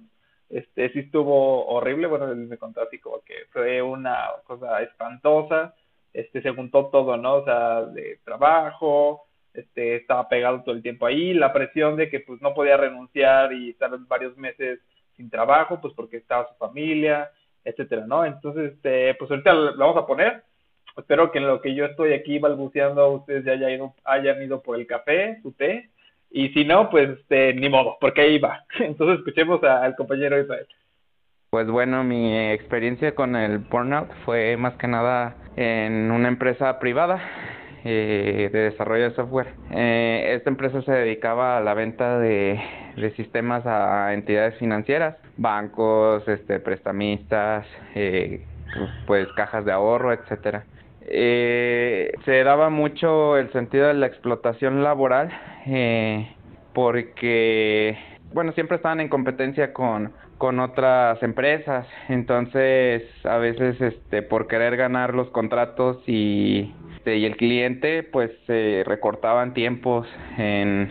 este, 0.50 0.92
sí 0.92 1.00
estuvo 1.00 1.68
horrible. 1.68 2.08
Bueno, 2.08 2.28
me 2.36 2.58
contó 2.58 2.82
así 2.82 3.00
como 3.00 3.22
que 3.22 3.46
fue 3.52 3.82
una 3.82 4.28
cosa 4.46 4.82
espantosa. 4.82 5.76
Este, 6.14 6.42
se 6.42 6.52
juntó 6.52 6.88
todo, 6.88 7.18
¿no? 7.18 7.36
O 7.36 7.46
sea, 7.46 7.84
de 7.84 8.20
trabajo, 8.24 9.28
este, 9.54 9.96
estaba 9.96 10.28
pegado 10.28 10.62
todo 10.64 10.76
el 10.76 10.82
tiempo 10.82 11.06
ahí, 11.06 11.34
la 11.34 11.54
presión 11.54 11.96
de 11.98 12.10
que 12.10 12.20
pues 12.22 12.42
no 12.42 12.54
podía 12.54 12.78
renunciar 12.78 13.54
y 13.54 13.72
estar 13.72 13.92
varios 14.08 14.36
meses 14.38 14.80
sin 15.16 15.30
trabajo, 15.30 15.80
pues 15.82 15.94
porque 15.94 16.18
estaba 16.18 16.48
su 16.48 16.56
familia, 16.56 17.30
etcétera, 17.64 18.08
¿no? 18.08 18.26
Entonces, 18.26 18.74
este, 18.74 19.14
pues 19.16 19.30
ahorita 19.30 19.54
lo 19.54 19.78
vamos 19.78 19.98
a 19.98 20.08
poner. 20.08 20.44
Espero 20.98 21.32
que 21.32 21.38
en 21.38 21.48
lo 21.48 21.62
que 21.62 21.76
yo 21.76 21.86
estoy 21.86 22.14
aquí 22.14 22.40
balbuceando, 22.40 23.10
ustedes 23.12 23.46
ya 23.46 23.54
hayan 23.54 23.72
ido, 23.72 23.94
hayan 24.04 24.42
ido 24.42 24.62
por 24.62 24.80
el 24.80 24.88
café, 24.88 25.40
su 25.42 25.52
té, 25.52 25.90
y 26.32 26.50
si 26.50 26.66
no, 26.66 26.90
pues 26.90 27.10
este, 27.10 27.54
ni 27.54 27.70
modo, 27.70 27.98
porque 28.00 28.22
ahí 28.22 28.40
va. 28.40 28.66
Entonces 28.80 29.20
escuchemos 29.20 29.64
al 29.64 29.96
compañero 29.96 30.40
Israel. 30.40 30.68
Pues 31.50 31.68
bueno, 31.68 32.04
mi 32.04 32.38
experiencia 32.52 33.16
con 33.16 33.36
el 33.36 33.58
burnout 33.58 34.12
fue 34.24 34.56
más 34.56 34.76
que 34.76 34.88
nada 34.88 35.36
en 35.56 36.12
una 36.12 36.28
empresa 36.28 36.78
privada 36.78 37.20
eh, 37.84 38.50
de 38.54 38.60
desarrollo 38.60 39.06
de 39.06 39.16
software. 39.16 39.48
Eh, 39.72 40.34
esta 40.36 40.52
empresa 40.52 40.82
se 40.84 40.92
dedicaba 40.92 41.58
a 41.58 41.62
la 41.62 41.74
venta 41.74 42.20
de, 42.20 42.60
sistemas 43.16 43.66
a 43.66 44.14
entidades 44.14 44.60
financieras, 44.60 45.16
bancos, 45.38 46.28
este, 46.28 46.60
prestamistas, 46.60 47.66
eh, 47.96 48.46
pues 49.08 49.28
cajas 49.36 49.66
de 49.66 49.72
ahorro, 49.72 50.14
etcétera. 50.14 50.66
Se 51.10 52.44
daba 52.44 52.70
mucho 52.70 53.38
el 53.38 53.52
sentido 53.52 53.88
de 53.88 53.96
la 53.96 54.08
explotación 54.08 54.84
laboral 54.84 55.30
porque, 56.74 57.98
bueno, 58.34 58.52
siempre 58.54 58.78
estaban 58.78 59.00
en 59.00 59.10
competencia 59.10 59.74
con 59.74 60.14
con 60.40 60.60
otras 60.60 61.22
empresas. 61.22 61.86
Entonces 62.08 63.04
a 63.26 63.38
veces 63.38 63.80
este 63.80 64.24
por 64.24 64.48
querer 64.48 64.78
ganar 64.78 65.14
los 65.14 65.30
contratos 65.30 66.02
y 66.08 66.74
este, 66.98 67.18
y 67.18 67.26
el 67.26 67.38
cliente 67.38 68.04
pues 68.04 68.32
se 68.48 68.84
recortaban 68.86 69.54
tiempos 69.54 70.08
en, 70.38 70.90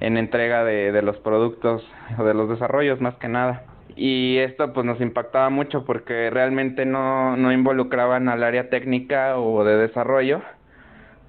en 0.00 0.16
entrega 0.16 0.64
de, 0.64 0.90
de 0.92 1.02
los 1.02 1.16
productos 1.18 1.86
o 2.18 2.24
de 2.24 2.34
los 2.34 2.48
desarrollos 2.48 3.00
más 3.00 3.14
que 3.16 3.28
nada 3.28 3.64
y 3.98 4.38
esto 4.38 4.72
pues 4.72 4.86
nos 4.86 5.00
impactaba 5.00 5.50
mucho 5.50 5.84
porque 5.84 6.30
realmente 6.30 6.86
no, 6.86 7.36
no 7.36 7.52
involucraban 7.52 8.28
al 8.28 8.44
área 8.44 8.70
técnica 8.70 9.36
o 9.38 9.64
de 9.64 9.76
desarrollo 9.76 10.40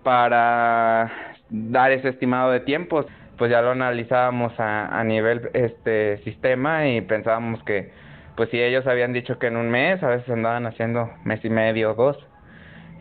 para 0.03 1.11
dar 1.49 1.91
ese 1.91 2.09
estimado 2.09 2.51
de 2.51 2.59
tiempos 2.59 3.07
pues 3.39 3.49
ya 3.49 3.61
lo 3.61 3.71
analizábamos 3.71 4.53
a, 4.59 4.99
a 4.99 5.03
nivel 5.03 5.49
este 5.53 6.17
sistema 6.23 6.87
y 6.87 7.01
pensábamos 7.01 7.63
que 7.63 7.91
pues 8.35 8.49
si 8.51 8.61
ellos 8.61 8.85
habían 8.87 9.13
dicho 9.13 9.39
que 9.39 9.47
en 9.47 9.57
un 9.57 9.69
mes 9.69 10.03
a 10.03 10.07
veces 10.09 10.29
andaban 10.29 10.65
haciendo 10.65 11.09
mes 11.25 11.43
y 11.43 11.49
medio 11.49 11.91
o 11.91 11.95
dos. 11.95 12.17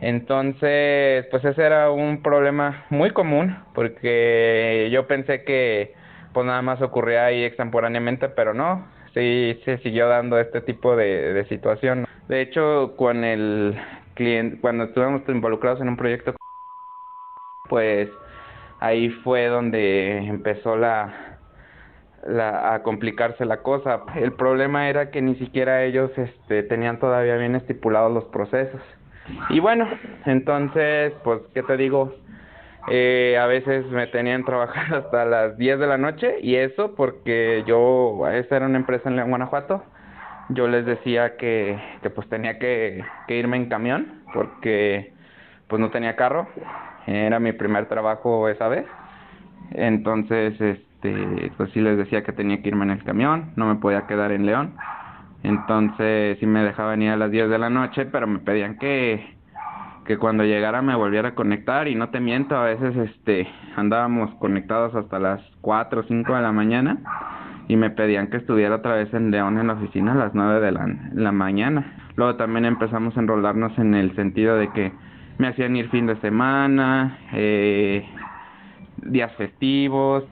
Entonces, 0.01 1.25
pues 1.31 1.45
ese 1.45 1.63
era 1.63 1.91
un 1.91 2.21
problema 2.21 2.85
muy 2.89 3.11
común 3.11 3.57
porque 3.73 4.89
yo 4.91 5.07
pensé 5.07 5.43
que 5.43 5.93
pues 6.33 6.45
nada 6.45 6.61
más 6.61 6.81
ocurría 6.81 7.25
ahí 7.25 7.43
extemporáneamente, 7.43 8.29
pero 8.29 8.53
no, 8.53 8.85
sí 9.13 9.59
se 9.65 9.77
siguió 9.79 10.07
dando 10.07 10.39
este 10.39 10.61
tipo 10.61 10.95
de, 10.95 11.45
situación. 11.49 12.05
De 12.27 12.41
hecho, 12.41 12.95
con 12.95 13.23
el 13.23 13.75
cliente, 14.13 14.59
cuando 14.61 14.85
estuvimos 14.85 15.21
involucrados 15.27 15.81
en 15.81 15.89
un 15.89 15.97
proyecto, 15.97 16.35
pues 17.69 18.09
ahí 18.79 19.09
fue 19.09 19.47
donde 19.47 20.17
empezó 20.17 20.75
la, 20.75 21.37
la, 22.27 22.73
a 22.73 22.83
complicarse 22.83 23.45
la 23.45 23.57
cosa. 23.57 24.03
El 24.15 24.33
problema 24.33 24.89
era 24.89 25.11
que 25.11 25.21
ni 25.21 25.35
siquiera 25.35 25.83
ellos 25.83 26.11
este, 26.17 26.63
tenían 26.63 26.99
todavía 26.99 27.35
bien 27.37 27.55
estipulados 27.55 28.13
los 28.13 28.25
procesos. 28.25 28.81
Y 29.49 29.59
bueno, 29.59 29.87
entonces, 30.25 31.13
pues, 31.23 31.41
¿qué 31.53 31.61
te 31.63 31.77
digo? 31.77 32.15
Eh, 32.89 33.37
a 33.39 33.45
veces 33.45 33.85
me 33.87 34.07
tenían 34.07 34.45
trabajar 34.45 34.93
hasta 34.93 35.25
las 35.25 35.57
10 35.57 35.79
de 35.79 35.87
la 35.87 35.97
noche 35.97 36.37
y 36.41 36.55
eso 36.55 36.95
porque 36.95 37.63
yo, 37.67 38.27
esa 38.27 38.57
era 38.57 38.65
una 38.65 38.77
empresa 38.77 39.09
en 39.09 39.15
León, 39.15 39.29
Guanajuato, 39.29 39.83
yo 40.49 40.67
les 40.67 40.85
decía 40.85 41.37
que, 41.37 41.79
que 42.01 42.09
pues 42.09 42.27
tenía 42.29 42.57
que, 42.57 43.03
que 43.27 43.37
irme 43.37 43.57
en 43.57 43.69
camión 43.69 44.23
porque 44.33 45.13
pues 45.67 45.79
no 45.79 45.91
tenía 45.91 46.15
carro, 46.15 46.47
era 47.05 47.39
mi 47.39 47.51
primer 47.51 47.87
trabajo 47.87 48.49
esa 48.49 48.67
vez, 48.67 48.85
entonces 49.71 50.59
este 50.59 51.51
pues 51.57 51.71
sí 51.71 51.81
les 51.81 51.97
decía 51.97 52.23
que 52.23 52.33
tenía 52.33 52.61
que 52.61 52.69
irme 52.69 52.85
en 52.85 52.91
el 52.91 53.03
camión, 53.03 53.53
no 53.55 53.67
me 53.67 53.75
podía 53.75 54.07
quedar 54.07 54.31
en 54.31 54.45
León. 54.45 54.75
Entonces 55.43 56.37
sí 56.39 56.45
me 56.45 56.63
dejaban 56.63 57.01
ir 57.01 57.11
a 57.11 57.17
las 57.17 57.31
10 57.31 57.49
de 57.49 57.57
la 57.57 57.69
noche, 57.69 58.05
pero 58.05 58.27
me 58.27 58.39
pedían 58.39 58.77
que, 58.77 59.37
que 60.09 60.17
cuando 60.17 60.43
llegara 60.43 60.81
me 60.81 60.95
volviera 60.95 61.29
a 61.29 61.35
conectar 61.35 61.87
y 61.87 61.93
no 61.93 62.09
te 62.09 62.19
miento, 62.19 62.57
a 62.57 62.63
veces 62.63 62.97
este 62.97 63.47
andábamos 63.75 64.33
conectados 64.39 64.95
hasta 64.95 65.19
las 65.19 65.39
4 65.61 65.99
o 65.99 66.03
5 66.03 66.33
de 66.33 66.41
la 66.41 66.51
mañana 66.51 66.97
y 67.67 67.75
me 67.75 67.91
pedían 67.91 68.31
que 68.31 68.37
estuviera 68.37 68.77
otra 68.77 68.95
vez 68.95 69.13
en 69.13 69.29
León 69.29 69.59
en 69.59 69.67
la 69.67 69.73
oficina 69.73 70.13
a 70.13 70.15
las 70.15 70.33
9 70.33 70.61
de 70.61 70.71
la, 70.71 70.87
la 71.13 71.31
mañana. 71.31 72.09
Luego 72.15 72.37
también 72.37 72.65
empezamos 72.65 73.15
a 73.15 73.19
enrolarnos 73.19 73.77
en 73.77 73.93
el 73.93 74.15
sentido 74.15 74.55
de 74.55 74.71
que 74.71 74.91
me 75.37 75.49
hacían 75.49 75.75
ir 75.75 75.89
fin 75.89 76.07
de 76.07 76.19
semana, 76.21 77.19
eh, 77.33 78.03
días 79.03 79.31
festivos, 79.35 80.23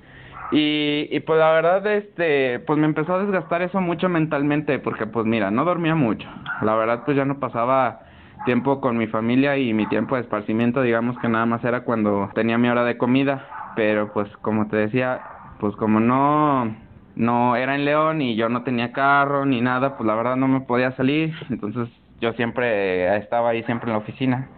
y, 0.51 1.07
y 1.11 1.19
pues 1.19 1.37
la 1.37 1.51
verdad, 1.51 1.85
este, 1.85 2.61
pues 2.61 2.79
me 2.79 2.87
empezó 2.87 3.13
a 3.13 3.19
desgastar 3.19 3.61
eso 3.61 3.79
mucho 3.79 4.09
mentalmente, 4.09 4.79
porque 4.79 5.05
pues 5.05 5.27
mira, 5.27 5.51
no 5.51 5.65
dormía 5.65 5.93
mucho. 5.93 6.27
La 6.63 6.73
verdad, 6.73 7.03
pues 7.05 7.15
ya 7.15 7.25
no 7.25 7.39
pasaba 7.39 8.06
tiempo 8.47 8.81
con 8.81 8.97
mi 8.97 9.07
familia 9.07 9.57
y 9.57 9.73
mi 9.73 9.85
tiempo 9.87 10.15
de 10.15 10.21
esparcimiento, 10.21 10.81
digamos 10.81 11.19
que 11.19 11.27
nada 11.29 11.45
más 11.45 11.63
era 11.63 11.83
cuando 11.83 12.31
tenía 12.33 12.57
mi 12.57 12.69
hora 12.69 12.83
de 12.85 12.97
comida. 12.97 13.45
Pero 13.75 14.11
pues 14.13 14.27
como 14.41 14.67
te 14.69 14.77
decía, 14.77 15.21
pues 15.59 15.75
como 15.75 15.99
no, 15.99 16.75
no 17.15 17.55
era 17.55 17.75
en 17.75 17.85
León 17.85 18.21
y 18.21 18.35
yo 18.35 18.49
no 18.49 18.63
tenía 18.63 18.93
carro 18.93 19.45
ni 19.45 19.61
nada, 19.61 19.97
pues 19.97 20.07
la 20.07 20.15
verdad 20.15 20.37
no 20.37 20.47
me 20.47 20.61
podía 20.61 20.93
salir. 20.93 21.35
Entonces 21.49 21.89
yo 22.21 22.33
siempre 22.33 23.17
estaba 23.17 23.49
ahí, 23.49 23.63
siempre 23.63 23.89
en 23.89 23.93
la 23.93 23.99
oficina 23.99 24.49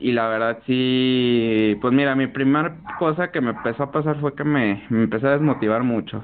y 0.00 0.12
la 0.12 0.26
verdad 0.28 0.58
sí, 0.66 1.78
pues 1.80 1.94
mira, 1.94 2.16
mi 2.16 2.26
primera 2.26 2.76
cosa 2.98 3.30
que 3.30 3.40
me 3.40 3.50
empezó 3.50 3.84
a 3.84 3.92
pasar 3.92 4.20
fue 4.20 4.34
que 4.34 4.44
me, 4.44 4.84
me 4.90 5.04
empecé 5.04 5.28
a 5.28 5.32
desmotivar 5.32 5.84
mucho. 5.84 6.22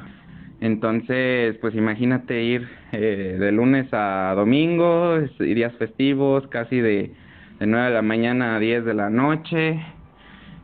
Entonces, 0.60 1.56
pues 1.60 1.74
imagínate 1.74 2.42
ir 2.42 2.68
eh, 2.92 3.36
de 3.38 3.52
lunes 3.52 3.88
a 3.92 4.32
domingo, 4.34 5.18
y 5.38 5.54
días 5.54 5.74
festivos, 5.76 6.46
casi 6.48 6.80
de, 6.80 7.12
de 7.60 7.66
9 7.66 7.86
de 7.88 7.94
la 7.94 8.02
mañana 8.02 8.56
a 8.56 8.58
10 8.58 8.84
de 8.84 8.94
la 8.94 9.08
noche. 9.10 9.80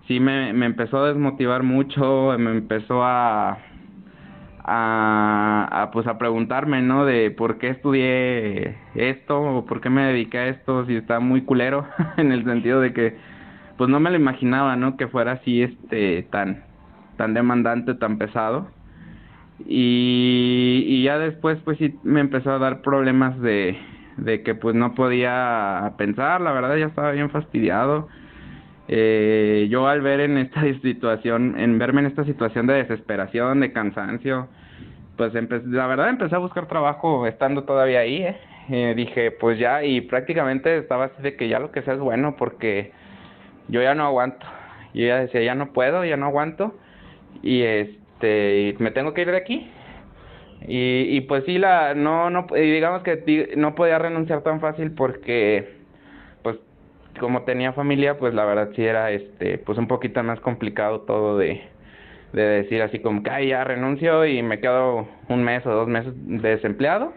Sí, 0.08 0.20
me, 0.20 0.52
me 0.52 0.66
empezó 0.66 0.98
a 0.98 1.08
desmotivar 1.08 1.62
mucho, 1.62 2.34
me 2.38 2.50
empezó 2.50 3.04
a, 3.04 3.58
a, 4.64 5.82
a, 5.82 5.90
pues 5.92 6.06
a 6.06 6.18
preguntarme, 6.18 6.82
¿no? 6.82 7.04
De 7.04 7.30
por 7.30 7.58
qué 7.58 7.68
estudié 7.70 8.76
esto 8.94 9.40
o 9.40 9.64
por 9.66 9.80
qué 9.80 9.90
me 9.90 10.02
dediqué 10.06 10.38
a 10.38 10.48
esto, 10.48 10.86
si 10.86 10.96
está 10.96 11.20
muy 11.20 11.42
culero, 11.42 11.86
en 12.16 12.32
el 12.32 12.44
sentido 12.44 12.80
de 12.80 12.92
que 12.92 13.16
pues 13.76 13.90
no 13.90 14.00
me 14.00 14.10
lo 14.10 14.16
imaginaba, 14.16 14.76
¿no? 14.76 14.96
Que 14.96 15.08
fuera 15.08 15.32
así, 15.32 15.62
este, 15.62 16.24
tan, 16.30 16.64
tan 17.16 17.34
demandante, 17.34 17.94
tan 17.94 18.18
pesado. 18.18 18.68
Y, 19.66 20.84
y 20.86 21.04
ya 21.04 21.18
después 21.18 21.58
pues 21.64 21.78
sí 21.78 21.94
me 22.02 22.20
empezó 22.20 22.52
a 22.52 22.58
dar 22.58 22.82
problemas 22.82 23.40
de, 23.40 23.78
de 24.16 24.42
que 24.42 24.54
pues 24.54 24.74
no 24.74 24.94
podía 24.94 25.92
pensar, 25.96 26.40
la 26.40 26.52
verdad 26.52 26.76
ya 26.76 26.86
estaba 26.86 27.12
bien 27.12 27.30
fastidiado 27.30 28.08
eh, 28.86 29.66
yo 29.70 29.88
al 29.88 30.02
ver 30.02 30.20
en 30.20 30.38
esta 30.38 30.62
situación, 30.82 31.58
en 31.58 31.78
verme 31.78 32.00
en 32.00 32.06
esta 32.06 32.24
situación 32.24 32.66
de 32.66 32.74
desesperación, 32.74 33.60
de 33.60 33.72
cansancio, 33.72 34.48
pues 35.16 35.32
la 35.66 35.86
verdad 35.86 36.10
empecé 36.10 36.34
a 36.34 36.38
buscar 36.38 36.66
trabajo 36.66 37.26
estando 37.26 37.64
todavía 37.64 38.00
ahí, 38.00 38.22
¿eh? 38.22 38.36
eh, 38.68 38.94
dije, 38.96 39.30
pues 39.30 39.58
ya, 39.58 39.84
y 39.84 40.00
prácticamente 40.02 40.76
estaba 40.78 41.06
así 41.06 41.22
de 41.22 41.36
que 41.36 41.48
ya 41.48 41.60
lo 41.60 41.70
que 41.70 41.82
sea 41.82 41.94
es 41.94 42.00
bueno, 42.00 42.36
porque 42.36 42.92
yo 43.68 43.80
ya 43.82 43.94
no 43.94 44.04
aguanto. 44.04 44.44
Yo 44.92 45.06
ya 45.06 45.18
decía, 45.18 45.42
ya 45.42 45.54
no 45.54 45.72
puedo, 45.72 46.04
ya 46.04 46.16
no 46.16 46.26
aguanto, 46.26 46.76
y 47.42 47.62
este, 47.62 47.98
me 48.20 48.90
tengo 48.92 49.14
que 49.14 49.22
ir 49.22 49.30
de 49.30 49.36
aquí. 49.36 49.70
Y, 50.66 51.16
y 51.16 51.20
pues 51.22 51.44
sí, 51.44 51.58
la, 51.58 51.94
no, 51.94 52.30
no, 52.30 52.46
digamos 52.54 53.02
que 53.02 53.52
no 53.56 53.74
podía 53.74 53.98
renunciar 53.98 54.42
tan 54.42 54.60
fácil 54.60 54.92
porque, 54.92 55.76
pues, 56.42 56.56
como 57.20 57.42
tenía 57.42 57.72
familia, 57.72 58.18
pues 58.18 58.34
la 58.34 58.44
verdad 58.44 58.70
sí 58.74 58.84
era, 58.84 59.10
este, 59.10 59.58
pues 59.58 59.78
un 59.78 59.88
poquito 59.88 60.22
más 60.22 60.40
complicado 60.40 61.02
todo 61.02 61.36
de, 61.36 61.60
de 62.32 62.42
decir 62.42 62.82
así 62.82 63.00
como 63.00 63.22
que 63.22 63.30
Ay, 63.30 63.48
ya 63.48 63.64
renuncio 63.64 64.24
y 64.26 64.42
me 64.42 64.60
quedo 64.60 65.06
un 65.28 65.44
mes 65.44 65.66
o 65.66 65.70
dos 65.70 65.88
meses 65.88 66.14
desempleado 66.16 67.12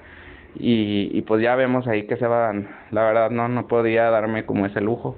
y, 0.56 1.10
y 1.14 1.22
pues 1.22 1.42
ya 1.42 1.56
vemos 1.56 1.88
ahí 1.88 2.04
que 2.08 2.18
se 2.18 2.28
van, 2.28 2.70
la 2.92 3.04
verdad 3.04 3.32
no, 3.32 3.48
no 3.48 3.68
podía 3.68 4.10
darme 4.10 4.46
como 4.46 4.66
ese 4.66 4.82
lujo. 4.82 5.16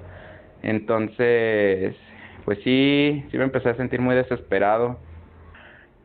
Entonces, 0.62 1.96
pues 2.44 2.58
sí, 2.64 3.24
sí 3.30 3.38
me 3.38 3.44
empecé 3.44 3.70
a 3.70 3.74
sentir 3.76 4.00
muy 4.00 4.14
desesperado 4.14 4.98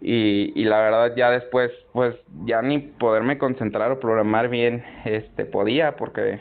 y, 0.07 0.53
y 0.53 0.65
la 0.65 0.77
verdad 0.81 1.15
ya 1.15 1.31
después 1.31 1.71
pues 1.91 2.15
ya 2.45 2.61
ni 2.61 2.77
poderme 2.77 3.39
concentrar 3.39 3.91
o 3.91 3.99
programar 3.99 4.49
bien 4.49 4.83
este 5.03 5.45
podía 5.45 5.95
porque 5.95 6.39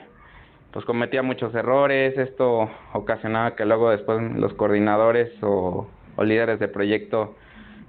pues 0.71 0.85
cometía 0.85 1.23
muchos 1.23 1.55
errores, 1.55 2.19
esto 2.19 2.69
ocasionaba 2.93 3.55
que 3.55 3.65
luego 3.65 3.91
después 3.91 4.21
los 4.35 4.53
coordinadores 4.55 5.31
o, 5.41 5.87
líderes 6.19 6.59
de 6.59 6.69
proyecto 6.69 7.37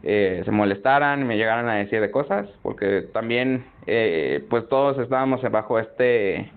eh, 0.03 0.43
se 0.45 0.51
molestaran, 0.51 1.28
me 1.28 1.36
llegaran 1.36 1.67
a 1.67 1.76
decir 1.76 1.99
de 1.99 2.11
cosas, 2.11 2.47
porque 2.61 3.01
también 3.11 3.65
eh, 3.86 4.45
pues 4.49 4.69
todos 4.69 4.97
estábamos 4.99 5.41
bajo 5.51 5.80
este 5.80 6.51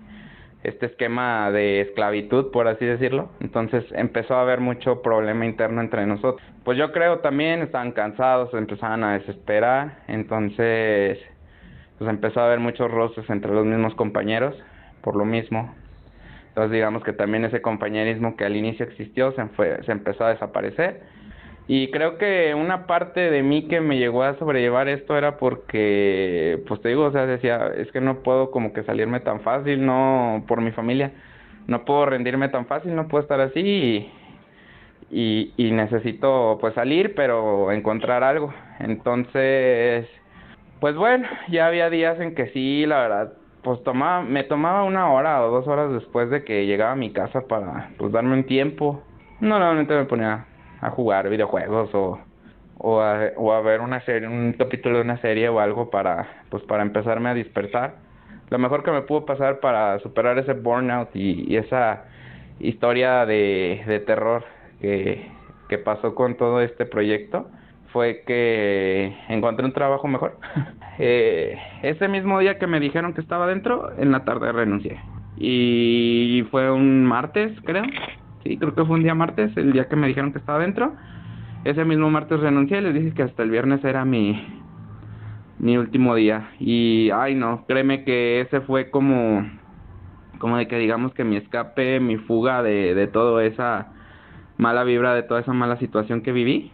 este 0.63 0.87
esquema 0.87 1.51
de 1.51 1.81
esclavitud, 1.81 2.51
por 2.51 2.67
así 2.67 2.85
decirlo. 2.85 3.29
Entonces 3.39 3.85
empezó 3.91 4.35
a 4.35 4.41
haber 4.41 4.59
mucho 4.59 5.01
problema 5.01 5.45
interno 5.45 5.81
entre 5.81 6.05
nosotros. 6.05 6.45
Pues 6.63 6.77
yo 6.77 6.91
creo 6.91 7.19
también 7.19 7.61
estaban 7.61 7.91
cansados, 7.91 8.53
empezaban 8.53 9.03
a 9.03 9.17
desesperar, 9.17 9.99
entonces 10.07 11.19
pues 11.97 12.09
empezó 12.09 12.41
a 12.41 12.45
haber 12.45 12.59
muchos 12.59 12.89
roces 12.89 13.29
entre 13.29 13.53
los 13.53 13.65
mismos 13.65 13.95
compañeros 13.95 14.55
por 15.01 15.15
lo 15.15 15.25
mismo. 15.25 15.73
Entonces 16.49 16.71
digamos 16.71 17.03
que 17.03 17.13
también 17.13 17.45
ese 17.45 17.61
compañerismo 17.61 18.35
que 18.35 18.45
al 18.45 18.55
inicio 18.55 18.85
existió 18.85 19.31
se, 19.33 19.45
fue, 19.47 19.81
se 19.83 19.91
empezó 19.91 20.25
a 20.25 20.29
desaparecer 20.29 21.01
y 21.71 21.91
creo 21.91 22.17
que 22.17 22.55
una 22.55 22.87
parte 22.87 23.29
de 23.29 23.43
mí 23.43 23.67
que 23.67 23.79
me 23.79 23.99
llegó 23.99 24.23
a 24.23 24.35
sobrellevar 24.39 24.89
esto 24.89 25.15
era 25.15 25.37
porque, 25.37 26.63
pues 26.67 26.81
te 26.81 26.89
digo, 26.89 27.03
o 27.05 27.11
sea, 27.11 27.27
decía, 27.27 27.67
es 27.77 27.91
que 27.91 28.01
no 28.01 28.23
puedo 28.23 28.49
como 28.49 28.73
que 28.73 28.81
salirme 28.81 29.19
tan 29.19 29.41
fácil, 29.41 29.85
no, 29.85 30.45
por 30.47 30.61
mi 30.61 30.71
familia, 30.71 31.11
no 31.67 31.85
puedo 31.85 32.07
rendirme 32.07 32.49
tan 32.49 32.65
fácil, 32.65 32.95
no 32.95 33.07
puedo 33.07 33.21
estar 33.21 33.39
así 33.39 34.11
y, 35.11 35.53
y, 35.57 35.71
necesito 35.71 36.57
pues 36.59 36.73
salir, 36.73 37.13
pero 37.13 37.71
encontrar 37.71 38.23
algo. 38.23 38.51
Entonces, 38.79 40.07
pues 40.79 40.95
bueno, 40.95 41.27
ya 41.49 41.67
había 41.67 41.91
días 41.91 42.19
en 42.19 42.33
que 42.33 42.47
sí, 42.47 42.87
la 42.87 42.97
verdad, 42.97 43.33
pues 43.61 43.83
tomaba, 43.83 44.23
me 44.23 44.43
tomaba 44.43 44.85
una 44.85 45.11
hora 45.11 45.45
o 45.45 45.51
dos 45.51 45.67
horas 45.67 45.93
después 45.93 46.31
de 46.31 46.43
que 46.43 46.65
llegaba 46.65 46.93
a 46.93 46.95
mi 46.95 47.13
casa 47.13 47.41
para 47.41 47.91
pues 47.99 48.11
darme 48.11 48.33
un 48.33 48.45
tiempo. 48.45 49.03
No, 49.39 49.59
normalmente 49.59 49.93
me 49.93 50.05
ponía 50.05 50.47
a 50.81 50.89
jugar 50.91 51.29
videojuegos 51.29 51.93
o, 51.93 52.19
o, 52.77 53.01
a, 53.01 53.31
o 53.35 53.53
a 53.53 53.61
ver 53.61 53.81
una 53.81 54.01
serie, 54.05 54.27
un 54.27 54.53
capítulo 54.53 54.97
de 54.97 55.03
una 55.03 55.17
serie 55.21 55.49
o 55.49 55.59
algo 55.59 55.89
para, 55.89 56.43
pues 56.49 56.63
para 56.63 56.83
empezarme 56.83 57.29
a 57.29 57.33
despertar. 57.33 57.95
Lo 58.49 58.57
mejor 58.57 58.83
que 58.83 58.91
me 58.91 59.01
pudo 59.03 59.25
pasar 59.25 59.59
para 59.59 59.99
superar 59.99 60.37
ese 60.39 60.53
burnout 60.53 61.15
y, 61.15 61.55
esa 61.55 62.05
historia 62.59 63.25
de, 63.25 63.83
de 63.85 63.99
terror 63.99 64.43
que, 64.81 65.29
que 65.69 65.77
pasó 65.77 66.15
con 66.15 66.35
todo 66.35 66.61
este 66.61 66.85
proyecto 66.85 67.47
fue 67.91 68.23
que 68.25 69.15
encontré 69.29 69.65
un 69.65 69.73
trabajo 69.73 70.07
mejor. 70.07 70.37
eh, 70.99 71.57
ese 71.83 72.07
mismo 72.07 72.39
día 72.39 72.57
que 72.57 72.67
me 72.67 72.79
dijeron 72.79 73.13
que 73.13 73.21
estaba 73.21 73.47
dentro, 73.47 73.91
en 73.97 74.11
la 74.11 74.25
tarde 74.25 74.51
renuncié. 74.51 74.99
Y 75.37 76.45
fue 76.51 76.71
un 76.71 77.05
martes, 77.05 77.51
creo. 77.63 77.83
Sí, 78.43 78.57
creo 78.57 78.73
que 78.73 78.85
fue 78.85 78.95
un 78.95 79.03
día 79.03 79.15
martes, 79.15 79.55
el 79.57 79.73
día 79.73 79.87
que 79.87 79.95
me 79.95 80.07
dijeron 80.07 80.31
que 80.31 80.39
estaba 80.39 80.59
dentro. 80.59 80.93
Ese 81.65 81.85
mismo 81.85 82.09
martes 82.09 82.39
renuncié 82.39 82.79
y 82.79 82.81
les 82.81 82.93
dije 82.93 83.13
que 83.13 83.23
hasta 83.23 83.43
el 83.43 83.51
viernes 83.51 83.83
era 83.83 84.05
mi, 84.05 84.41
mi 85.59 85.77
último 85.77 86.15
día. 86.15 86.51
Y, 86.59 87.09
ay 87.13 87.35
no, 87.35 87.65
créeme 87.67 88.03
que 88.05 88.41
ese 88.41 88.61
fue 88.61 88.89
como, 88.89 89.45
como 90.39 90.57
de 90.57 90.67
que 90.67 90.77
digamos 90.77 91.13
que 91.13 91.23
mi 91.23 91.37
escape, 91.37 91.99
mi 91.99 92.17
fuga 92.17 92.63
de, 92.63 92.95
de 92.95 93.07
toda 93.07 93.43
esa 93.45 93.87
mala 94.57 94.83
vibra, 94.83 95.13
de 95.15 95.23
toda 95.23 95.41
esa 95.41 95.53
mala 95.53 95.77
situación 95.77 96.21
que 96.21 96.31
viví. 96.31 96.71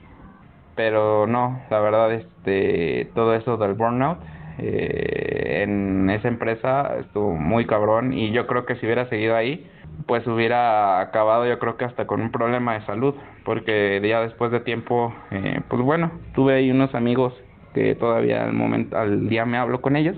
Pero 0.75 1.25
no, 1.27 1.61
la 1.69 1.79
verdad, 1.79 2.13
este, 2.13 3.11
todo 3.15 3.33
eso 3.35 3.57
del 3.57 3.73
burnout 3.75 4.19
eh, 4.57 5.63
en 5.63 6.09
esa 6.09 6.27
empresa 6.27 6.97
estuvo 6.99 7.33
muy 7.35 7.65
cabrón 7.65 8.13
y 8.13 8.31
yo 8.31 8.47
creo 8.47 8.65
que 8.65 8.75
si 8.75 8.85
hubiera 8.85 9.07
seguido 9.09 9.35
ahí, 9.35 9.67
pues 10.07 10.25
hubiera 10.27 10.99
acabado 10.99 11.47
yo 11.47 11.57
creo 11.59 11.77
que 11.77 11.85
hasta 11.85 12.05
con 12.07 12.21
un 12.21 12.31
problema 12.31 12.73
de 12.73 12.85
salud, 12.85 13.15
porque 13.43 14.01
ya 14.07 14.21
después 14.21 14.51
de 14.51 14.59
tiempo, 14.59 15.13
eh, 15.31 15.61
pues 15.67 15.81
bueno, 15.81 16.11
tuve 16.33 16.55
ahí 16.55 16.71
unos 16.71 16.93
amigos 16.95 17.33
que 17.73 17.95
todavía 17.95 18.43
al 18.43 18.53
momento, 18.53 18.97
al 18.97 19.27
día 19.27 19.45
me 19.45 19.57
hablo 19.57 19.81
con 19.81 19.95
ellos, 19.95 20.15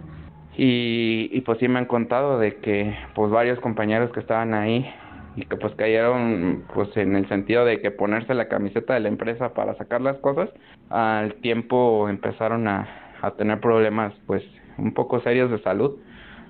y, 0.55 1.29
y 1.31 1.41
pues 1.41 1.59
sí 1.59 1.67
me 1.67 1.79
han 1.79 1.85
contado 1.85 2.39
de 2.39 2.55
que 2.57 2.95
pues 3.15 3.31
varios 3.31 3.59
compañeros 3.59 4.11
que 4.11 4.19
estaban 4.19 4.53
ahí 4.53 4.89
y 5.35 5.45
que 5.45 5.55
pues 5.55 5.73
cayeron 5.75 6.63
pues 6.73 6.95
en 6.97 7.15
el 7.15 7.27
sentido 7.29 7.63
de 7.63 7.79
que 7.79 7.91
ponerse 7.91 8.33
la 8.33 8.47
camiseta 8.47 8.95
de 8.95 9.01
la 9.01 9.07
empresa 9.07 9.53
para 9.53 9.75
sacar 9.75 10.01
las 10.01 10.17
cosas, 10.17 10.49
al 10.89 11.35
tiempo 11.35 12.09
empezaron 12.09 12.67
a, 12.67 12.87
a 13.21 13.31
tener 13.31 13.59
problemas 13.59 14.13
pues 14.25 14.43
un 14.79 14.93
poco 14.93 15.19
serios 15.21 15.51
de 15.51 15.61
salud, 15.61 15.99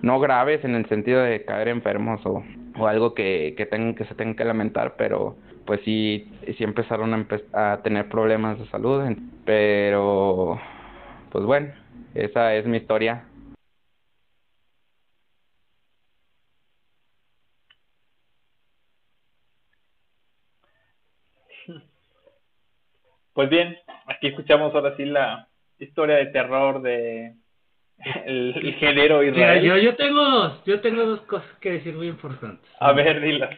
no 0.02 0.20
graves 0.20 0.64
en 0.64 0.76
el 0.76 0.88
sentido 0.88 1.22
de 1.22 1.44
caer 1.44 1.68
enfermos 1.68 2.26
o 2.26 2.44
o 2.78 2.88
algo 2.88 3.14
que, 3.14 3.54
que, 3.58 3.66
tengan, 3.66 3.96
que 3.96 4.06
se 4.06 4.16
tengan 4.16 4.36
que 4.36 4.46
lamentar, 4.46 4.96
pero 4.98 5.36
pues 5.66 5.82
sí, 5.84 6.32
sí 6.58 6.64
empezaron 6.64 7.14
a, 7.14 7.28
a 7.54 7.82
tener 7.84 8.08
problemas 8.10 8.60
de 8.60 8.68
salud, 8.68 9.04
pero 9.46 10.60
pues 11.32 11.46
bueno, 11.46 11.74
esa 12.16 12.56
es 12.56 12.66
mi 12.66 12.78
historia. 12.78 13.26
Pues 23.34 23.50
bien, 23.52 23.78
aquí 24.08 24.28
escuchamos 24.28 24.74
ahora 24.74 24.96
sí 24.98 25.06
la 25.06 25.48
historia 25.78 26.16
de 26.16 26.26
terror 26.28 26.82
de 26.82 27.36
el, 28.26 28.54
el 28.56 28.74
género 28.76 29.24
Israel. 29.24 29.62
Mira, 29.62 29.76
yo, 29.76 29.82
yo 29.82 29.96
tengo 29.96 30.24
dos, 30.24 30.64
yo 30.66 30.82
tengo 30.82 31.06
dos 31.06 31.22
cosas 31.22 31.50
que 31.60 31.74
decir 31.74 31.94
muy 31.94 32.08
importantes. 32.08 32.70
A 32.80 32.94
ver, 32.94 33.22
dila. 33.22 33.50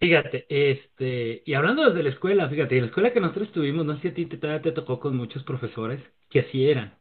Fíjate, 0.00 0.46
este, 0.48 1.42
y 1.44 1.54
hablando 1.54 1.84
desde 1.84 2.04
la 2.04 2.10
escuela, 2.10 2.48
fíjate, 2.48 2.76
en 2.76 2.82
la 2.82 2.86
escuela 2.88 3.12
que 3.12 3.20
nosotros 3.20 3.50
tuvimos, 3.50 3.84
no 3.84 3.96
sé 3.96 4.02
si 4.02 4.08
a 4.08 4.14
ti 4.14 4.26
te, 4.26 4.36
te 4.36 4.72
tocó 4.72 5.00
con 5.00 5.16
muchos 5.16 5.42
profesores 5.42 6.00
que 6.30 6.40
así 6.40 6.68
eran. 6.68 6.94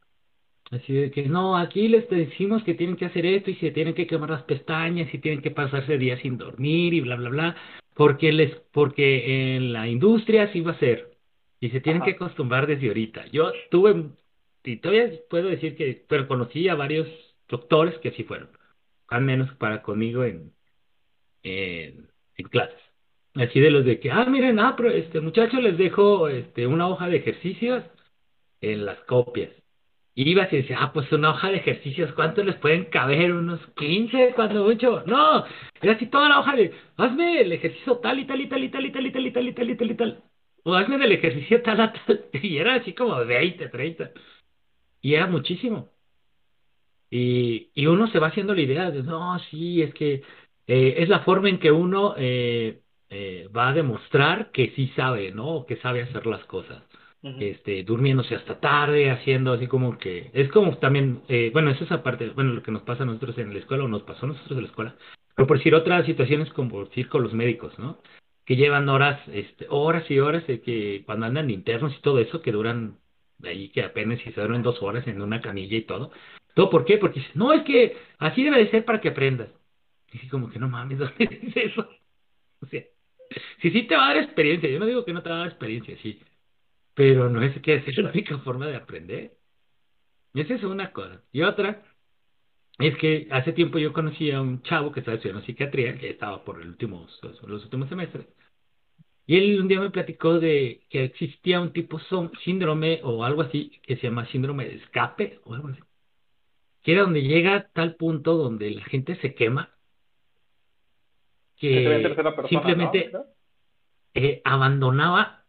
Así 0.72 0.94
de 0.94 1.12
que, 1.12 1.24
no, 1.24 1.56
aquí 1.58 1.88
les 1.88 2.10
decimos 2.10 2.64
que 2.64 2.74
tienen 2.74 2.98
que 2.98 3.06
hacer 3.06 3.26
esto 3.26 3.52
y 3.52 3.56
se 3.56 3.72
tienen 3.72 3.94
que 3.94 4.08
quemar 4.08 4.32
las 4.32 4.44
pestañas 4.44 5.14
y 5.14 5.20
tienen 5.20 5.42
que 5.42 5.52
pasarse 5.52 5.98
días 5.98 6.20
sin 6.22 6.38
dormir 6.38 6.94
y 6.94 7.02
bla, 7.02 7.16
bla, 7.16 7.30
bla, 7.30 7.56
porque 7.94 8.34
les, 8.34 8.56
porque 8.74 9.56
en 9.56 9.72
la 9.74 9.88
industria 9.88 10.44
así 10.44 10.62
va 10.62 10.72
a 10.72 10.80
ser. 10.80 11.12
Y 11.60 11.70
se 11.70 11.82
tienen 11.82 12.02
Ajá. 12.02 12.12
que 12.12 12.16
acostumbrar 12.16 12.68
desde 12.68 12.88
ahorita. 12.88 13.28
Yo 13.28 13.52
tuve 13.72 14.12
y 14.68 14.78
todavía 14.78 15.10
puedo 15.30 15.48
decir 15.48 15.78
que, 15.78 16.06
pero 16.10 16.28
conocí 16.28 16.68
a 16.68 16.76
varios 16.76 17.08
doctores 17.48 17.98
que 18.00 18.12
sí 18.12 18.24
fueron, 18.26 18.50
al 19.08 19.22
menos 19.22 19.50
para 19.56 19.82
conmigo 19.82 20.26
en, 20.26 20.52
en, 21.44 22.10
clases. 22.52 22.76
Así 23.36 23.60
de 23.62 23.72
los 23.72 23.86
de 23.86 24.00
que, 24.00 24.12
ah, 24.12 24.26
miren, 24.26 24.60
ah, 24.60 24.74
pero 24.76 24.90
este 24.90 25.22
muchacho 25.22 25.62
les 25.62 25.78
dejo 25.78 26.28
este, 26.28 26.68
una 26.68 26.88
hoja 26.88 27.08
de 27.08 27.18
ejercicios 27.18 27.84
en 28.62 28.86
las 28.86 29.00
copias. 29.06 29.52
Y 30.16 30.30
ibas 30.30 30.52
y 30.52 30.58
decía, 30.58 30.78
ah, 30.82 30.92
pues 30.92 31.12
una 31.14 31.30
hoja 31.30 31.50
de 31.50 31.58
ejercicios, 31.58 32.12
¿cuántos 32.14 32.46
les 32.46 32.56
pueden 32.56 32.86
caber? 32.86 33.32
¿Unos 33.32 33.62
15? 33.78 34.34
cuando 34.36 34.66
mucho? 34.66 35.04
No, 35.06 35.46
era 35.82 35.94
así 35.94 36.08
toda 36.08 36.28
la 36.28 36.40
hoja 36.40 36.56
de, 36.56 36.74
hazme 36.98 37.42
el 37.42 37.52
ejercicio 37.54 37.98
tal 38.00 38.20
y 38.20 38.26
tal 38.26 38.42
y 38.42 38.50
tal 38.50 38.64
y 38.64 38.70
tal 38.70 38.86
y 38.86 38.92
tal 38.92 39.06
y 39.06 39.12
tal 39.12 39.28
y 39.28 39.32
tal 39.32 39.48
y 39.48 39.54
tal 39.54 39.70
y 39.70 39.76
tal 39.78 39.92
y 39.92 39.96
tal. 39.96 40.24
O 40.64 40.74
hazme 40.74 40.98
del 40.98 41.14
ejercicio 41.14 41.62
tal 41.62 41.80
a 41.80 41.94
tal. 41.94 42.26
Y 42.34 42.58
era 42.58 42.76
así 42.76 42.94
como 42.94 43.16
20, 43.24 43.70
30. 43.70 44.12
Y 45.02 45.14
era 45.16 45.28
muchísimo. 45.28 45.90
Y, 47.10 47.70
y 47.74 47.86
uno 47.88 48.08
se 48.08 48.20
va 48.20 48.28
haciendo 48.28 48.54
la 48.54 48.62
idea 48.62 48.92
de, 48.92 49.04
no, 49.04 49.40
sí, 49.52 49.82
es 49.82 49.94
que 49.94 50.24
eh, 50.68 50.96
es 50.98 51.10
la 51.10 51.22
forma 51.22 51.50
en 51.50 51.60
que 51.60 51.72
uno 51.72 52.16
eh, 52.18 52.82
eh, 53.10 53.48
va 53.56 53.70
a 53.70 53.74
demostrar 53.74 54.52
que 54.52 54.72
sí 54.76 54.92
sabe, 54.96 55.32
¿no? 55.32 55.66
Que 55.66 55.78
sabe 55.78 56.02
hacer 56.04 56.26
las 56.26 56.44
cosas. 56.46 56.84
este, 57.24 57.84
durmiéndose 57.84 58.36
hasta 58.36 58.60
tarde, 58.60 59.10
haciendo 59.12 59.54
así 59.54 59.68
como 59.68 59.98
que, 59.98 60.30
es 60.34 60.50
como 60.50 60.78
también, 60.78 61.22
eh, 61.28 61.50
bueno, 61.54 61.72
eso 61.72 61.84
es 61.84 61.92
aparte, 61.92 62.30
bueno, 62.30 62.54
lo 62.54 62.64
que 62.64 62.72
nos 62.72 62.84
pasa 62.84 63.04
a 63.04 63.06
nosotros 63.06 63.38
en 63.38 63.54
la 63.54 63.60
escuela, 63.60 63.84
o 63.84 63.88
nos 63.88 64.04
pasó 64.04 64.26
a 64.26 64.30
nosotros 64.30 64.58
en 64.58 64.64
la 64.64 64.70
escuela, 64.70 64.96
pero 65.36 65.48
por 65.48 65.58
decir 65.58 65.76
otras 65.76 66.06
situaciones 66.06 66.52
como 66.54 66.70
por 66.70 66.90
decir 66.90 67.10
con 67.10 67.24
los 67.24 67.34
médicos, 67.34 67.78
¿no? 67.80 67.98
Que 68.46 68.56
llevan 68.56 68.88
horas, 68.90 69.20
este, 69.30 69.68
horas 69.70 70.10
y 70.10 70.20
horas 70.20 70.48
de 70.48 70.62
que 70.62 71.04
cuando 71.06 71.26
andan 71.26 71.50
internos 71.50 71.94
y 71.98 72.02
todo 72.02 72.20
eso, 72.20 72.42
que 72.42 72.52
duran 72.52 72.98
ahí 73.44 73.70
que 73.70 73.84
apenas 73.84 74.20
se 74.22 74.32
duermen 74.32 74.64
dos 74.64 74.82
horas 74.82 75.08
en 75.08 75.22
una 75.22 75.42
camilla 75.42 75.78
y 75.78 75.84
todo. 75.84 76.12
¿Todo 76.54 76.70
por 76.70 76.86
qué? 76.86 76.98
Porque 76.98 77.24
no, 77.36 77.54
es 77.54 77.64
que 77.64 77.98
así 78.18 78.44
debe 78.44 78.58
de 78.58 78.72
ser 78.72 78.86
para 78.86 79.00
que 79.02 79.10
aprendas. 79.10 79.50
Y 80.12 80.28
como 80.30 80.50
que 80.50 80.60
no 80.60 80.70
mames, 80.70 81.00
¿dónde 81.00 81.28
dice 81.28 81.66
eso? 81.66 81.88
O 82.62 82.66
sea, 82.66 82.84
si 83.62 83.72
sí 83.72 83.84
te 83.84 83.96
va 83.96 84.06
a 84.10 84.14
dar 84.16 84.24
experiencia, 84.24 84.70
yo 84.70 84.80
no 84.80 84.86
digo 84.86 85.06
que 85.06 85.14
no 85.14 85.22
te 85.22 85.30
va 85.30 85.36
a 85.36 85.40
dar 85.40 85.48
experiencia, 85.48 85.98
sí, 86.02 86.20
pero 86.94 87.30
no 87.30 87.44
es 87.44 87.62
que 87.62 87.76
es 87.76 87.98
la 87.98 88.10
única 88.10 88.38
forma 88.40 88.68
de 88.68 88.76
aprender. 88.76 89.34
Esa 90.34 90.56
es 90.56 90.64
una 90.64 90.92
cosa. 90.92 91.22
Y 91.32 91.42
otra 91.44 91.84
es 92.80 92.96
que 92.98 93.28
hace 93.32 93.54
tiempo 93.54 93.80
yo 93.80 93.94
conocí 93.94 94.32
a 94.32 94.42
un 94.42 94.62
chavo 94.64 94.92
que 94.92 95.00
estaba 95.00 95.16
estudiando 95.16 95.46
psiquiatría, 95.46 95.98
que 95.98 96.10
estaba 96.10 96.44
por 96.44 96.62
el 96.62 96.70
último, 96.70 97.08
los 97.22 97.64
últimos 97.64 97.90
semestres, 97.90 98.28
y 99.30 99.38
él 99.38 99.60
un 99.60 99.68
día 99.68 99.82
me 99.82 99.90
platicó 99.90 100.40
de 100.40 100.80
que 100.90 101.04
existía 101.04 101.60
un 101.60 101.74
tipo 101.74 102.00
síndrome 102.46 103.02
o 103.04 103.26
algo 103.26 103.42
así 103.42 103.78
que 103.84 103.98
se 103.98 104.04
llama 104.04 104.26
síndrome 104.28 104.64
de 104.64 104.76
escape 104.76 105.42
o 105.44 105.54
algo 105.54 105.68
así. 105.68 105.82
Que 106.82 106.94
era 106.94 107.02
donde 107.02 107.22
llega 107.22 107.56
a 107.56 107.68
tal 107.68 107.96
punto 107.96 108.38
donde 108.38 108.72
la 108.72 108.86
gente 108.86 109.18
se 109.18 109.36
quema 109.36 109.70
que 111.58 112.16
simplemente 112.48 113.12
eh, 114.14 114.42
abandonaba 114.46 115.44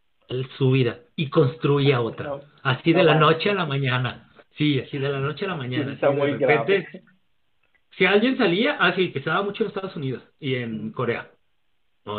su 0.57 0.71
vida 0.71 0.99
y 1.15 1.29
construía 1.29 2.01
otra. 2.01 2.41
Así 2.63 2.91
de 2.91 3.03
la 3.03 3.15
noche 3.15 3.49
a 3.49 3.53
la 3.53 3.65
mañana. 3.65 4.29
Sí, 4.57 4.81
así 4.81 4.97
de 4.97 5.07
la 5.07 5.19
noche 5.19 5.45
a 5.45 5.49
la 5.49 5.55
mañana. 5.55 5.97
Si 7.97 8.05
alguien 8.05 8.37
salía, 8.37 8.77
ah, 8.79 8.93
que 8.93 9.11
se 9.13 9.29
daba 9.29 9.43
mucho 9.43 9.63
en 9.63 9.69
Estados 9.69 9.95
Unidos 9.95 10.21
y 10.39 10.55
en 10.55 10.91
Corea, 10.91 11.31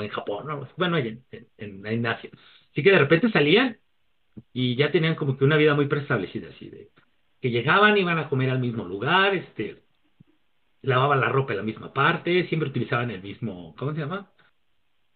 en 0.02 0.08
Japón, 0.08 0.46
no, 0.46 0.68
bueno, 0.76 0.96
en, 0.98 1.22
en, 1.58 1.86
en, 1.86 2.06
Asia. 2.06 2.30
Así 2.70 2.82
que 2.82 2.90
de 2.90 2.98
repente 2.98 3.30
salían 3.30 3.78
y 4.52 4.76
ya 4.76 4.90
tenían 4.90 5.16
como 5.16 5.36
que 5.36 5.44
una 5.44 5.56
vida 5.56 5.74
muy 5.74 5.86
preestablecida, 5.86 6.48
así 6.50 6.68
de 6.68 6.90
que 7.40 7.50
llegaban, 7.50 7.96
iban 7.96 8.18
a 8.18 8.28
comer 8.28 8.50
al 8.50 8.58
mismo 8.58 8.84
lugar, 8.84 9.34
este, 9.34 9.82
lavaban 10.82 11.20
la 11.20 11.28
ropa 11.28 11.52
en 11.52 11.58
la 11.58 11.64
misma 11.64 11.92
parte, 11.92 12.46
siempre 12.48 12.68
utilizaban 12.68 13.10
el 13.10 13.22
mismo, 13.22 13.74
¿cómo 13.78 13.92
se 13.94 14.00
llama? 14.00 14.30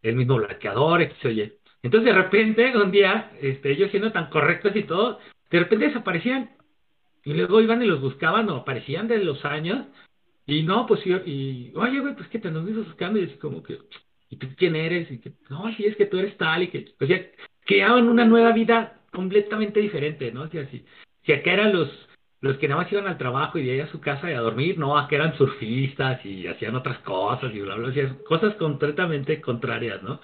El 0.02 0.16
mismo 0.16 0.36
blanqueador, 0.36 1.02
etc. 1.02 1.52
Entonces 1.82 2.06
de 2.06 2.20
repente, 2.20 2.76
un 2.76 2.90
día, 2.90 3.32
este, 3.40 3.72
ellos 3.72 3.90
siendo 3.90 4.12
tan 4.12 4.30
correctos 4.30 4.74
y 4.74 4.84
todo, 4.84 5.18
de 5.50 5.58
repente 5.58 5.88
desaparecían. 5.88 6.50
Y 7.24 7.32
luego 7.32 7.60
iban 7.60 7.82
y 7.82 7.86
los 7.86 8.00
buscaban 8.00 8.48
o 8.50 8.56
aparecían 8.56 9.08
de 9.08 9.18
los 9.18 9.44
años. 9.44 9.86
Y 10.46 10.62
no, 10.62 10.86
pues 10.86 11.02
yo, 11.04 11.18
y, 11.24 11.72
oye, 11.74 12.00
güey, 12.00 12.14
pues 12.14 12.28
que 12.28 12.38
te 12.38 12.50
nos 12.50 12.64
buscando. 12.64 13.18
Y 13.18 13.24
así 13.24 13.36
como 13.36 13.62
que, 13.62 13.78
¿y 14.34 14.36
tú 14.36 14.48
quién 14.56 14.76
eres? 14.76 15.10
Y 15.10 15.18
que, 15.18 15.32
no, 15.48 15.72
sí, 15.76 15.84
es 15.84 15.96
que 15.96 16.06
tú 16.06 16.18
eres 16.18 16.36
tal. 16.36 16.62
Y 16.64 16.68
que, 16.68 16.86
o 17.00 17.06
sea, 17.06 17.24
creaban 17.64 18.08
una 18.08 18.24
nueva 18.24 18.52
vida 18.52 19.00
completamente 19.12 19.80
diferente, 19.80 20.32
¿no? 20.32 20.42
O 20.42 20.48
sea, 20.48 20.68
si, 20.70 20.84
acá 21.32 21.52
eran 21.52 21.72
los, 21.72 21.88
los 22.40 22.56
que 22.58 22.68
nada 22.68 22.82
más 22.82 22.92
iban 22.92 23.06
al 23.06 23.18
trabajo 23.18 23.58
y 23.58 23.64
de 23.64 23.72
ahí 23.72 23.80
a 23.80 23.92
su 23.92 24.00
casa 24.00 24.30
y 24.30 24.34
a 24.34 24.40
dormir, 24.40 24.78
no, 24.78 24.98
a 24.98 25.08
que 25.08 25.14
eran 25.14 25.36
surfistas 25.36 26.24
y 26.26 26.46
hacían 26.48 26.74
otras 26.74 26.98
cosas 27.00 27.54
y 27.54 27.60
bla, 27.60 27.76
bla, 27.76 27.90
bla, 27.90 28.16
cosas 28.26 28.54
completamente 28.56 29.40
contrarias, 29.40 30.02
¿no? 30.02 30.20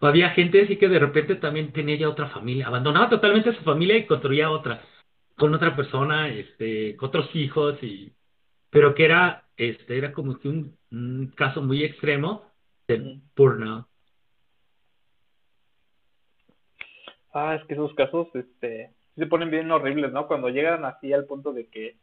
O 0.00 0.06
había 0.06 0.30
gente 0.30 0.62
así 0.62 0.76
que 0.76 0.88
de 0.88 0.98
repente 0.98 1.36
también 1.36 1.72
tenía 1.72 1.96
ya 1.96 2.08
otra 2.08 2.28
familia, 2.28 2.66
abandonaba 2.66 3.08
totalmente 3.08 3.54
su 3.54 3.62
familia 3.62 3.96
y 3.96 4.06
construía 4.06 4.50
otra, 4.50 4.82
con 5.36 5.54
otra 5.54 5.76
persona, 5.76 6.28
este, 6.28 6.96
con 6.96 7.08
otros 7.08 7.30
hijos 7.36 7.80
y, 7.82 8.12
pero 8.70 8.94
que 8.94 9.04
era, 9.04 9.44
este, 9.56 9.96
era 9.96 10.12
como 10.12 10.38
que 10.40 10.48
un 10.48 11.32
caso 11.36 11.62
muy 11.62 11.84
extremo 11.84 12.51
de 12.88 13.20
burnout. 13.36 13.86
Ah, 17.32 17.54
es 17.54 17.66
que 17.66 17.74
esos 17.74 17.94
casos, 17.94 18.28
este, 18.34 18.90
se 19.16 19.26
ponen 19.26 19.50
bien 19.50 19.70
horribles, 19.70 20.12
¿no? 20.12 20.26
Cuando 20.26 20.48
llegan 20.48 20.84
así 20.84 21.12
al 21.12 21.24
punto 21.24 21.52
de 21.52 21.66
que 21.68 21.96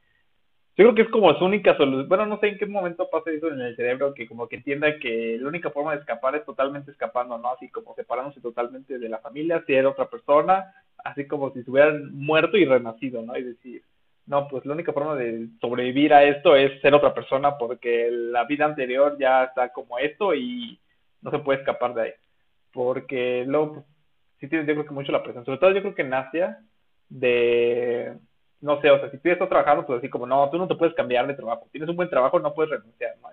yo 0.76 0.86
creo 0.86 0.96
que 0.96 1.02
es 1.02 1.10
como 1.10 1.34
su 1.38 1.44
única 1.44 1.76
solución. 1.76 2.08
Bueno, 2.08 2.26
no 2.26 2.40
sé 2.40 2.48
en 2.48 2.58
qué 2.58 2.66
momento 2.66 3.10
pasa 3.10 3.32
eso 3.32 3.50
en 3.50 3.60
el 3.60 3.76
cerebro, 3.76 4.14
que 4.14 4.28
como 4.28 4.48
que 4.48 4.56
entienda 4.56 4.98
que 4.98 5.38
la 5.38 5.50
única 5.50 5.72
forma 5.72 5.92
de 5.92 6.00
escapar 6.00 6.36
es 6.36 6.46
totalmente 6.46 6.92
escapando, 6.92 7.38
¿no? 7.38 7.52
Así 7.52 7.70
como 7.70 7.94
separándose 7.96 8.40
totalmente 8.40 8.98
de 8.98 9.10
la 9.10 9.18
familia, 9.20 9.62
si 9.68 9.74
era 9.74 9.90
otra 9.90 10.10
persona, 10.10 10.74
así 11.04 11.28
como 11.28 11.52
si 11.52 11.64
se 11.64 11.72
hubieran 11.72 12.16
muerto 12.16 12.56
y 12.56 12.64
renacido, 12.64 13.22
¿no? 13.22 13.36
Y 13.38 13.44
decir, 13.44 13.84
no, 14.30 14.48
pues 14.48 14.64
la 14.64 14.74
única 14.74 14.94
forma 14.94 15.16
de 15.16 15.48
sobrevivir 15.60 16.14
a 16.14 16.24
esto 16.24 16.56
es 16.56 16.80
ser 16.82 16.94
otra 16.94 17.16
persona 17.16 17.58
porque 17.58 18.12
la 18.12 18.46
vida 18.46 18.64
anterior 18.64 19.18
ya 19.20 19.46
está 19.46 19.70
como 19.74 19.98
esto 19.98 20.36
y 20.36 20.80
no 21.24 21.32
se 21.32 21.40
puede 21.40 21.60
escapar 21.60 21.96
de 21.96 22.02
ahí. 22.04 22.12
Porque 22.72 23.44
luego, 23.48 23.74
pues, 23.74 23.86
sí 24.40 24.48
tiene 24.48 24.68
yo 24.68 24.74
creo 24.76 24.86
que 24.86 24.94
mucho 24.94 25.12
la 25.12 25.24
presión. 25.24 25.46
Sobre 25.46 25.58
todo 25.58 25.72
yo 25.72 25.82
creo 25.82 25.96
que 25.96 26.04
en 26.04 26.14
de, 27.10 28.14
no 28.62 28.80
sé, 28.82 28.92
o 28.92 29.00
sea, 29.00 29.10
si 29.10 29.18
tú 29.18 29.30
estás 29.30 29.50
trabajando, 29.50 29.88
pues 29.88 29.98
así 29.98 30.10
como, 30.10 30.28
no, 30.28 30.48
tú 30.52 30.60
no 30.60 30.68
te 30.68 30.76
puedes 30.76 30.94
cambiar 30.94 31.26
de 31.26 31.34
trabajo, 31.34 31.68
tienes 31.72 31.90
un 31.90 31.96
buen 31.96 32.10
trabajo, 32.12 32.40
no 32.40 32.54
puedes 32.54 32.70
renunciar, 32.70 33.16
¿no? 33.24 33.30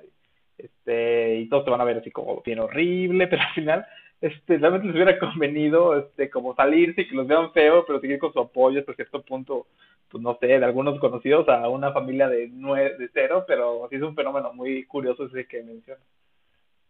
Este, 0.57 1.41
y 1.41 1.49
todos 1.51 1.67
te 1.67 1.71
van 1.73 1.83
a 1.83 1.85
ver 1.85 1.99
así 1.99 2.11
como 2.11 2.41
bien 2.41 2.61
horrible, 2.61 3.27
pero 3.29 3.43
al 3.43 3.53
final, 3.53 3.87
este, 4.21 4.59
realmente 4.59 4.87
les 4.87 4.97
hubiera 4.97 5.19
convenido, 5.21 5.99
este, 5.99 6.31
como 6.31 6.55
salirse 6.55 7.03
y 7.03 7.09
que 7.09 7.17
los 7.17 7.27
vean 7.27 7.53
feo, 7.53 7.85
pero 7.87 8.01
seguir 8.01 8.19
con 8.19 8.33
su 8.33 8.41
apoyo 8.41 8.81
hasta 8.81 8.95
cierto 8.95 9.23
punto, 9.23 9.67
pues 10.09 10.23
no 10.23 10.37
sé, 10.41 10.47
de 10.47 10.65
algunos 10.65 10.99
conocidos 11.01 11.49
a 11.49 11.69
una 11.69 11.93
familia 11.93 12.29
de 12.29 12.49
nueve, 12.53 12.97
de 12.99 13.09
cero, 13.13 13.45
pero 13.47 13.87
sí 13.91 13.97
es 13.97 14.03
un 14.03 14.15
fenómeno 14.15 14.53
muy 14.53 14.85
curioso 14.85 15.27
ese 15.27 15.47
que 15.47 15.63
mencionas. 15.63 16.05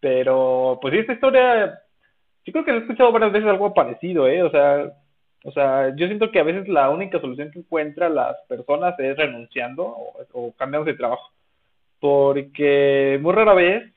Pero, 0.01 0.79
pues 0.81 0.93
sí, 0.93 1.01
esta 1.01 1.15
historia, 1.15 1.81
yo 2.45 2.53
creo 2.53 2.65
que 2.65 2.71
he 2.73 2.77
escuchado 2.79 3.13
varias 3.13 3.33
veces 3.33 3.49
algo 3.49 3.75
parecido, 3.75 4.29
¿eh? 4.29 4.43
O 4.43 4.51
sea, 4.51 4.93
o 5.45 5.53
sea, 5.53 5.95
yo 5.97 6.07
siento 6.07 6.31
que 6.31 6.41
a 6.41 6.45
veces 6.45 6.69
la 6.69 6.91
única 6.91 7.21
solución 7.21 7.51
que 7.51 7.61
encuentra 7.61 8.09
las 8.09 8.37
personas 8.49 8.99
es 8.99 9.17
renunciando 9.17 9.85
o, 9.85 10.17
o 10.33 10.53
cambiando 10.57 10.91
de 10.91 10.97
trabajo. 10.97 11.31
Porque 12.01 13.19
muy 13.23 13.33
rara 13.33 13.55
vez, 13.55 13.96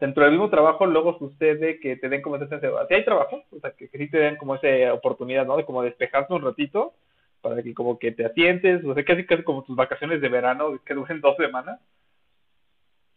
dentro 0.00 0.24
del 0.24 0.32
mismo 0.32 0.50
trabajo, 0.50 0.86
luego 0.86 1.18
sucede 1.18 1.78
que 1.80 1.96
te 1.96 2.08
den 2.08 2.22
como 2.22 2.38
sensación. 2.38 2.74
Si 2.88 2.94
hay 2.94 3.04
trabajo, 3.04 3.42
o 3.50 3.60
sea, 3.60 3.72
que, 3.72 3.88
sí 3.88 4.10
te 4.10 4.18
den 4.18 4.36
como 4.36 4.56
esa 4.56 4.92
oportunidad, 4.92 5.46
¿no? 5.46 5.56
De 5.56 5.64
como 5.64 5.82
despejarse 5.82 6.32
un 6.32 6.42
ratito 6.42 6.94
para 7.40 7.62
que 7.62 7.74
como 7.74 7.98
que 7.98 8.12
te 8.12 8.24
asientes, 8.24 8.84
o 8.84 8.94
sea, 8.94 9.04
casi 9.04 9.26
casi 9.26 9.42
como 9.42 9.62
tus 9.64 9.76
vacaciones 9.76 10.20
de 10.20 10.28
verano 10.28 10.80
que 10.84 10.94
duren 10.94 11.20
dos 11.20 11.36
semanas. 11.36 11.80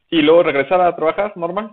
Y 0.10 0.22
luego 0.22 0.44
regresar 0.44 0.82
a 0.82 0.96
trabajar 0.96 1.36
normal. 1.36 1.72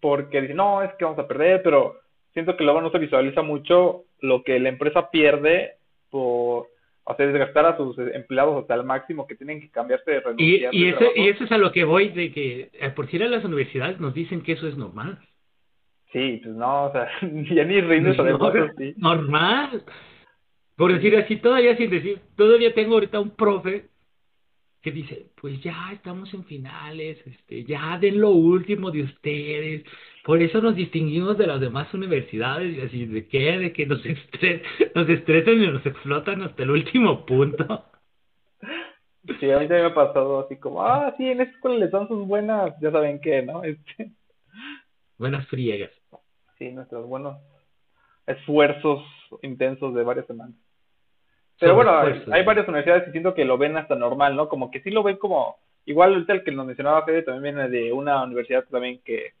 Porque 0.00 0.40
dicen, 0.40 0.56
no, 0.56 0.82
es 0.82 0.92
que 0.94 1.04
vamos 1.04 1.18
a 1.18 1.28
perder, 1.28 1.62
pero 1.62 1.96
siento 2.32 2.56
que 2.56 2.64
luego 2.64 2.80
no 2.80 2.90
se 2.90 2.98
visualiza 2.98 3.42
mucho 3.42 4.04
lo 4.20 4.42
que 4.42 4.58
la 4.58 4.68
empresa 4.68 5.10
pierde 5.10 5.76
por 6.10 6.68
hacer 7.06 7.32
desgastar 7.32 7.66
a 7.66 7.76
sus 7.76 7.96
empleados 7.98 8.60
hasta 8.60 8.74
el 8.74 8.84
máximo 8.84 9.26
que 9.26 9.36
tienen 9.36 9.60
que 9.60 9.70
cambiarse 9.70 10.10
de. 10.10 10.22
Y, 10.38 10.66
y, 10.72 10.88
eso, 10.88 11.04
y 11.14 11.28
eso 11.28 11.44
es 11.44 11.52
a 11.52 11.58
lo 11.58 11.72
que 11.72 11.84
voy, 11.84 12.08
de 12.08 12.32
que 12.32 12.70
eh, 12.72 12.90
por 12.90 13.08
si 13.08 13.22
a 13.22 13.28
las 13.28 13.44
universidades 13.44 14.00
nos 14.00 14.12
dicen 14.12 14.42
que 14.42 14.52
eso 14.52 14.66
es 14.66 14.76
normal. 14.76 15.18
Sí, 16.12 16.40
pues 16.42 16.54
no, 16.54 16.86
o 16.86 16.92
sea, 16.92 17.08
ya 17.22 17.64
ni 17.64 17.80
rindes 17.80 18.16
no, 18.16 18.52
sí. 18.78 18.94
Normal. 18.96 19.84
Por 20.76 20.92
decir 20.92 21.16
así, 21.16 21.36
todavía 21.36 21.76
sin 21.76 21.90
decir, 21.90 22.20
todavía 22.36 22.74
tengo 22.74 22.94
ahorita 22.94 23.20
un 23.20 23.30
profe 23.30 23.86
que 24.82 24.92
dice, 24.92 25.26
pues 25.40 25.60
ya 25.62 25.90
estamos 25.92 26.32
en 26.32 26.44
finales, 26.44 27.18
este, 27.26 27.64
ya 27.64 27.98
den 27.98 28.20
lo 28.20 28.30
último 28.30 28.90
de 28.90 29.02
ustedes, 29.02 29.84
por 30.24 30.40
eso 30.40 30.60
nos 30.60 30.76
distinguimos 30.76 31.36
de 31.38 31.46
las 31.46 31.60
demás 31.60 31.92
universidades, 31.92 32.76
y 32.76 32.80
así, 32.80 33.06
¿de 33.06 33.26
qué? 33.26 33.58
De 33.58 33.72
que 33.72 33.86
nos, 33.86 34.04
estres 34.06 34.62
nos 34.94 35.08
estresan 35.08 35.62
y 35.62 35.66
nos 35.66 35.84
explotan 35.84 36.42
hasta 36.42 36.62
el 36.62 36.70
último 36.70 37.26
punto. 37.26 37.84
Sí, 39.40 39.50
a 39.50 39.58
mí 39.58 39.66
también 39.66 39.86
me 39.86 39.90
ha 39.90 39.94
pasado 39.94 40.40
así 40.40 40.56
como, 40.56 40.82
ah, 40.82 41.12
sí, 41.16 41.28
en 41.28 41.40
esta 41.40 41.54
escuela 41.54 41.78
les 41.78 41.90
dan 41.90 42.06
sus 42.06 42.26
buenas, 42.26 42.72
ya 42.80 42.92
saben 42.92 43.20
qué, 43.20 43.42
¿no? 43.42 43.64
Este... 43.64 44.12
Buenas 45.18 45.46
friegas. 45.48 45.90
Sí, 46.58 46.70
nuestros 46.70 47.06
buenos 47.06 47.38
esfuerzos 48.26 49.02
intensos 49.42 49.94
de 49.94 50.04
varias 50.04 50.26
semanas. 50.26 50.54
Pero 51.58 51.74
bueno, 51.74 51.92
hay, 52.32 52.44
varias 52.44 52.68
universidades 52.68 53.04
que 53.04 53.12
siento 53.12 53.34
que 53.34 53.44
lo 53.44 53.56
ven 53.56 53.76
hasta 53.76 53.94
normal, 53.94 54.36
¿no? 54.36 54.48
Como 54.48 54.70
que 54.70 54.80
sí 54.82 54.90
lo 54.90 55.02
ven 55.02 55.16
como, 55.16 55.56
igual 55.86 56.26
el 56.28 56.44
que 56.44 56.52
nos 56.52 56.66
mencionaba 56.66 57.04
Fede 57.04 57.22
también 57.22 57.54
viene 57.54 57.70
de 57.70 57.92
una 57.92 58.22
universidad 58.22 58.64
también 58.64 59.00
que 59.04 59.32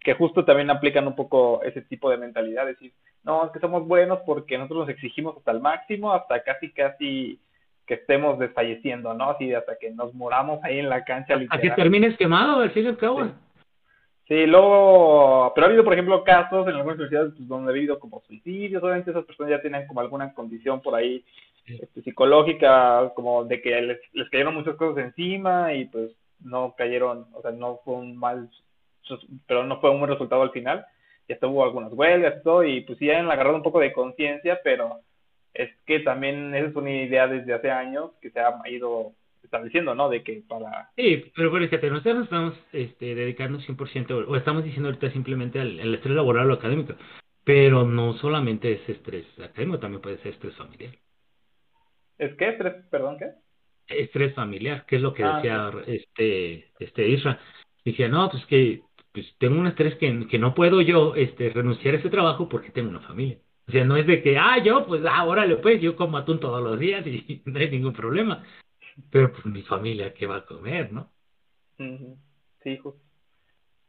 que 0.00 0.14
justo 0.14 0.44
también 0.44 0.70
aplican 0.70 1.06
un 1.06 1.16
poco 1.16 1.62
ese 1.62 1.82
tipo 1.82 2.10
de 2.10 2.18
mentalidad, 2.18 2.66
decir, 2.66 2.92
no, 3.24 3.44
es 3.46 3.52
que 3.52 3.60
somos 3.60 3.86
buenos 3.86 4.20
porque 4.24 4.56
nosotros 4.56 4.86
nos 4.86 4.88
exigimos 4.88 5.36
hasta 5.36 5.50
el 5.50 5.60
máximo, 5.60 6.12
hasta 6.12 6.42
casi, 6.42 6.72
casi 6.72 7.38
que 7.86 7.94
estemos 7.94 8.38
desfalleciendo, 8.38 9.14
¿no? 9.14 9.30
Así 9.30 9.52
hasta 9.52 9.76
que 9.76 9.90
nos 9.90 10.14
moramos 10.14 10.62
ahí 10.62 10.78
en 10.78 10.88
la 10.88 11.04
cancha. 11.04 11.36
Literal. 11.36 11.58
A 11.58 11.60
que 11.60 11.70
termines 11.70 12.16
quemado, 12.16 12.60
al 12.60 12.70
fin 12.70 12.84
y 12.84 12.88
al 12.88 12.96
cabo. 12.96 13.28
Sí, 14.28 14.46
luego, 14.46 15.52
pero 15.54 15.66
ha 15.66 15.68
habido, 15.68 15.84
por 15.84 15.94
ejemplo, 15.94 16.22
casos 16.22 16.68
en 16.68 16.74
algunas 16.74 16.98
universidades 16.98 17.32
pues, 17.34 17.48
donde 17.48 17.70
ha 17.70 17.74
habido 17.74 17.98
como 17.98 18.20
suicidios, 18.26 18.82
obviamente 18.82 19.10
esas 19.10 19.24
personas 19.24 19.50
ya 19.50 19.62
tienen 19.62 19.86
como 19.86 20.00
alguna 20.00 20.34
condición 20.34 20.82
por 20.82 20.94
ahí 20.94 21.24
este, 21.68 22.02
psicológica, 22.02 23.12
como 23.14 23.44
de 23.44 23.60
que 23.60 23.80
les, 23.80 23.98
les 24.12 24.28
cayeron 24.30 24.54
muchas 24.54 24.76
cosas 24.76 25.04
encima 25.04 25.74
y 25.74 25.86
pues 25.86 26.12
no 26.40 26.74
cayeron, 26.76 27.26
o 27.32 27.42
sea, 27.42 27.50
no 27.50 27.80
fue 27.84 27.94
un 27.94 28.16
mal, 28.16 28.50
pero 29.46 29.64
no 29.64 29.80
fue 29.80 29.90
un 29.90 29.98
buen 29.98 30.10
resultado 30.10 30.42
al 30.42 30.52
final, 30.52 30.84
ya 31.28 31.36
hubo 31.46 31.64
algunas 31.64 31.92
huelgas 31.92 32.36
y 32.40 32.42
todo, 32.42 32.64
y 32.64 32.80
pues 32.82 32.98
sí 32.98 33.10
han 33.10 33.30
agarrado 33.30 33.56
un 33.56 33.62
poco 33.62 33.80
de 33.80 33.92
conciencia, 33.92 34.60
pero 34.64 35.00
es 35.54 35.70
que 35.86 36.00
también 36.00 36.54
esa 36.54 36.68
es 36.68 36.76
una 36.76 36.90
idea 36.90 37.26
desde 37.26 37.52
hace 37.52 37.70
años 37.70 38.12
que 38.20 38.30
se 38.30 38.40
ha 38.40 38.54
ido 38.68 39.12
estableciendo, 39.42 39.94
¿no? 39.94 40.08
De 40.08 40.22
que 40.22 40.42
para... 40.48 40.90
Sí, 40.96 41.30
pero 41.34 41.50
fíjate, 41.52 41.90
nosotros 41.90 42.14
nos 42.14 42.24
estamos 42.24 42.54
este, 42.72 43.14
dedicando 43.14 43.58
100%, 43.58 44.26
o 44.26 44.36
estamos 44.36 44.64
diciendo 44.64 44.88
ahorita 44.88 45.10
simplemente 45.10 45.60
al, 45.60 45.94
estrés 45.94 46.14
laboral 46.14 46.50
o 46.50 46.54
académico, 46.54 46.94
pero 47.44 47.84
no 47.84 48.14
solamente 48.14 48.72
es 48.72 48.88
estrés 48.88 49.26
académico, 49.38 49.80
también 49.80 50.02
puede 50.02 50.18
ser 50.18 50.32
estrés 50.32 50.54
familiar. 50.56 50.94
¿Es 52.18 52.34
qué? 52.34 52.48
¿Estrés? 52.50 52.74
¿Perdón 52.90 53.18
qué? 53.18 53.30
Estrés 53.88 54.34
familiar, 54.34 54.84
que 54.86 54.96
es 54.96 55.02
lo 55.02 55.14
que 55.14 55.24
ah, 55.24 55.36
decía 55.36 55.70
este, 55.86 56.70
este 56.78 57.08
Isra. 57.08 57.38
Decía, 57.84 58.08
no, 58.08 58.28
pues 58.30 58.44
que 58.46 58.82
pues 59.12 59.34
tengo 59.38 59.58
un 59.58 59.66
estrés 59.66 59.96
que, 59.96 60.26
que 60.28 60.38
no 60.38 60.54
puedo 60.54 60.80
yo 60.82 61.14
este, 61.14 61.50
renunciar 61.50 61.94
a 61.94 61.98
ese 61.98 62.10
trabajo 62.10 62.48
porque 62.48 62.70
tengo 62.70 62.90
una 62.90 63.00
familia. 63.00 63.38
O 63.66 63.70
sea, 63.70 63.84
no 63.84 63.96
es 63.96 64.06
de 64.06 64.22
que, 64.22 64.38
ah, 64.38 64.62
yo, 64.62 64.86
pues, 64.86 65.02
ah, 65.08 65.24
órale, 65.24 65.56
pues, 65.56 65.80
yo 65.80 65.94
como 65.94 66.16
atún 66.16 66.40
todos 66.40 66.62
los 66.62 66.78
días 66.78 67.06
y 67.06 67.42
no 67.46 67.58
hay 67.58 67.70
ningún 67.70 67.92
problema. 67.92 68.44
Pero 69.10 69.32
pues 69.32 69.46
mi 69.46 69.62
familia, 69.62 70.12
¿qué 70.12 70.26
va 70.26 70.36
a 70.38 70.44
comer, 70.44 70.92
no? 70.92 71.10
Sí, 72.62 72.76
justo. 72.78 73.00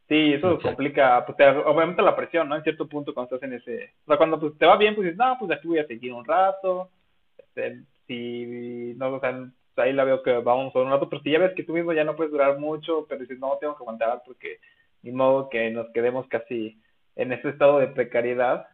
Sí, 0.08 0.32
eso 0.34 0.58
complica, 0.58 1.24
pues 1.24 1.36
te, 1.36 1.46
obviamente 1.48 2.02
la 2.02 2.16
presión, 2.16 2.48
¿no? 2.48 2.56
En 2.56 2.64
cierto 2.64 2.88
punto 2.88 3.14
cuando 3.14 3.36
estás 3.36 3.48
en 3.48 3.56
ese... 3.56 3.94
O 4.04 4.06
sea, 4.08 4.16
cuando 4.16 4.40
pues, 4.40 4.58
te 4.58 4.66
va 4.66 4.76
bien, 4.76 4.94
pues 4.94 5.04
dices, 5.04 5.18
no, 5.18 5.36
pues 5.38 5.52
aquí 5.52 5.68
voy 5.68 5.78
a 5.78 5.86
seguir 5.86 6.12
un 6.12 6.24
rato. 6.24 6.90
Este, 7.38 7.84
si 8.10 8.94
no, 8.96 9.14
o 9.14 9.20
sea, 9.20 9.30
pues, 9.30 9.86
ahí 9.86 9.92
la 9.92 10.02
veo 10.02 10.20
que 10.24 10.32
vamos 10.38 10.74
a 10.74 10.78
un 10.80 10.90
rato, 10.90 11.08
pero 11.08 11.22
si 11.22 11.30
ya 11.30 11.38
ves 11.38 11.54
que 11.54 11.62
tú 11.62 11.74
mismo 11.74 11.92
ya 11.92 12.02
no 12.02 12.16
puedes 12.16 12.32
durar 12.32 12.58
mucho, 12.58 13.06
pero 13.08 13.20
dices, 13.20 13.38
no, 13.38 13.56
tengo 13.60 13.76
que 13.76 13.84
aguantar 13.84 14.22
porque 14.26 14.58
ni 15.02 15.12
modo 15.12 15.48
que 15.48 15.70
nos 15.70 15.88
quedemos 15.92 16.26
casi 16.26 16.76
en 17.14 17.32
ese 17.32 17.50
estado 17.50 17.78
de 17.78 17.86
precariedad. 17.86 18.66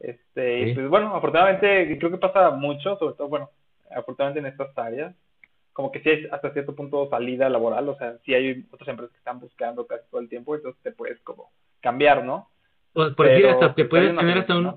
Este, 0.00 0.60
y 0.62 0.74
pues 0.74 0.88
bueno, 0.88 1.14
afortunadamente 1.14 1.96
creo 1.98 2.10
que 2.10 2.18
pasa 2.18 2.50
mucho, 2.50 2.96
sobre 2.98 3.14
todo, 3.14 3.28
bueno, 3.28 3.50
afortunadamente 3.94 4.40
en 4.40 4.52
estas 4.52 4.76
áreas, 4.76 5.14
como 5.72 5.92
que 5.92 6.00
sí 6.00 6.08
hay 6.08 6.26
hasta 6.32 6.52
cierto 6.52 6.74
punto 6.74 7.08
salida 7.08 7.48
laboral, 7.48 7.88
o 7.88 7.96
sea, 7.96 8.18
sí 8.24 8.34
hay 8.34 8.66
otras 8.72 8.88
empresas 8.88 9.12
que 9.12 9.18
están 9.18 9.38
buscando 9.38 9.86
casi 9.86 10.02
todo 10.10 10.20
el 10.20 10.28
tiempo, 10.28 10.56
entonces 10.56 10.82
te 10.82 10.90
puedes 10.90 11.20
como 11.20 11.52
cambiar, 11.80 12.24
¿no? 12.24 12.48
Pues 12.92 13.14
por 13.14 13.28
decir, 13.28 13.46
hasta 13.46 13.72
que 13.72 13.84
puedes 13.84 14.16
tener 14.16 14.38
hasta 14.38 14.56
un, 14.56 14.76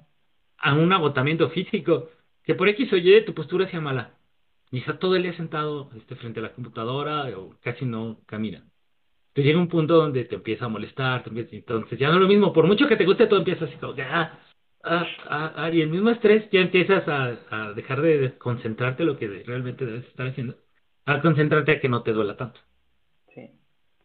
a 0.60 0.74
un 0.76 0.94
agotamiento 0.94 1.50
físico, 1.50 2.10
que 2.44 2.56
por 2.56 2.68
X 2.70 2.92
o 2.94 2.98
Y 2.98 3.26
tu 3.26 3.34
postura 3.34 3.70
sea 3.70 3.82
mala, 3.82 4.14
y 4.74 4.80
está 4.80 4.98
todo 4.98 5.16
el 5.16 5.22
día 5.22 5.38
sentado 5.38 5.92
este, 5.96 6.16
frente 6.16 6.40
a 6.40 6.44
la 6.44 6.54
computadora 6.54 7.26
o 7.38 7.56
casi 7.62 7.86
no 7.86 8.18
camina. 8.26 8.64
Te 9.34 9.44
llega 9.44 9.60
un 9.60 9.68
punto 9.68 9.96
donde 9.96 10.26
te 10.26 10.34
empieza 10.34 10.66
a 10.66 10.70
molestar, 10.70 11.24
entonces 11.28 12.00
ya 12.00 12.08
no 12.08 12.16
es 12.16 12.22
lo 12.22 12.28
mismo, 12.28 12.54
por 12.54 12.66
mucho 12.66 12.88
que 12.88 12.98
te 12.98 13.06
guste 13.06 13.28
todo 13.28 13.40
empieza 13.40 13.66
así 13.66 13.76
como 13.78 13.94
ah, 14.00 14.40
ah, 14.84 15.08
ah, 15.30 15.54
ah, 15.56 15.70
y 15.72 15.82
el 15.82 15.90
mismo 15.90 16.10
estrés 16.10 16.50
ya 16.52 16.60
empiezas 16.60 17.04
a, 17.08 17.74
dejar 17.74 18.02
de 18.02 18.36
concentrarte 18.40 19.04
en 19.04 19.10
lo 19.10 19.18
que 19.18 19.28
realmente 19.46 19.86
debes 19.86 20.08
estar 20.08 20.28
haciendo 20.28 20.56
a 21.06 21.22
concentrarte 21.22 21.74
a 21.74 21.80
que 21.80 21.90
no 21.90 22.02
te 22.02 22.14
duela 22.14 22.36
tanto. 22.36 22.60
Sí. 23.36 23.52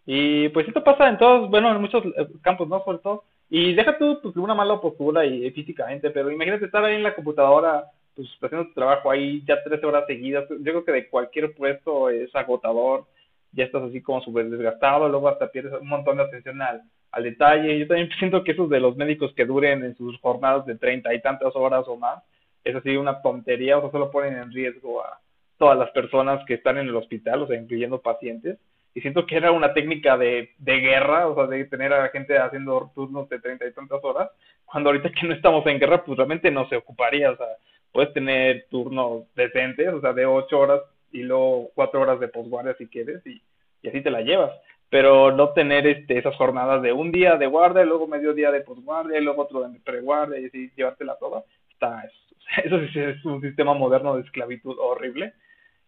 Y 0.05 0.49
pues 0.51 0.69
esto 0.69 0.85
pasa 0.85 1.09
en 1.09 1.17
todos, 1.17 1.49
bueno, 1.49 1.75
en 1.75 1.81
muchos 1.81 2.05
eh, 2.05 2.29
campos, 2.43 2.69
¿no? 2.69 2.85
Sobre 2.85 2.99
todo. 2.99 3.25
Y 3.49 3.75
deja 3.75 3.97
tú 3.97 4.19
pues, 4.23 4.37
una 4.37 4.55
mala 4.55 4.81
postura 4.81 5.25
y 5.25 5.51
físicamente, 5.53 6.11
pero 6.11 6.31
imagínate 6.31 6.67
estar 6.67 6.85
ahí 6.85 6.97
en 6.97 7.03
la 7.03 7.15
computadora, 7.15 7.85
pues 8.19 8.29
haciendo 8.43 8.67
tu 8.67 8.75
trabajo 8.75 9.13
ahí 9.13 9.45
ya 9.47 9.63
13 9.63 9.87
horas 9.87 10.05
seguidas. 10.09 10.45
Yo 10.49 10.57
creo 10.65 10.85
que 10.85 10.91
de 10.93 11.09
cualquier 11.09 11.55
puesto 11.55 12.11
es 12.11 12.35
agotador, 12.35 13.07
ya 13.53 13.65
estás 13.65 13.85
así 13.85 14.03
como 14.03 14.21
súper 14.23 14.51
desgastado, 14.51 15.09
luego 15.09 15.29
hasta 15.29 15.53
pierdes 15.53 15.81
un 15.81 15.87
montón 15.87 16.17
de 16.17 16.25
atención 16.25 16.61
al, 16.61 16.83
al 17.13 17.23
detalle. 17.23 17.79
Yo 17.79 17.87
también 17.87 18.11
siento 18.19 18.43
que 18.43 18.53
esos 18.53 18.69
de 18.69 18.81
los 18.81 18.97
médicos 18.97 19.33
que 19.35 19.45
duren 19.45 19.85
en 19.85 19.97
sus 19.97 20.19
jornadas 20.21 20.67
de 20.67 20.75
30 20.75 21.15
y 21.15 21.23
tantas 21.23 21.55
horas 21.55 21.85
o 21.87 21.97
más, 21.97 22.25
es 22.65 22.75
así 22.75 22.97
una 22.97 23.23
tontería, 23.23 23.79
o 23.79 23.83
sea, 23.83 23.93
solo 23.93 24.11
ponen 24.11 24.37
en 24.37 24.51
riesgo 24.51 25.05
a, 25.05 25.21
todas 25.59 25.79
las 25.79 25.91
personas 25.91 26.45
que 26.45 26.55
están 26.55 26.79
en 26.79 26.89
el 26.89 26.97
hospital, 26.97 27.43
o 27.43 27.47
sea, 27.47 27.57
incluyendo 27.57 28.01
pacientes. 28.01 28.59
Y 28.95 29.01
siento 29.01 29.27
que 29.27 29.37
era 29.37 29.53
una 29.53 29.75
técnica 29.75 30.17
de, 30.17 30.51
de 30.59 30.81
guerra, 30.81 31.29
o 31.29 31.35
sea, 31.37 31.47
de 31.47 31.65
tener 31.67 31.93
a 31.93 32.03
la 32.03 32.09
gente 32.09 32.37
haciendo 32.37 32.91
turnos 32.97 33.29
de 33.29 33.39
treinta 33.39 33.65
y 33.67 33.73
tantas 33.73 34.03
horas, 34.03 34.29
cuando 34.65 34.91
ahorita 34.91 35.11
que 35.11 35.27
no 35.27 35.35
estamos 35.35 35.65
en 35.67 35.79
guerra, 35.79 36.05
pues 36.05 36.17
realmente 36.17 36.51
no 36.51 36.69
se 36.69 36.77
ocuparía, 36.77 37.31
o 37.31 37.37
sea, 37.37 37.47
puedes 37.93 38.13
tener 38.13 38.67
turnos 38.71 39.25
decentes, 39.35 39.93
o 39.93 40.01
sea, 40.01 40.13
de 40.13 40.27
ocho 40.27 40.59
horas 40.59 40.81
y 41.13 41.23
luego 41.23 41.71
cuatro 41.75 42.01
horas 42.01 42.21
de 42.21 42.29
posguardia 42.29 42.75
si 42.77 42.87
quieres, 42.87 43.25
y, 43.27 43.41
así 43.89 44.01
te 44.03 44.11
la 44.11 44.21
llevas 44.21 44.53
pero 44.91 45.33
no 45.33 45.51
tener 45.51 45.87
este, 45.87 46.17
esas 46.17 46.35
jornadas 46.37 46.81
de 46.81 46.95
un 46.95 47.13
día 47.13 47.37
de 47.37 47.47
guardia, 47.47 47.85
luego 47.85 48.07
medio 48.07 48.33
día 48.33 48.51
de 48.51 48.63
posguardia, 48.63 49.19
y 49.19 49.23
luego 49.23 49.43
otro 49.43 49.69
de 49.69 49.79
preguardia, 49.81 50.39
y 50.39 50.47
así 50.47 50.73
llevártela 50.77 51.17
toda, 51.19 51.45
está, 51.71 52.05
eso 52.65 52.81
sí 52.93 52.99
es 52.99 53.23
un 53.27 53.43
sistema 53.43 53.75
moderno 53.75 54.17
de 54.17 54.23
esclavitud 54.23 54.77
horrible, 54.79 55.35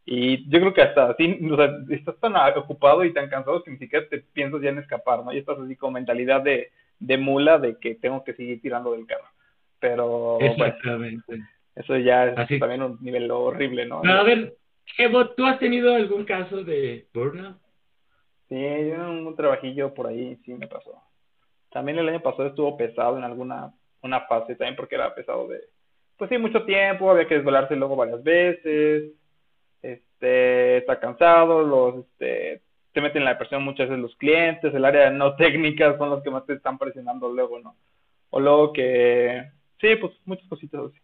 y 0.05 0.48
yo 0.51 0.61
creo 0.61 0.74
que 0.74 0.82
hasta 0.82 1.11
así, 1.11 1.38
o 1.51 1.57
sea, 1.57 1.70
estás 1.90 2.18
tan 2.20 2.34
ocupado 2.57 3.05
y 3.05 3.12
tan 3.12 3.28
cansado 3.28 3.62
que 3.62 3.70
ni 3.70 3.78
siquiera 3.78 4.09
te 4.09 4.18
piensas 4.18 4.61
ya 4.61 4.70
en 4.70 4.78
escapar, 4.78 5.24
¿no? 5.24 5.32
Y 5.32 5.38
estás 5.38 5.59
así 5.59 5.76
con 5.76 5.92
mentalidad 5.92 6.42
de, 6.42 6.72
de 6.98 7.16
mula 7.16 7.59
de 7.59 7.78
que 7.78 7.94
tengo 7.94 8.24
que 8.24 8.34
seguir 8.34 8.61
tirando 8.61 8.92
del 8.92 9.07
carro. 9.07 9.28
Pero, 9.78 10.38
Exactamente. 10.40 11.40
Eso 11.75 11.97
ya 11.97 12.27
es 12.27 12.59
también 12.59 12.83
un 12.83 12.99
nivel 13.01 13.31
horrible, 13.31 13.87
¿no? 13.87 14.03
a 14.03 14.23
ver, 14.23 14.55
Evo, 14.99 15.31
¿tú 15.31 15.47
has 15.47 15.59
tenido 15.59 15.95
algún 15.95 16.25
caso 16.25 16.62
de 16.64 17.07
burnout? 17.14 17.57
Sí, 18.49 18.57
yo 18.57 18.95
en 18.95 19.27
un 19.27 19.37
trabajillo 19.37 19.95
por 19.95 20.09
ahí 20.09 20.37
sí 20.45 20.55
me 20.55 20.66
pasó. 20.66 21.01
También 21.71 21.99
el 21.99 22.09
año 22.09 22.21
pasado 22.21 22.49
estuvo 22.49 22.77
pesado 22.77 23.16
en 23.16 23.25
alguna 23.25 23.73
una 24.03 24.23
fase 24.23 24.57
también 24.57 24.77
porque 24.77 24.95
era 24.95 25.14
pesado 25.14 25.47
de, 25.47 25.61
pues 26.16 26.31
sí, 26.31 26.39
mucho 26.39 26.64
tiempo, 26.64 27.11
había 27.11 27.27
que 27.27 27.37
desvelarse 27.37 27.77
luego 27.77 27.97
varias 27.97 28.23
veces, 28.23 29.12
este, 29.83 30.79
está 30.79 30.99
cansado, 30.99 31.62
los, 31.62 32.07
este, 32.07 32.62
te 32.93 33.01
meten 33.01 33.25
la 33.25 33.39
presión 33.39 33.62
muchas 33.62 33.89
veces 33.89 34.03
los 34.03 34.16
clientes, 34.16 34.75
el 34.75 34.85
área 34.85 35.11
no 35.11 35.37
técnica 35.37 35.97
son 35.99 36.11
los 36.11 36.23
que 36.23 36.31
más 36.31 36.45
te 36.47 36.55
están 36.55 36.79
presionando 36.79 37.29
luego, 37.29 37.61
¿no? 37.61 37.77
O 38.31 38.41
luego 38.41 38.73
que, 38.73 39.51
sí, 39.81 39.97
pues 39.97 40.12
muchas 40.25 40.49
cositas 40.49 40.81
así. 40.87 40.99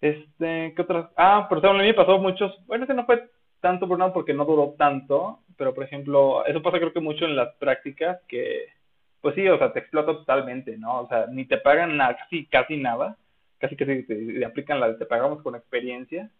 Este, 0.00 0.72
¿qué 0.74 0.82
otras? 0.82 1.10
Ah, 1.16 1.46
por 1.48 1.58
ejemplo, 1.58 1.78
a 1.78 1.82
mí 1.82 1.88
me 1.88 1.94
pasó 1.94 2.18
muchos, 2.18 2.54
bueno, 2.66 2.84
ese 2.84 2.94
no 2.94 3.04
fue 3.06 3.28
tanto 3.60 3.86
burnout 3.86 4.12
porque 4.12 4.34
no 4.34 4.44
duró 4.44 4.74
tanto, 4.78 5.40
pero 5.56 5.74
por 5.74 5.84
ejemplo, 5.84 6.44
eso 6.46 6.62
pasa 6.62 6.78
creo 6.78 6.92
que 6.92 7.00
mucho 7.00 7.24
en 7.24 7.34
las 7.34 7.54
prácticas 7.56 8.20
que, 8.28 8.66
pues 9.20 9.34
sí, 9.34 9.48
o 9.48 9.58
sea, 9.58 9.72
te 9.72 9.80
explota 9.80 10.12
totalmente, 10.12 10.76
¿no? 10.76 11.00
O 11.00 11.08
sea, 11.08 11.26
ni 11.26 11.44
te 11.44 11.58
pagan 11.58 11.96
nada, 11.96 12.16
casi, 12.16 12.46
casi 12.46 12.76
nada, 12.76 13.16
casi 13.58 13.76
que 13.76 13.86
te, 13.86 14.02
te 14.04 14.44
aplican 14.44 14.78
la 14.78 14.88
de 14.88 14.94
te 14.94 15.06
pagamos 15.06 15.42
con 15.42 15.56
experiencia, 15.56 16.30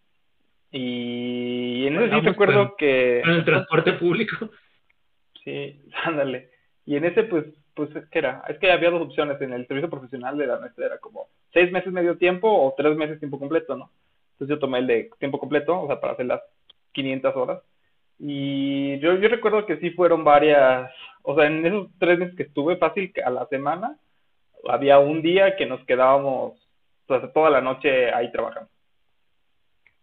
y 0.71 1.87
en 1.87 1.97
ese 1.97 2.15
sí 2.15 2.21
recuerdo 2.21 2.77
que... 2.77 3.21
En 3.21 3.31
el 3.31 3.45
transporte 3.45 3.95
público. 3.95 4.51
Sí, 5.45 5.81
ándale. 6.05 6.51
Y 6.85 6.97
en 6.97 7.05
ese, 7.05 7.25
pues, 7.25 7.45
pues, 7.79 8.09
¿qué 8.11 8.19
era? 8.19 8.43
Es 8.49 8.59
que 8.59 8.73
había 8.73 8.91
dos 8.91 9.03
opciones. 9.03 9.41
En 9.41 9.53
el 9.53 9.67
servicio 9.69 9.89
profesional 9.89 10.37
de 10.37 10.49
la 10.49 10.59
era 10.77 10.99
como 10.99 11.29
seis 11.53 11.71
meses 11.71 11.93
medio 11.93 12.19
tiempo 12.19 12.49
o 12.49 12.75
tres 12.77 12.97
meses 12.97 13.21
tiempo 13.21 13.39
completo, 13.39 13.77
¿no? 13.77 13.91
Entonces 14.33 14.57
yo 14.57 14.59
tomé 14.59 14.79
el 14.79 14.89
de 14.89 15.11
tiempo 15.21 15.39
completo, 15.39 15.81
o 15.81 15.87
sea, 15.87 16.01
para 16.01 16.15
hacer 16.15 16.27
las 16.27 16.43
500 16.93 17.37
horas. 17.37 17.63
Y 18.19 18.99
yo, 18.99 19.15
yo 19.15 19.29
recuerdo 19.29 19.65
que 19.65 19.79
sí 19.79 19.91
fueron 19.91 20.25
varias, 20.25 20.91
o 21.23 21.37
sea, 21.37 21.47
en 21.47 21.65
esos 21.65 21.89
tres 22.01 22.19
meses 22.19 22.35
que 22.35 22.43
estuve 22.45 22.77
fácil 22.77 23.13
a 23.25 23.31
la 23.31 23.47
semana, 23.47 23.97
había 24.69 24.99
un 24.99 25.23
día 25.23 25.55
que 25.55 25.67
nos 25.67 25.85
quedábamos 25.87 26.59
pues, 27.07 27.33
toda 27.33 27.49
la 27.49 27.61
noche 27.61 28.13
ahí 28.13 28.33
trabajando. 28.33 28.69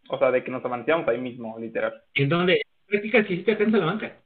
O 0.08 0.18
sea, 0.18 0.32
de 0.32 0.44
que 0.46 0.52
nos 0.52 0.64
amanecíamos 0.64 1.08
ahí 1.10 1.18
mismo, 1.18 1.60
literal. 1.60 1.94
¿En 2.14 2.30
dónde? 2.30 2.62
¿Prácticas 2.88 3.30
hiciste 3.30 3.52
acá 3.52 3.64
en 3.64 3.72
Salamanca? 3.72 4.25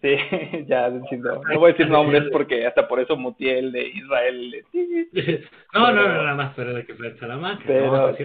Sí, 0.00 0.16
ya 0.66 0.90
diciendo, 0.90 1.40
no 1.48 1.58
voy 1.58 1.70
a 1.70 1.72
decir 1.72 1.88
nombres 1.88 2.24
porque 2.30 2.66
hasta 2.66 2.86
por 2.86 3.00
eso 3.00 3.16
mutié 3.16 3.58
el 3.58 3.72
de 3.72 3.88
Israel. 3.88 4.64
no, 5.74 5.92
no, 5.92 6.08
no, 6.08 6.22
nada 6.22 6.34
más, 6.34 6.52
pero 6.54 6.74
de 6.74 6.84
que 6.84 6.94
fue 6.94 7.16
Salamanca. 7.18 7.64
Pero, 7.66 8.14
sí. 8.16 8.24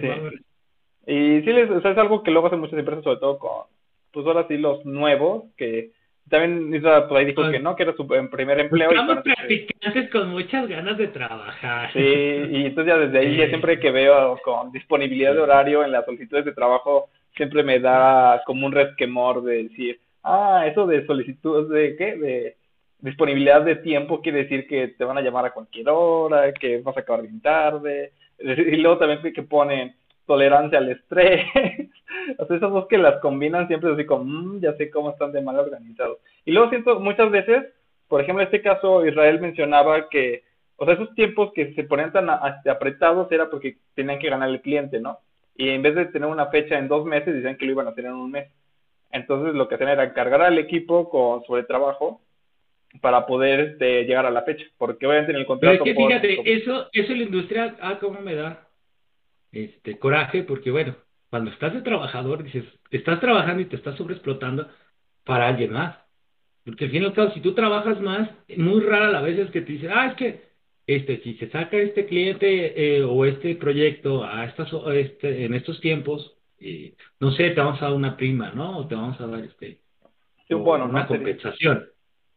Y 1.06 1.40
sí, 1.42 1.52
les, 1.52 1.70
o 1.70 1.80
sea, 1.80 1.92
es 1.92 1.98
algo 1.98 2.22
que 2.22 2.30
luego 2.30 2.46
hacen 2.46 2.60
muchas 2.60 2.78
empresas, 2.78 3.02
sobre 3.02 3.18
todo 3.18 3.38
con, 3.38 3.66
pues 4.12 4.26
ahora 4.26 4.46
sí, 4.46 4.56
los 4.58 4.84
nuevos, 4.84 5.44
que 5.56 5.90
también 6.28 6.72
Isra 6.74 7.08
por 7.08 7.18
ahí 7.18 7.24
dijo 7.24 7.50
que 7.50 7.58
no, 7.58 7.74
que 7.74 7.82
era 7.82 7.94
su 7.94 8.06
primer 8.06 8.60
empleo. 8.60 8.90
Estamos 8.90 9.18
y 9.18 9.22
practicantes 9.22 10.10
con 10.10 10.30
muchas 10.30 10.68
ganas 10.68 10.96
de 10.96 11.08
trabajar. 11.08 11.92
Sí, 11.92 11.98
y 11.98 12.66
entonces 12.66 12.94
ya 12.94 12.98
desde 12.98 13.18
ahí, 13.18 13.36
ya 13.36 13.48
siempre 13.48 13.80
que 13.80 13.90
veo 13.90 14.38
con 14.44 14.70
disponibilidad 14.70 15.34
de 15.34 15.40
horario 15.40 15.84
en 15.84 15.90
las 15.90 16.04
solicitudes 16.04 16.44
de 16.44 16.52
trabajo, 16.52 17.08
siempre 17.36 17.62
me 17.62 17.80
da 17.80 18.42
como 18.46 18.66
un 18.66 18.72
resquemor 18.72 19.42
de 19.42 19.64
decir, 19.64 20.00
ah, 20.22 20.66
eso 20.66 20.86
de 20.86 21.06
solicitud, 21.06 21.72
¿de 21.72 21.96
qué? 21.96 22.16
De 22.16 22.56
disponibilidad 22.98 23.62
de 23.62 23.76
tiempo 23.76 24.22
quiere 24.22 24.44
decir 24.44 24.66
que 24.66 24.88
te 24.88 25.04
van 25.04 25.18
a 25.18 25.22
llamar 25.22 25.44
a 25.46 25.52
cualquier 25.52 25.88
hora, 25.88 26.52
que 26.52 26.80
vas 26.80 26.96
a 26.96 27.00
acabar 27.00 27.22
bien 27.22 27.40
tarde, 27.40 28.12
y 28.38 28.76
luego 28.76 28.98
también 28.98 29.32
que 29.32 29.42
ponen 29.42 29.94
tolerancia 30.26 30.78
al 30.78 30.90
estrés, 30.90 31.44
o 32.38 32.46
sea, 32.46 32.56
esas 32.56 32.70
dos 32.70 32.86
que 32.86 32.98
las 32.98 33.20
combinan 33.20 33.66
siempre 33.66 33.92
así 33.92 34.06
como, 34.06 34.24
mmm, 34.24 34.60
ya 34.60 34.72
sé 34.76 34.90
cómo 34.90 35.10
están 35.10 35.32
de 35.32 35.42
mal 35.42 35.58
organizados. 35.58 36.18
Y 36.44 36.52
luego 36.52 36.70
siento 36.70 37.00
muchas 37.00 37.30
veces, 37.30 37.64
por 38.08 38.20
ejemplo, 38.20 38.42
en 38.42 38.46
este 38.46 38.62
caso 38.62 39.04
Israel 39.04 39.40
mencionaba 39.40 40.08
que, 40.08 40.44
o 40.76 40.84
sea, 40.84 40.94
esos 40.94 41.14
tiempos 41.14 41.52
que 41.54 41.74
se 41.74 41.84
ponían 41.84 42.12
tan 42.12 42.28
apretados 42.30 43.30
era 43.32 43.50
porque 43.50 43.78
tenían 43.94 44.18
que 44.18 44.30
ganar 44.30 44.48
el 44.48 44.60
cliente, 44.60 45.00
¿no? 45.00 45.18
Y 45.56 45.68
en 45.68 45.82
vez 45.82 45.94
de 45.94 46.06
tener 46.06 46.28
una 46.28 46.46
fecha 46.46 46.78
en 46.78 46.88
dos 46.88 47.04
meses, 47.04 47.34
decían 47.34 47.56
que 47.56 47.66
lo 47.66 47.72
iban 47.72 47.88
a 47.88 47.94
tener 47.94 48.10
en 48.10 48.16
un 48.16 48.30
mes. 48.30 48.48
Entonces 49.12 49.54
lo 49.54 49.68
que 49.68 49.74
hacían 49.74 49.90
era 49.90 50.12
cargar 50.12 50.42
al 50.42 50.58
equipo 50.58 51.08
con 51.10 51.44
sobre 51.44 51.64
trabajo 51.64 52.22
para 53.00 53.26
poder 53.26 53.60
este, 53.60 54.04
llegar 54.04 54.26
a 54.26 54.30
la 54.30 54.42
fecha, 54.42 54.64
porque 54.76 55.06
obviamente 55.06 55.32
en 55.32 55.38
el 55.38 55.46
contrato... 55.46 55.84
Pero 55.84 55.90
es 55.90 55.96
que 55.96 56.06
fíjate, 56.06 56.52
eso, 56.52 56.88
eso 56.92 57.14
la 57.14 57.22
industria, 57.22 57.76
ah, 57.80 57.98
cómo 58.00 58.20
me 58.20 58.34
da 58.34 58.68
este 59.50 59.98
coraje, 59.98 60.42
porque 60.42 60.70
bueno, 60.70 60.96
cuando 61.30 61.50
estás 61.50 61.72
de 61.72 61.82
trabajador, 61.82 62.42
dices, 62.42 62.64
estás 62.90 63.20
trabajando 63.20 63.62
y 63.62 63.66
te 63.66 63.76
estás 63.76 63.96
sobreexplotando 63.96 64.68
para 65.24 65.48
alguien 65.48 65.72
más. 65.72 65.96
Porque 66.64 66.84
al 66.84 66.90
fin 66.90 67.02
y 67.02 67.06
al 67.06 67.12
cabo, 67.12 67.30
si 67.32 67.40
tú 67.40 67.54
trabajas 67.54 68.00
más, 68.00 68.30
muy 68.56 68.80
rara 68.80 69.10
la 69.10 69.20
vez 69.20 69.38
es 69.38 69.50
que 69.50 69.62
te 69.62 69.72
dicen, 69.72 69.90
ah, 69.92 70.08
es 70.08 70.14
que 70.14 70.42
este, 70.86 71.22
si 71.22 71.34
se 71.34 71.48
saca 71.50 71.76
este 71.76 72.06
cliente 72.06 72.96
eh, 72.96 73.02
o 73.02 73.24
este 73.24 73.54
proyecto 73.56 74.24
a 74.24 74.44
estas, 74.44 74.70
este, 74.92 75.44
en 75.44 75.54
estos 75.54 75.80
tiempos, 75.80 76.36
eh, 76.62 76.94
no 77.20 77.32
sé, 77.32 77.50
te 77.50 77.60
vamos 77.60 77.80
a 77.82 77.86
dar 77.86 77.94
una 77.94 78.16
prima, 78.16 78.50
¿no? 78.50 78.78
O 78.78 78.86
te 78.86 78.94
vamos 78.94 79.20
a 79.20 79.26
dar 79.26 79.44
este, 79.44 79.80
bueno, 80.50 80.86
una 80.86 81.06
compensación. 81.06 81.86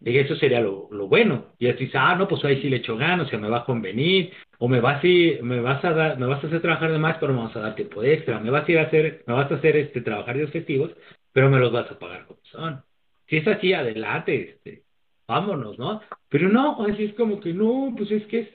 Y 0.01 0.17
eso 0.17 0.35
sería 0.35 0.61
lo, 0.61 0.87
lo 0.91 1.07
bueno. 1.07 1.53
Y 1.57 1.67
así 1.67 1.85
dices, 1.85 1.95
ah, 1.95 2.15
no, 2.15 2.27
pues 2.27 2.43
ahí 2.45 2.61
sí 2.61 2.69
le 2.69 2.77
echo 2.77 2.97
ganas, 2.97 3.27
o 3.27 3.29
sea, 3.29 3.39
me 3.39 3.49
va 3.49 3.59
a 3.59 3.65
convenir, 3.65 4.31
o 4.59 4.67
me 4.67 4.79
vas, 4.79 5.03
y, 5.03 5.37
me 5.41 5.59
vas 5.61 5.83
a 5.83 5.91
dar, 5.91 6.19
me 6.19 6.25
vas 6.25 6.43
a 6.43 6.47
hacer 6.47 6.61
trabajar 6.61 6.91
de 6.91 6.99
más, 6.99 7.17
pero 7.19 7.33
me 7.33 7.39
vas 7.39 7.55
a 7.55 7.61
dar 7.61 7.75
tiempo 7.75 8.03
extra, 8.03 8.39
me 8.39 8.51
vas 8.51 8.67
a 8.67 8.71
ir 8.71 8.79
a 8.79 8.83
hacer, 8.83 9.23
me 9.25 9.33
vas 9.33 9.51
a 9.51 9.55
hacer 9.55 9.77
este 9.77 10.01
trabajar 10.01 10.37
días 10.37 10.51
festivos, 10.51 10.91
pero 11.31 11.49
me 11.49 11.59
los 11.59 11.71
vas 11.71 11.89
a 11.89 11.97
pagar 11.97 12.25
como 12.25 12.39
son. 12.43 12.83
Si 13.27 13.37
es 13.37 13.47
así, 13.47 13.73
adelante, 13.73 14.51
este, 14.51 14.83
vámonos, 15.27 15.79
¿no? 15.79 16.01
Pero 16.29 16.49
no, 16.49 16.85
así 16.85 17.05
es 17.05 17.13
como 17.15 17.39
que 17.39 17.53
no, 17.53 17.93
pues 17.97 18.11
es 18.11 18.25
que 18.27 18.39
es, 18.41 18.49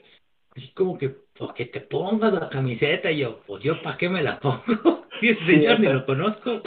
es 0.55 0.71
como 0.73 0.97
que, 0.97 1.15
pues 1.41 1.53
que 1.53 1.65
te 1.65 1.81
pongas 1.81 2.31
la 2.33 2.49
camiseta 2.49 3.09
y 3.09 3.17
yo, 3.17 3.41
pues 3.47 3.63
yo, 3.63 3.81
¿para 3.81 3.97
qué 3.97 4.07
me 4.07 4.21
la 4.21 4.39
pongo? 4.39 5.07
si 5.19 5.29
ese 5.29 5.43
señor 5.43 5.79
ni 5.79 5.87
lo 5.87 6.05
conozco. 6.05 6.61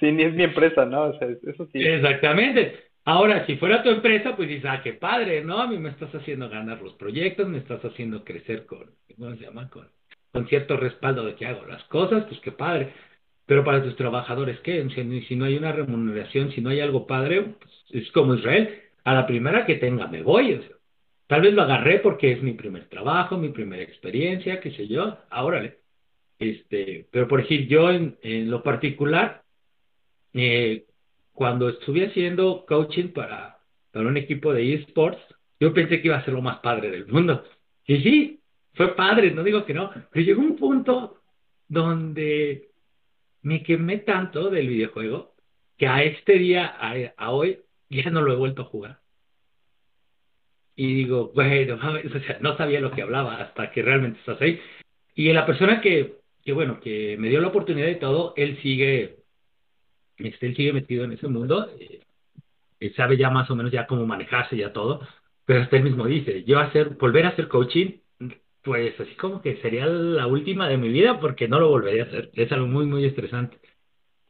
Sí, 0.00 0.10
ni 0.10 0.24
es 0.24 0.34
mi 0.34 0.42
empresa, 0.42 0.84
¿no? 0.84 1.04
O 1.04 1.18
sea, 1.18 1.28
eso 1.28 1.68
sí. 1.72 1.78
Exactamente. 1.78 2.80
Ahora, 3.04 3.46
si 3.46 3.56
fuera 3.56 3.84
tu 3.84 3.90
empresa, 3.90 4.34
pues 4.34 4.48
dices, 4.48 4.64
ah, 4.68 4.80
qué 4.82 4.94
padre, 4.94 5.44
¿no? 5.44 5.60
A 5.60 5.68
mí 5.68 5.78
me 5.78 5.90
estás 5.90 6.12
haciendo 6.12 6.48
ganar 6.48 6.82
los 6.82 6.94
proyectos, 6.94 7.48
me 7.48 7.58
estás 7.58 7.84
haciendo 7.84 8.24
crecer 8.24 8.66
con, 8.66 8.90
¿cómo 9.16 9.36
se 9.36 9.44
llama? 9.44 9.70
Con, 9.70 9.88
con 10.32 10.48
cierto 10.48 10.76
respaldo 10.76 11.24
de 11.24 11.36
que 11.36 11.46
hago 11.46 11.64
las 11.66 11.84
cosas, 11.84 12.24
pues 12.24 12.40
qué 12.40 12.50
padre. 12.50 12.92
Pero 13.46 13.62
para 13.62 13.84
tus 13.84 13.94
trabajadores, 13.94 14.58
¿qué? 14.64 14.84
Si, 14.92 15.22
si 15.22 15.36
no 15.36 15.44
hay 15.44 15.56
una 15.56 15.70
remuneración, 15.70 16.50
si 16.50 16.60
no 16.60 16.70
hay 16.70 16.80
algo 16.80 17.06
padre, 17.06 17.54
pues 17.60 17.72
es 17.90 18.10
como 18.10 18.34
Israel. 18.34 18.80
A 19.04 19.14
la 19.14 19.28
primera 19.28 19.64
que 19.64 19.76
tenga 19.76 20.08
me 20.08 20.22
voy. 20.22 20.54
O 20.54 20.62
sea, 20.62 20.75
tal 21.26 21.42
vez 21.42 21.54
lo 21.54 21.62
agarré 21.62 21.98
porque 22.00 22.32
es 22.32 22.42
mi 22.42 22.52
primer 22.52 22.88
trabajo, 22.88 23.36
mi 23.36 23.50
primera 23.50 23.82
experiencia, 23.82 24.60
qué 24.60 24.70
sé 24.72 24.86
yo. 24.88 25.18
Ahora, 25.30 25.72
este, 26.38 27.06
pero 27.10 27.28
por 27.28 27.42
decir, 27.42 27.66
yo 27.68 27.90
en, 27.90 28.16
lo 28.50 28.62
particular, 28.62 29.42
eh, 30.32 30.86
cuando 31.32 31.68
estuve 31.68 32.06
haciendo 32.06 32.64
coaching 32.66 33.08
para, 33.08 33.58
para 33.90 34.08
un 34.08 34.16
equipo 34.16 34.52
de 34.52 34.74
esports, 34.74 35.20
yo 35.58 35.72
pensé 35.72 36.00
que 36.00 36.08
iba 36.08 36.16
a 36.16 36.24
ser 36.24 36.34
lo 36.34 36.42
más 36.42 36.58
padre 36.58 36.90
del 36.90 37.06
mundo. 37.06 37.44
Y 37.86 38.02
sí, 38.02 38.40
fue 38.74 38.94
padre, 38.94 39.30
no 39.30 39.42
digo 39.42 39.64
que 39.64 39.74
no, 39.74 39.90
pero 40.10 40.24
llegó 40.24 40.42
un 40.42 40.56
punto 40.56 41.22
donde 41.68 42.68
me 43.42 43.62
quemé 43.62 43.98
tanto 43.98 44.50
del 44.50 44.68
videojuego 44.68 45.34
que 45.76 45.86
a 45.86 46.02
este 46.02 46.34
día, 46.34 46.74
a, 47.16 47.30
hoy, 47.30 47.60
ya 47.88 48.10
no 48.10 48.22
lo 48.22 48.32
he 48.32 48.36
vuelto 48.36 48.62
a 48.62 48.66
jugar. 48.66 49.00
Y 50.76 50.94
digo, 50.94 51.32
bueno, 51.34 51.74
o 52.14 52.20
sea, 52.20 52.38
no 52.40 52.56
sabía 52.56 52.80
lo 52.80 52.92
que 52.92 53.02
hablaba 53.02 53.36
hasta 53.36 53.72
que 53.72 53.82
realmente 53.82 54.20
estás 54.20 54.40
ahí. 54.40 54.60
Y 55.14 55.32
la 55.32 55.46
persona 55.46 55.80
que, 55.80 56.16
que, 56.44 56.52
bueno, 56.52 56.78
que 56.80 57.16
me 57.18 57.28
dio 57.28 57.40
la 57.40 57.48
oportunidad 57.48 57.88
y 57.88 57.98
todo, 57.98 58.34
él 58.36 58.58
sigue 58.62 59.16
este, 60.18 60.46
él 60.46 60.56
sigue 60.56 60.72
metido 60.72 61.04
en 61.04 61.12
ese 61.12 61.28
mundo, 61.28 61.68
eh, 61.78 62.92
sabe 62.96 63.16
ya 63.16 63.30
más 63.30 63.50
o 63.50 63.56
menos 63.56 63.72
ya 63.72 63.86
cómo 63.86 64.06
manejarse 64.06 64.56
ya 64.56 64.72
todo, 64.72 65.00
pero 65.44 65.62
hasta 65.62 65.76
él 65.76 65.84
mismo 65.84 66.06
dice, 66.06 66.44
yo 66.44 66.58
hacer, 66.58 66.90
volver 66.90 67.26
a 67.26 67.30
hacer 67.30 67.48
coaching, 67.48 67.98
pues 68.62 68.98
así 68.98 69.14
como 69.14 69.42
que 69.42 69.56
sería 69.58 69.86
la 69.86 70.26
última 70.26 70.68
de 70.68 70.76
mi 70.76 70.88
vida 70.88 71.20
porque 71.20 71.48
no 71.48 71.60
lo 71.60 71.68
volvería 71.68 72.04
a 72.04 72.06
hacer, 72.06 72.30
es 72.34 72.50
algo 72.52 72.66
muy, 72.66 72.86
muy 72.86 73.04
estresante. 73.04 73.58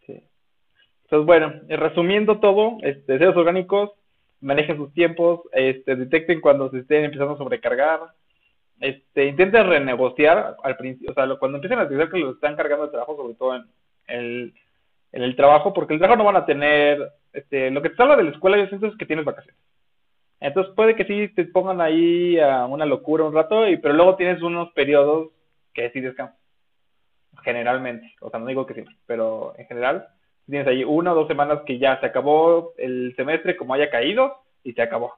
Entonces, 0.09 1.25
bueno, 1.25 1.53
eh, 1.69 1.77
resumiendo 1.77 2.41
todo, 2.41 2.79
este, 2.83 3.13
deseos 3.13 3.37
orgánicos, 3.37 3.91
manejen 4.41 4.77
sus 4.77 4.93
tiempos, 4.93 5.41
este, 5.53 5.97
detecten 5.97 6.41
cuando 6.41 6.71
se 6.71 6.79
estén 6.79 7.05
empezando 7.05 7.35
a 7.35 7.39
sobrecargar, 7.39 8.01
este, 8.81 9.27
intenten 9.27 9.69
renegociar 9.69 10.57
al 10.63 10.77
principio, 10.77 11.11
o 11.11 11.15
sea, 11.15 11.27
cuando 11.39 11.57
empiecen 11.59 11.79
a 11.79 11.87
decir 11.87 12.11
que 12.11 12.19
lo 12.19 12.33
están 12.33 12.57
cargando 12.57 12.87
de 12.87 12.93
trabajo, 12.93 13.17
sobre 13.17 13.35
todo 13.35 13.57
en 13.57 13.65
el 14.09 14.55
el 15.25 15.37
trabajo, 15.37 15.73
porque 15.73 15.95
el 15.95 16.01
trabajo 16.01 16.19
no 16.19 16.25
van 16.25 16.37
a 16.37 16.47
tener, 16.47 17.13
este, 17.33 17.71
lo 17.71 17.83
que 17.83 17.91
te 17.91 18.03
habla 18.03 18.17
de 18.17 18.25
la 18.25 18.31
escuela 18.31 18.59
yo 18.59 18.67
siento 18.67 18.87
es 18.87 18.97
que 18.97 19.07
tienes 19.07 19.25
vacaciones. 19.25 19.61
Entonces 20.41 20.75
puede 20.75 20.95
que 20.95 21.05
sí 21.05 21.29
te 21.35 21.45
pongan 21.47 21.81
ahí 21.81 22.39
a 22.39 22.67
una 22.67 22.85
locura 22.85 23.25
un 23.25 23.35
rato, 23.35 23.67
y, 23.67 23.79
pero 23.79 23.95
luego 23.95 24.17
tienes 24.17 24.43
unos 24.43 24.71
periodos 24.73 25.31
que 25.73 25.91
sí 25.91 26.01
descansan. 26.01 26.37
Generalmente, 27.43 28.15
o 28.21 28.31
sea, 28.31 28.41
no 28.41 28.47
digo 28.47 28.67
que 28.67 28.75
siempre, 28.75 28.97
pero 29.07 29.55
en 29.57 29.67
general 29.67 30.07
tienes 30.47 30.67
ahí 30.67 30.85
una 30.85 31.13
o 31.13 31.15
dos 31.15 31.29
semanas 31.29 31.61
que 31.67 31.79
ya 31.79 31.99
se 32.01 32.07
acabó 32.07 32.73
el 32.79 33.15
semestre 33.17 33.57
como 33.57 33.75
haya 33.75 33.91
caído 33.91 34.37
y 34.65 34.73
se 34.73 34.83
acabó. 34.83 35.15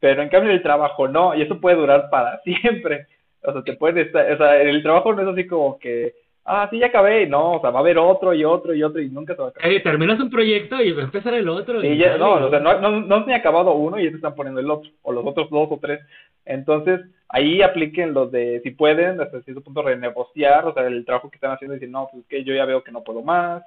Pero 0.00 0.22
en 0.22 0.28
cambio 0.28 0.52
el 0.52 0.62
trabajo 0.62 1.08
no, 1.08 1.34
y 1.34 1.42
eso 1.42 1.60
puede 1.60 1.76
durar 1.76 2.08
para 2.10 2.40
siempre. 2.44 3.06
O 3.42 3.52
sea, 3.52 3.62
te 3.62 3.74
puede 3.74 4.02
estar, 4.02 4.32
o 4.32 4.36
sea, 4.36 4.60
el 4.60 4.82
trabajo 4.82 5.12
no 5.12 5.22
es 5.22 5.28
así 5.28 5.46
como 5.46 5.78
que 5.78 6.14
ah, 6.48 6.66
sí, 6.70 6.78
ya 6.78 6.86
acabé, 6.86 7.26
no, 7.26 7.52
o 7.52 7.60
sea, 7.60 7.70
va 7.70 7.80
a 7.80 7.82
haber 7.82 7.98
otro 7.98 8.32
y 8.34 8.44
otro 8.44 8.74
y 8.74 8.82
otro 8.82 9.00
y 9.00 9.10
nunca 9.10 9.34
se 9.34 9.42
va 9.42 9.48
a 9.48 9.50
acabar. 9.50 9.70
Eh, 9.70 9.80
terminas 9.80 10.18
un 10.18 10.30
proyecto 10.30 10.82
y 10.82 10.92
va 10.92 11.02
a 11.02 11.04
empezar 11.04 11.34
el 11.34 11.48
otro. 11.48 11.84
Y 11.84 11.96
ya, 11.98 12.16
no, 12.16 12.34
o 12.34 12.50
sea, 12.50 12.58
no, 12.58 12.80
no, 12.80 13.00
no 13.00 13.24
se 13.24 13.32
ha 13.32 13.36
acabado 13.36 13.74
uno 13.74 14.00
y 14.00 14.04
ya 14.04 14.10
se 14.10 14.16
están 14.16 14.34
poniendo 14.34 14.60
el 14.60 14.70
otro, 14.70 14.90
o 15.02 15.12
los 15.12 15.24
otros 15.26 15.50
dos 15.50 15.68
o 15.70 15.78
tres. 15.78 16.00
Entonces, 16.44 17.00
ahí 17.28 17.60
apliquen 17.60 18.14
los 18.14 18.32
de, 18.32 18.60
si 18.62 18.70
pueden, 18.70 19.20
hasta 19.20 19.42
cierto 19.42 19.62
punto 19.62 19.82
renegociar, 19.82 20.66
o 20.66 20.72
sea, 20.72 20.86
el 20.86 21.04
trabajo 21.04 21.30
que 21.30 21.36
están 21.36 21.52
haciendo 21.52 21.74
y 21.74 21.78
decir, 21.78 21.92
no, 21.92 22.08
pues 22.10 22.24
que 22.26 22.42
yo 22.42 22.54
ya 22.54 22.64
veo 22.64 22.82
que 22.82 22.92
no 22.92 23.04
puedo 23.04 23.22
más, 23.22 23.62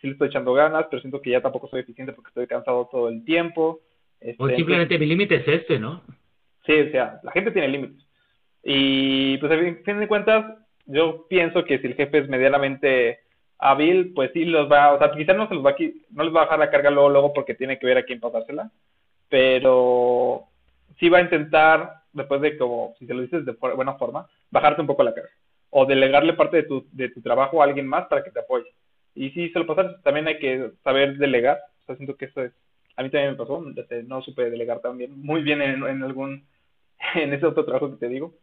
sí 0.00 0.06
le 0.06 0.12
estoy 0.12 0.28
echando 0.28 0.52
ganas, 0.54 0.86
pero 0.90 1.00
siento 1.00 1.20
que 1.20 1.30
ya 1.30 1.40
tampoco 1.40 1.68
soy 1.68 1.80
eficiente 1.80 2.12
porque 2.12 2.28
estoy 2.28 2.46
cansado 2.46 2.88
todo 2.90 3.08
el 3.08 3.24
tiempo. 3.24 3.80
Este, 4.20 4.42
o 4.42 4.48
simplemente 4.48 4.98
mi 4.98 5.06
límite 5.06 5.36
es 5.36 5.48
este, 5.48 5.78
¿no? 5.78 6.02
Sí, 6.66 6.72
o 6.80 6.90
sea, 6.90 7.20
la 7.22 7.32
gente 7.32 7.50
tiene 7.50 7.68
límites. 7.68 8.06
Y 8.62 9.38
pues 9.38 9.52
a 9.52 9.84
fin 9.84 9.98
de 9.98 10.08
cuentas, 10.08 10.44
yo 10.86 11.26
pienso 11.28 11.64
que 11.64 11.78
si 11.78 11.86
el 11.88 11.94
jefe 11.94 12.18
es 12.18 12.28
medianamente 12.28 13.20
hábil, 13.58 14.12
pues 14.14 14.30
sí 14.32 14.44
los 14.44 14.70
va, 14.70 14.92
o 14.92 14.98
sea, 14.98 15.12
quizás 15.12 15.36
no 15.36 15.48
se 15.48 15.54
los 15.54 15.64
va 15.64 15.70
a, 15.70 15.76
no 16.10 16.24
les 16.24 16.34
va 16.34 16.40
a 16.40 16.44
bajar 16.44 16.58
la 16.58 16.70
carga 16.70 16.90
luego, 16.90 17.08
luego 17.08 17.32
porque 17.32 17.54
tiene 17.54 17.78
que 17.78 17.86
ver 17.86 17.98
a 17.98 18.02
quién 18.02 18.20
pasársela, 18.20 18.70
pero 19.28 20.44
sí 20.98 21.08
va 21.08 21.18
a 21.18 21.22
intentar, 21.22 22.02
después 22.12 22.40
de 22.40 22.58
como, 22.58 22.94
si 22.98 23.06
se 23.06 23.14
lo 23.14 23.22
dices 23.22 23.44
de 23.44 23.52
buena 23.52 23.94
forma, 23.94 24.26
bajarte 24.50 24.80
un 24.80 24.88
poco 24.88 25.04
la 25.04 25.14
carga, 25.14 25.30
o 25.70 25.86
delegarle 25.86 26.32
parte 26.34 26.58
de 26.58 26.62
tu, 26.64 26.86
de 26.90 27.08
tu 27.10 27.22
trabajo 27.22 27.60
a 27.60 27.64
alguien 27.64 27.86
más 27.86 28.06
para 28.06 28.24
que 28.24 28.30
te 28.30 28.40
apoye. 28.40 28.68
Y 29.14 29.30
si 29.30 29.50
se 29.50 29.58
lo 29.58 29.66
pasas, 29.66 30.02
también 30.02 30.26
hay 30.26 30.38
que 30.38 30.72
saber 30.82 31.16
delegar, 31.18 31.58
o 31.82 31.86
sea, 31.86 31.96
siento 31.96 32.16
que 32.16 32.26
eso 32.26 32.42
es, 32.42 32.52
a 32.96 33.02
mí 33.02 33.10
también 33.10 33.32
me 33.32 33.36
pasó, 33.36 33.64
no 34.06 34.22
supe 34.22 34.50
delegar 34.50 34.80
también 34.80 35.20
muy 35.20 35.42
bien 35.42 35.60
en, 35.60 35.84
en 35.86 36.02
algún, 36.02 36.44
en 37.14 37.32
ese 37.32 37.46
otro 37.46 37.64
trabajo 37.64 37.90
que 37.90 37.96
te 37.96 38.08
digo, 38.08 38.34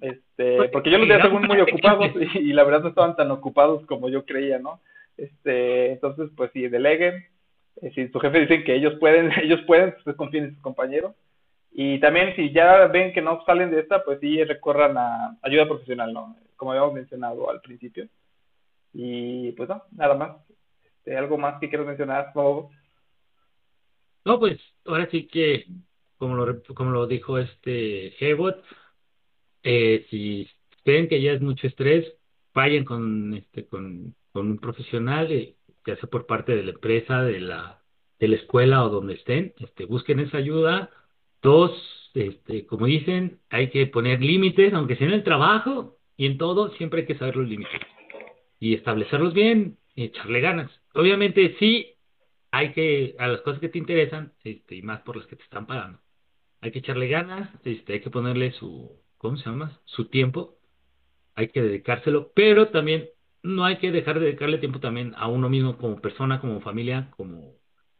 este, 0.00 0.56
pues, 0.56 0.70
porque 0.70 0.90
yo 0.90 0.98
los 0.98 1.08
veía 1.08 1.28
muy 1.28 1.60
ocupados 1.60 2.10
y, 2.34 2.52
la 2.52 2.64
verdad 2.64 2.82
no 2.82 2.88
estaban 2.88 3.16
tan 3.16 3.30
ocupados 3.30 3.84
como 3.86 4.08
yo 4.08 4.24
creía, 4.24 4.58
¿no? 4.58 4.80
Este, 5.16 5.92
entonces, 5.92 6.30
pues 6.36 6.50
sí, 6.52 6.68
deleguen. 6.68 7.24
Eh, 7.80 7.92
si 7.94 8.08
su 8.08 8.18
jefe 8.20 8.40
dice 8.40 8.64
que 8.64 8.74
ellos 8.74 8.94
pueden, 8.98 9.30
ellos 9.42 9.60
pueden, 9.66 9.94
pues 10.04 10.16
confíen 10.16 10.44
en 10.44 10.54
sus 10.54 10.62
compañeros. 10.62 11.14
Y 11.72 11.98
también 11.98 12.34
si 12.36 12.52
ya 12.52 12.86
ven 12.86 13.12
que 13.12 13.22
no 13.22 13.44
salen 13.44 13.70
de 13.70 13.80
esta, 13.80 14.04
pues 14.04 14.20
sí 14.20 14.42
recorran 14.44 14.96
a 14.96 15.36
ayuda 15.42 15.66
profesional, 15.66 16.12
¿no? 16.12 16.36
Como 16.56 16.70
habíamos 16.70 16.94
mencionado 16.94 17.50
al 17.50 17.60
principio. 17.60 18.06
Y 18.94 19.52
pues 19.52 19.68
no, 19.68 19.82
nada 19.92 20.14
más. 20.14 20.36
Este, 20.82 21.16
¿Algo 21.16 21.36
más 21.36 21.60
que 21.60 21.68
quieras 21.68 21.86
mencionar, 21.86 22.32
No, 24.24 24.38
pues 24.38 24.58
ahora 24.86 25.08
sí 25.10 25.26
que, 25.26 25.66
como 26.16 26.36
lo, 26.36 26.62
como 26.74 26.90
lo 26.90 27.06
dijo 27.06 27.38
este 27.38 28.14
Hebot, 28.24 28.62
eh, 29.62 30.06
si 30.08 30.48
creen 30.84 31.08
que 31.08 31.20
ya 31.20 31.32
es 31.32 31.42
mucho 31.42 31.66
estrés, 31.66 32.06
vayan 32.54 32.84
con, 32.84 33.34
este, 33.34 33.66
con, 33.66 34.14
con 34.32 34.50
un 34.50 34.58
profesional, 34.58 35.30
eh, 35.32 35.56
ya 35.86 35.96
sea 35.96 36.08
por 36.08 36.26
parte 36.26 36.54
de 36.56 36.62
la 36.62 36.70
empresa, 36.70 37.22
de 37.22 37.40
la, 37.40 37.82
de 38.18 38.28
la 38.28 38.36
escuela 38.36 38.84
o 38.84 38.88
donde 38.88 39.14
estén, 39.14 39.52
este, 39.58 39.84
busquen 39.84 40.20
esa 40.20 40.38
ayuda, 40.38 40.90
Dos, 41.44 41.72
este, 42.14 42.64
como 42.64 42.86
dicen, 42.86 43.38
hay 43.50 43.68
que 43.68 43.86
poner 43.86 44.22
límites, 44.22 44.72
aunque 44.72 44.96
sea 44.96 45.08
en 45.08 45.12
el 45.12 45.24
trabajo 45.24 45.98
y 46.16 46.24
en 46.24 46.38
todo, 46.38 46.70
siempre 46.76 47.02
hay 47.02 47.06
que 47.06 47.18
saber 47.18 47.36
los 47.36 47.46
límites. 47.46 47.82
Y 48.64 48.72
establecerlos 48.72 49.34
bien, 49.34 49.76
y 49.94 50.04
echarle 50.04 50.40
ganas. 50.40 50.70
Obviamente 50.94 51.54
sí, 51.58 51.96
hay 52.50 52.72
que, 52.72 53.14
a 53.18 53.28
las 53.28 53.42
cosas 53.42 53.60
que 53.60 53.68
te 53.68 53.76
interesan, 53.76 54.32
este, 54.42 54.76
y 54.76 54.80
más 54.80 55.02
por 55.02 55.16
las 55.18 55.26
que 55.26 55.36
te 55.36 55.42
están 55.42 55.66
pagando, 55.66 56.00
hay 56.62 56.72
que 56.72 56.78
echarle 56.78 57.08
ganas, 57.08 57.50
este, 57.64 57.92
hay 57.92 58.00
que 58.00 58.08
ponerle 58.08 58.52
su, 58.52 59.02
¿cómo 59.18 59.36
se 59.36 59.50
llama? 59.50 59.82
Su 59.84 60.06
tiempo, 60.06 60.56
hay 61.34 61.48
que 61.48 61.60
dedicárselo, 61.60 62.32
pero 62.34 62.68
también 62.68 63.10
no 63.42 63.66
hay 63.66 63.76
que 63.76 63.92
dejar 63.92 64.18
de 64.18 64.26
dedicarle 64.26 64.56
tiempo 64.56 64.80
también 64.80 65.12
a 65.18 65.28
uno 65.28 65.50
mismo 65.50 65.76
como 65.76 66.00
persona, 66.00 66.40
como 66.40 66.62
familia, 66.62 67.10
como, 67.18 67.56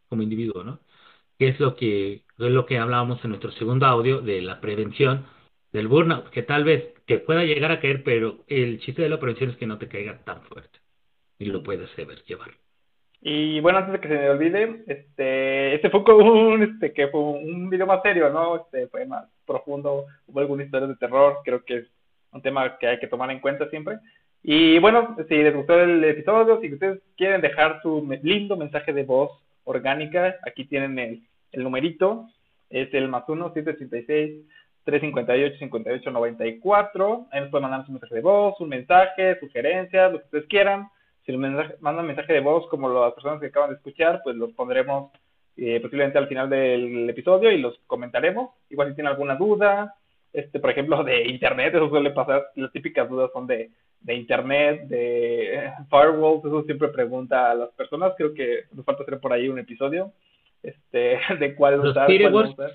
como 0.09 0.23
individuo, 0.23 0.65
¿no? 0.65 0.81
Que 1.39 1.49
es 1.49 1.61
lo 1.61 1.77
que, 1.77 2.15
es 2.15 2.25
lo 2.39 2.65
que 2.65 2.79
hablábamos 2.79 3.23
en 3.23 3.33
nuestro 3.33 3.53
segundo 3.53 3.85
audio 3.85 4.23
de 4.23 4.41
la 4.41 4.63
prevención 4.63 5.27
del 5.73 5.89
burnout, 5.89 6.31
que 6.31 6.43
tal 6.43 6.65
vez 6.65 6.94
te 7.07 7.19
pueda 7.19 7.45
llegar 7.45 7.71
a 7.71 7.81
caer, 7.81 8.03
pero 8.03 8.45
el 8.49 8.81
chiste 8.81 9.03
de 9.03 9.09
la 9.09 9.21
prevención 9.21 9.51
es 9.51 9.57
que 9.57 9.67
no 9.67 9.79
te 9.79 9.89
caiga 9.89 10.19
tan 10.25 10.43
fuerte 10.43 10.79
y 11.39 11.47
lo 11.47 11.63
puedes 11.63 11.91
saber 11.91 12.23
llevar. 12.25 12.51
Y 13.21 13.61
bueno, 13.61 13.79
antes 13.79 13.93
de 13.95 14.01
que 14.01 14.09
se 14.09 14.15
me 14.15 14.31
olvide, 14.31 14.85
este, 14.87 15.75
este 15.75 15.91
fue 15.91 16.01
un, 16.15 16.63
este, 16.63 16.93
que 16.93 17.09
fue 17.09 17.21
un 17.21 17.71
video 17.71 17.87
más 17.87 18.03
serio, 18.03 18.29
¿no? 18.31 18.57
Este, 18.57 18.87
fue 18.89 19.07
más 19.07 19.25
profundo, 19.47 20.05
hubo 20.27 20.41
algunas 20.41 20.67
historias 20.67 20.91
de 20.91 20.97
terror, 20.97 21.39
creo 21.43 21.65
que 21.65 21.77
es 21.79 21.87
un 22.33 22.43
tema 22.43 22.77
que 22.79 22.87
hay 22.87 22.99
que 22.99 23.07
tomar 23.07 23.31
en 23.31 23.41
cuenta 23.41 23.69
siempre. 23.71 23.97
Y 24.43 24.79
bueno, 24.79 25.17
si 25.27 25.37
les 25.37 25.55
gustó 25.55 25.81
el 25.81 26.05
episodio, 26.05 26.61
si 26.61 26.73
ustedes 26.73 27.01
quieren 27.17 27.41
dejar 27.41 27.81
su 27.81 28.07
lindo 28.23 28.59
mensaje 28.59 28.93
de 28.93 29.05
voz 29.05 29.31
orgánica, 29.65 30.37
aquí 30.47 30.67
tienen 30.67 30.99
el, 30.99 31.23
el 31.53 31.63
numerito, 31.63 32.29
es 32.69 32.93
el 32.93 33.09
más 33.09 33.25
1, 33.27 33.55
786 33.55 34.45
358 34.85 35.59
5894. 35.59 37.27
Ahí 37.31 37.41
nos 37.41 37.51
pueden 37.51 37.63
mandar 37.63 37.87
su 37.87 37.93
mensaje 37.93 38.15
de 38.15 38.21
voz, 38.21 38.61
un 38.61 38.69
mensaje, 38.69 39.39
sugerencias, 39.41 40.13
lo 40.13 40.19
que 40.19 40.25
ustedes 40.25 40.47
quieran. 40.47 40.89
Si 41.25 41.33
nos 41.33 41.81
mandan 41.81 42.07
mensaje 42.07 42.33
de 42.33 42.41
voz 42.41 42.67
como 42.69 42.89
las 42.89 43.15
personas 43.15 43.41
que 43.41 43.47
acaban 43.47 43.71
de 43.71 43.77
escuchar, 43.77 44.21
pues 44.23 44.37
los 44.37 44.53
pondremos 44.53 45.11
eh, 45.57 45.81
posiblemente 45.81 46.19
al 46.19 46.29
final 46.29 46.51
del 46.51 47.09
episodio 47.09 47.51
y 47.51 47.59
los 47.59 47.79
comentaremos. 47.87 48.51
Igual 48.69 48.89
si 48.89 48.97
tienen 48.97 49.13
alguna 49.13 49.37
duda, 49.37 49.95
este, 50.33 50.59
por 50.59 50.71
ejemplo, 50.71 51.03
de 51.05 51.29
internet, 51.29 51.75
eso 51.75 51.89
suele 51.89 52.11
pasar, 52.11 52.45
las 52.57 52.73
típicas 52.73 53.09
dudas 53.09 53.31
son 53.33 53.47
de, 53.47 53.71
de 54.01 54.15
internet, 54.15 54.83
de 54.89 55.55
eh, 55.55 55.73
firewalls, 55.89 56.45
eso 56.45 56.65
siempre 56.65 56.89
pregunta 56.89 57.51
a 57.51 57.55
las 57.55 57.71
personas, 57.71 58.13
creo 58.17 58.35
que 58.35 58.65
nos 58.73 58.85
falta 58.85 59.05
hacer 59.05 59.21
por 59.21 59.33
ahí 59.33 59.49
un 59.49 59.59
episodio, 59.59 60.13
este, 60.63 61.21
de 61.39 61.55
cuál 61.55 61.81
usar, 61.81 62.07
cuál 62.07 62.33
no 62.33 62.51
usar. 62.51 62.73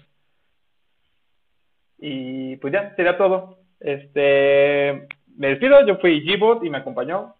Y 2.00 2.56
pues 2.58 2.74
ya, 2.74 2.96
sería 2.96 3.18
todo. 3.18 3.60
Este, 3.80 5.08
me 5.36 5.48
despido, 5.50 5.86
yo 5.86 5.98
fui 5.98 6.22
Gbot 6.22 6.64
y 6.64 6.70
me 6.70 6.78
acompañó. 6.80 7.36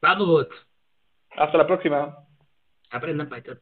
Vamos. 0.00 0.46
Hasta 1.36 1.58
la 1.58 1.66
próxima. 1.66 2.16
Aprendan 2.90 3.28
Python. 3.28 3.60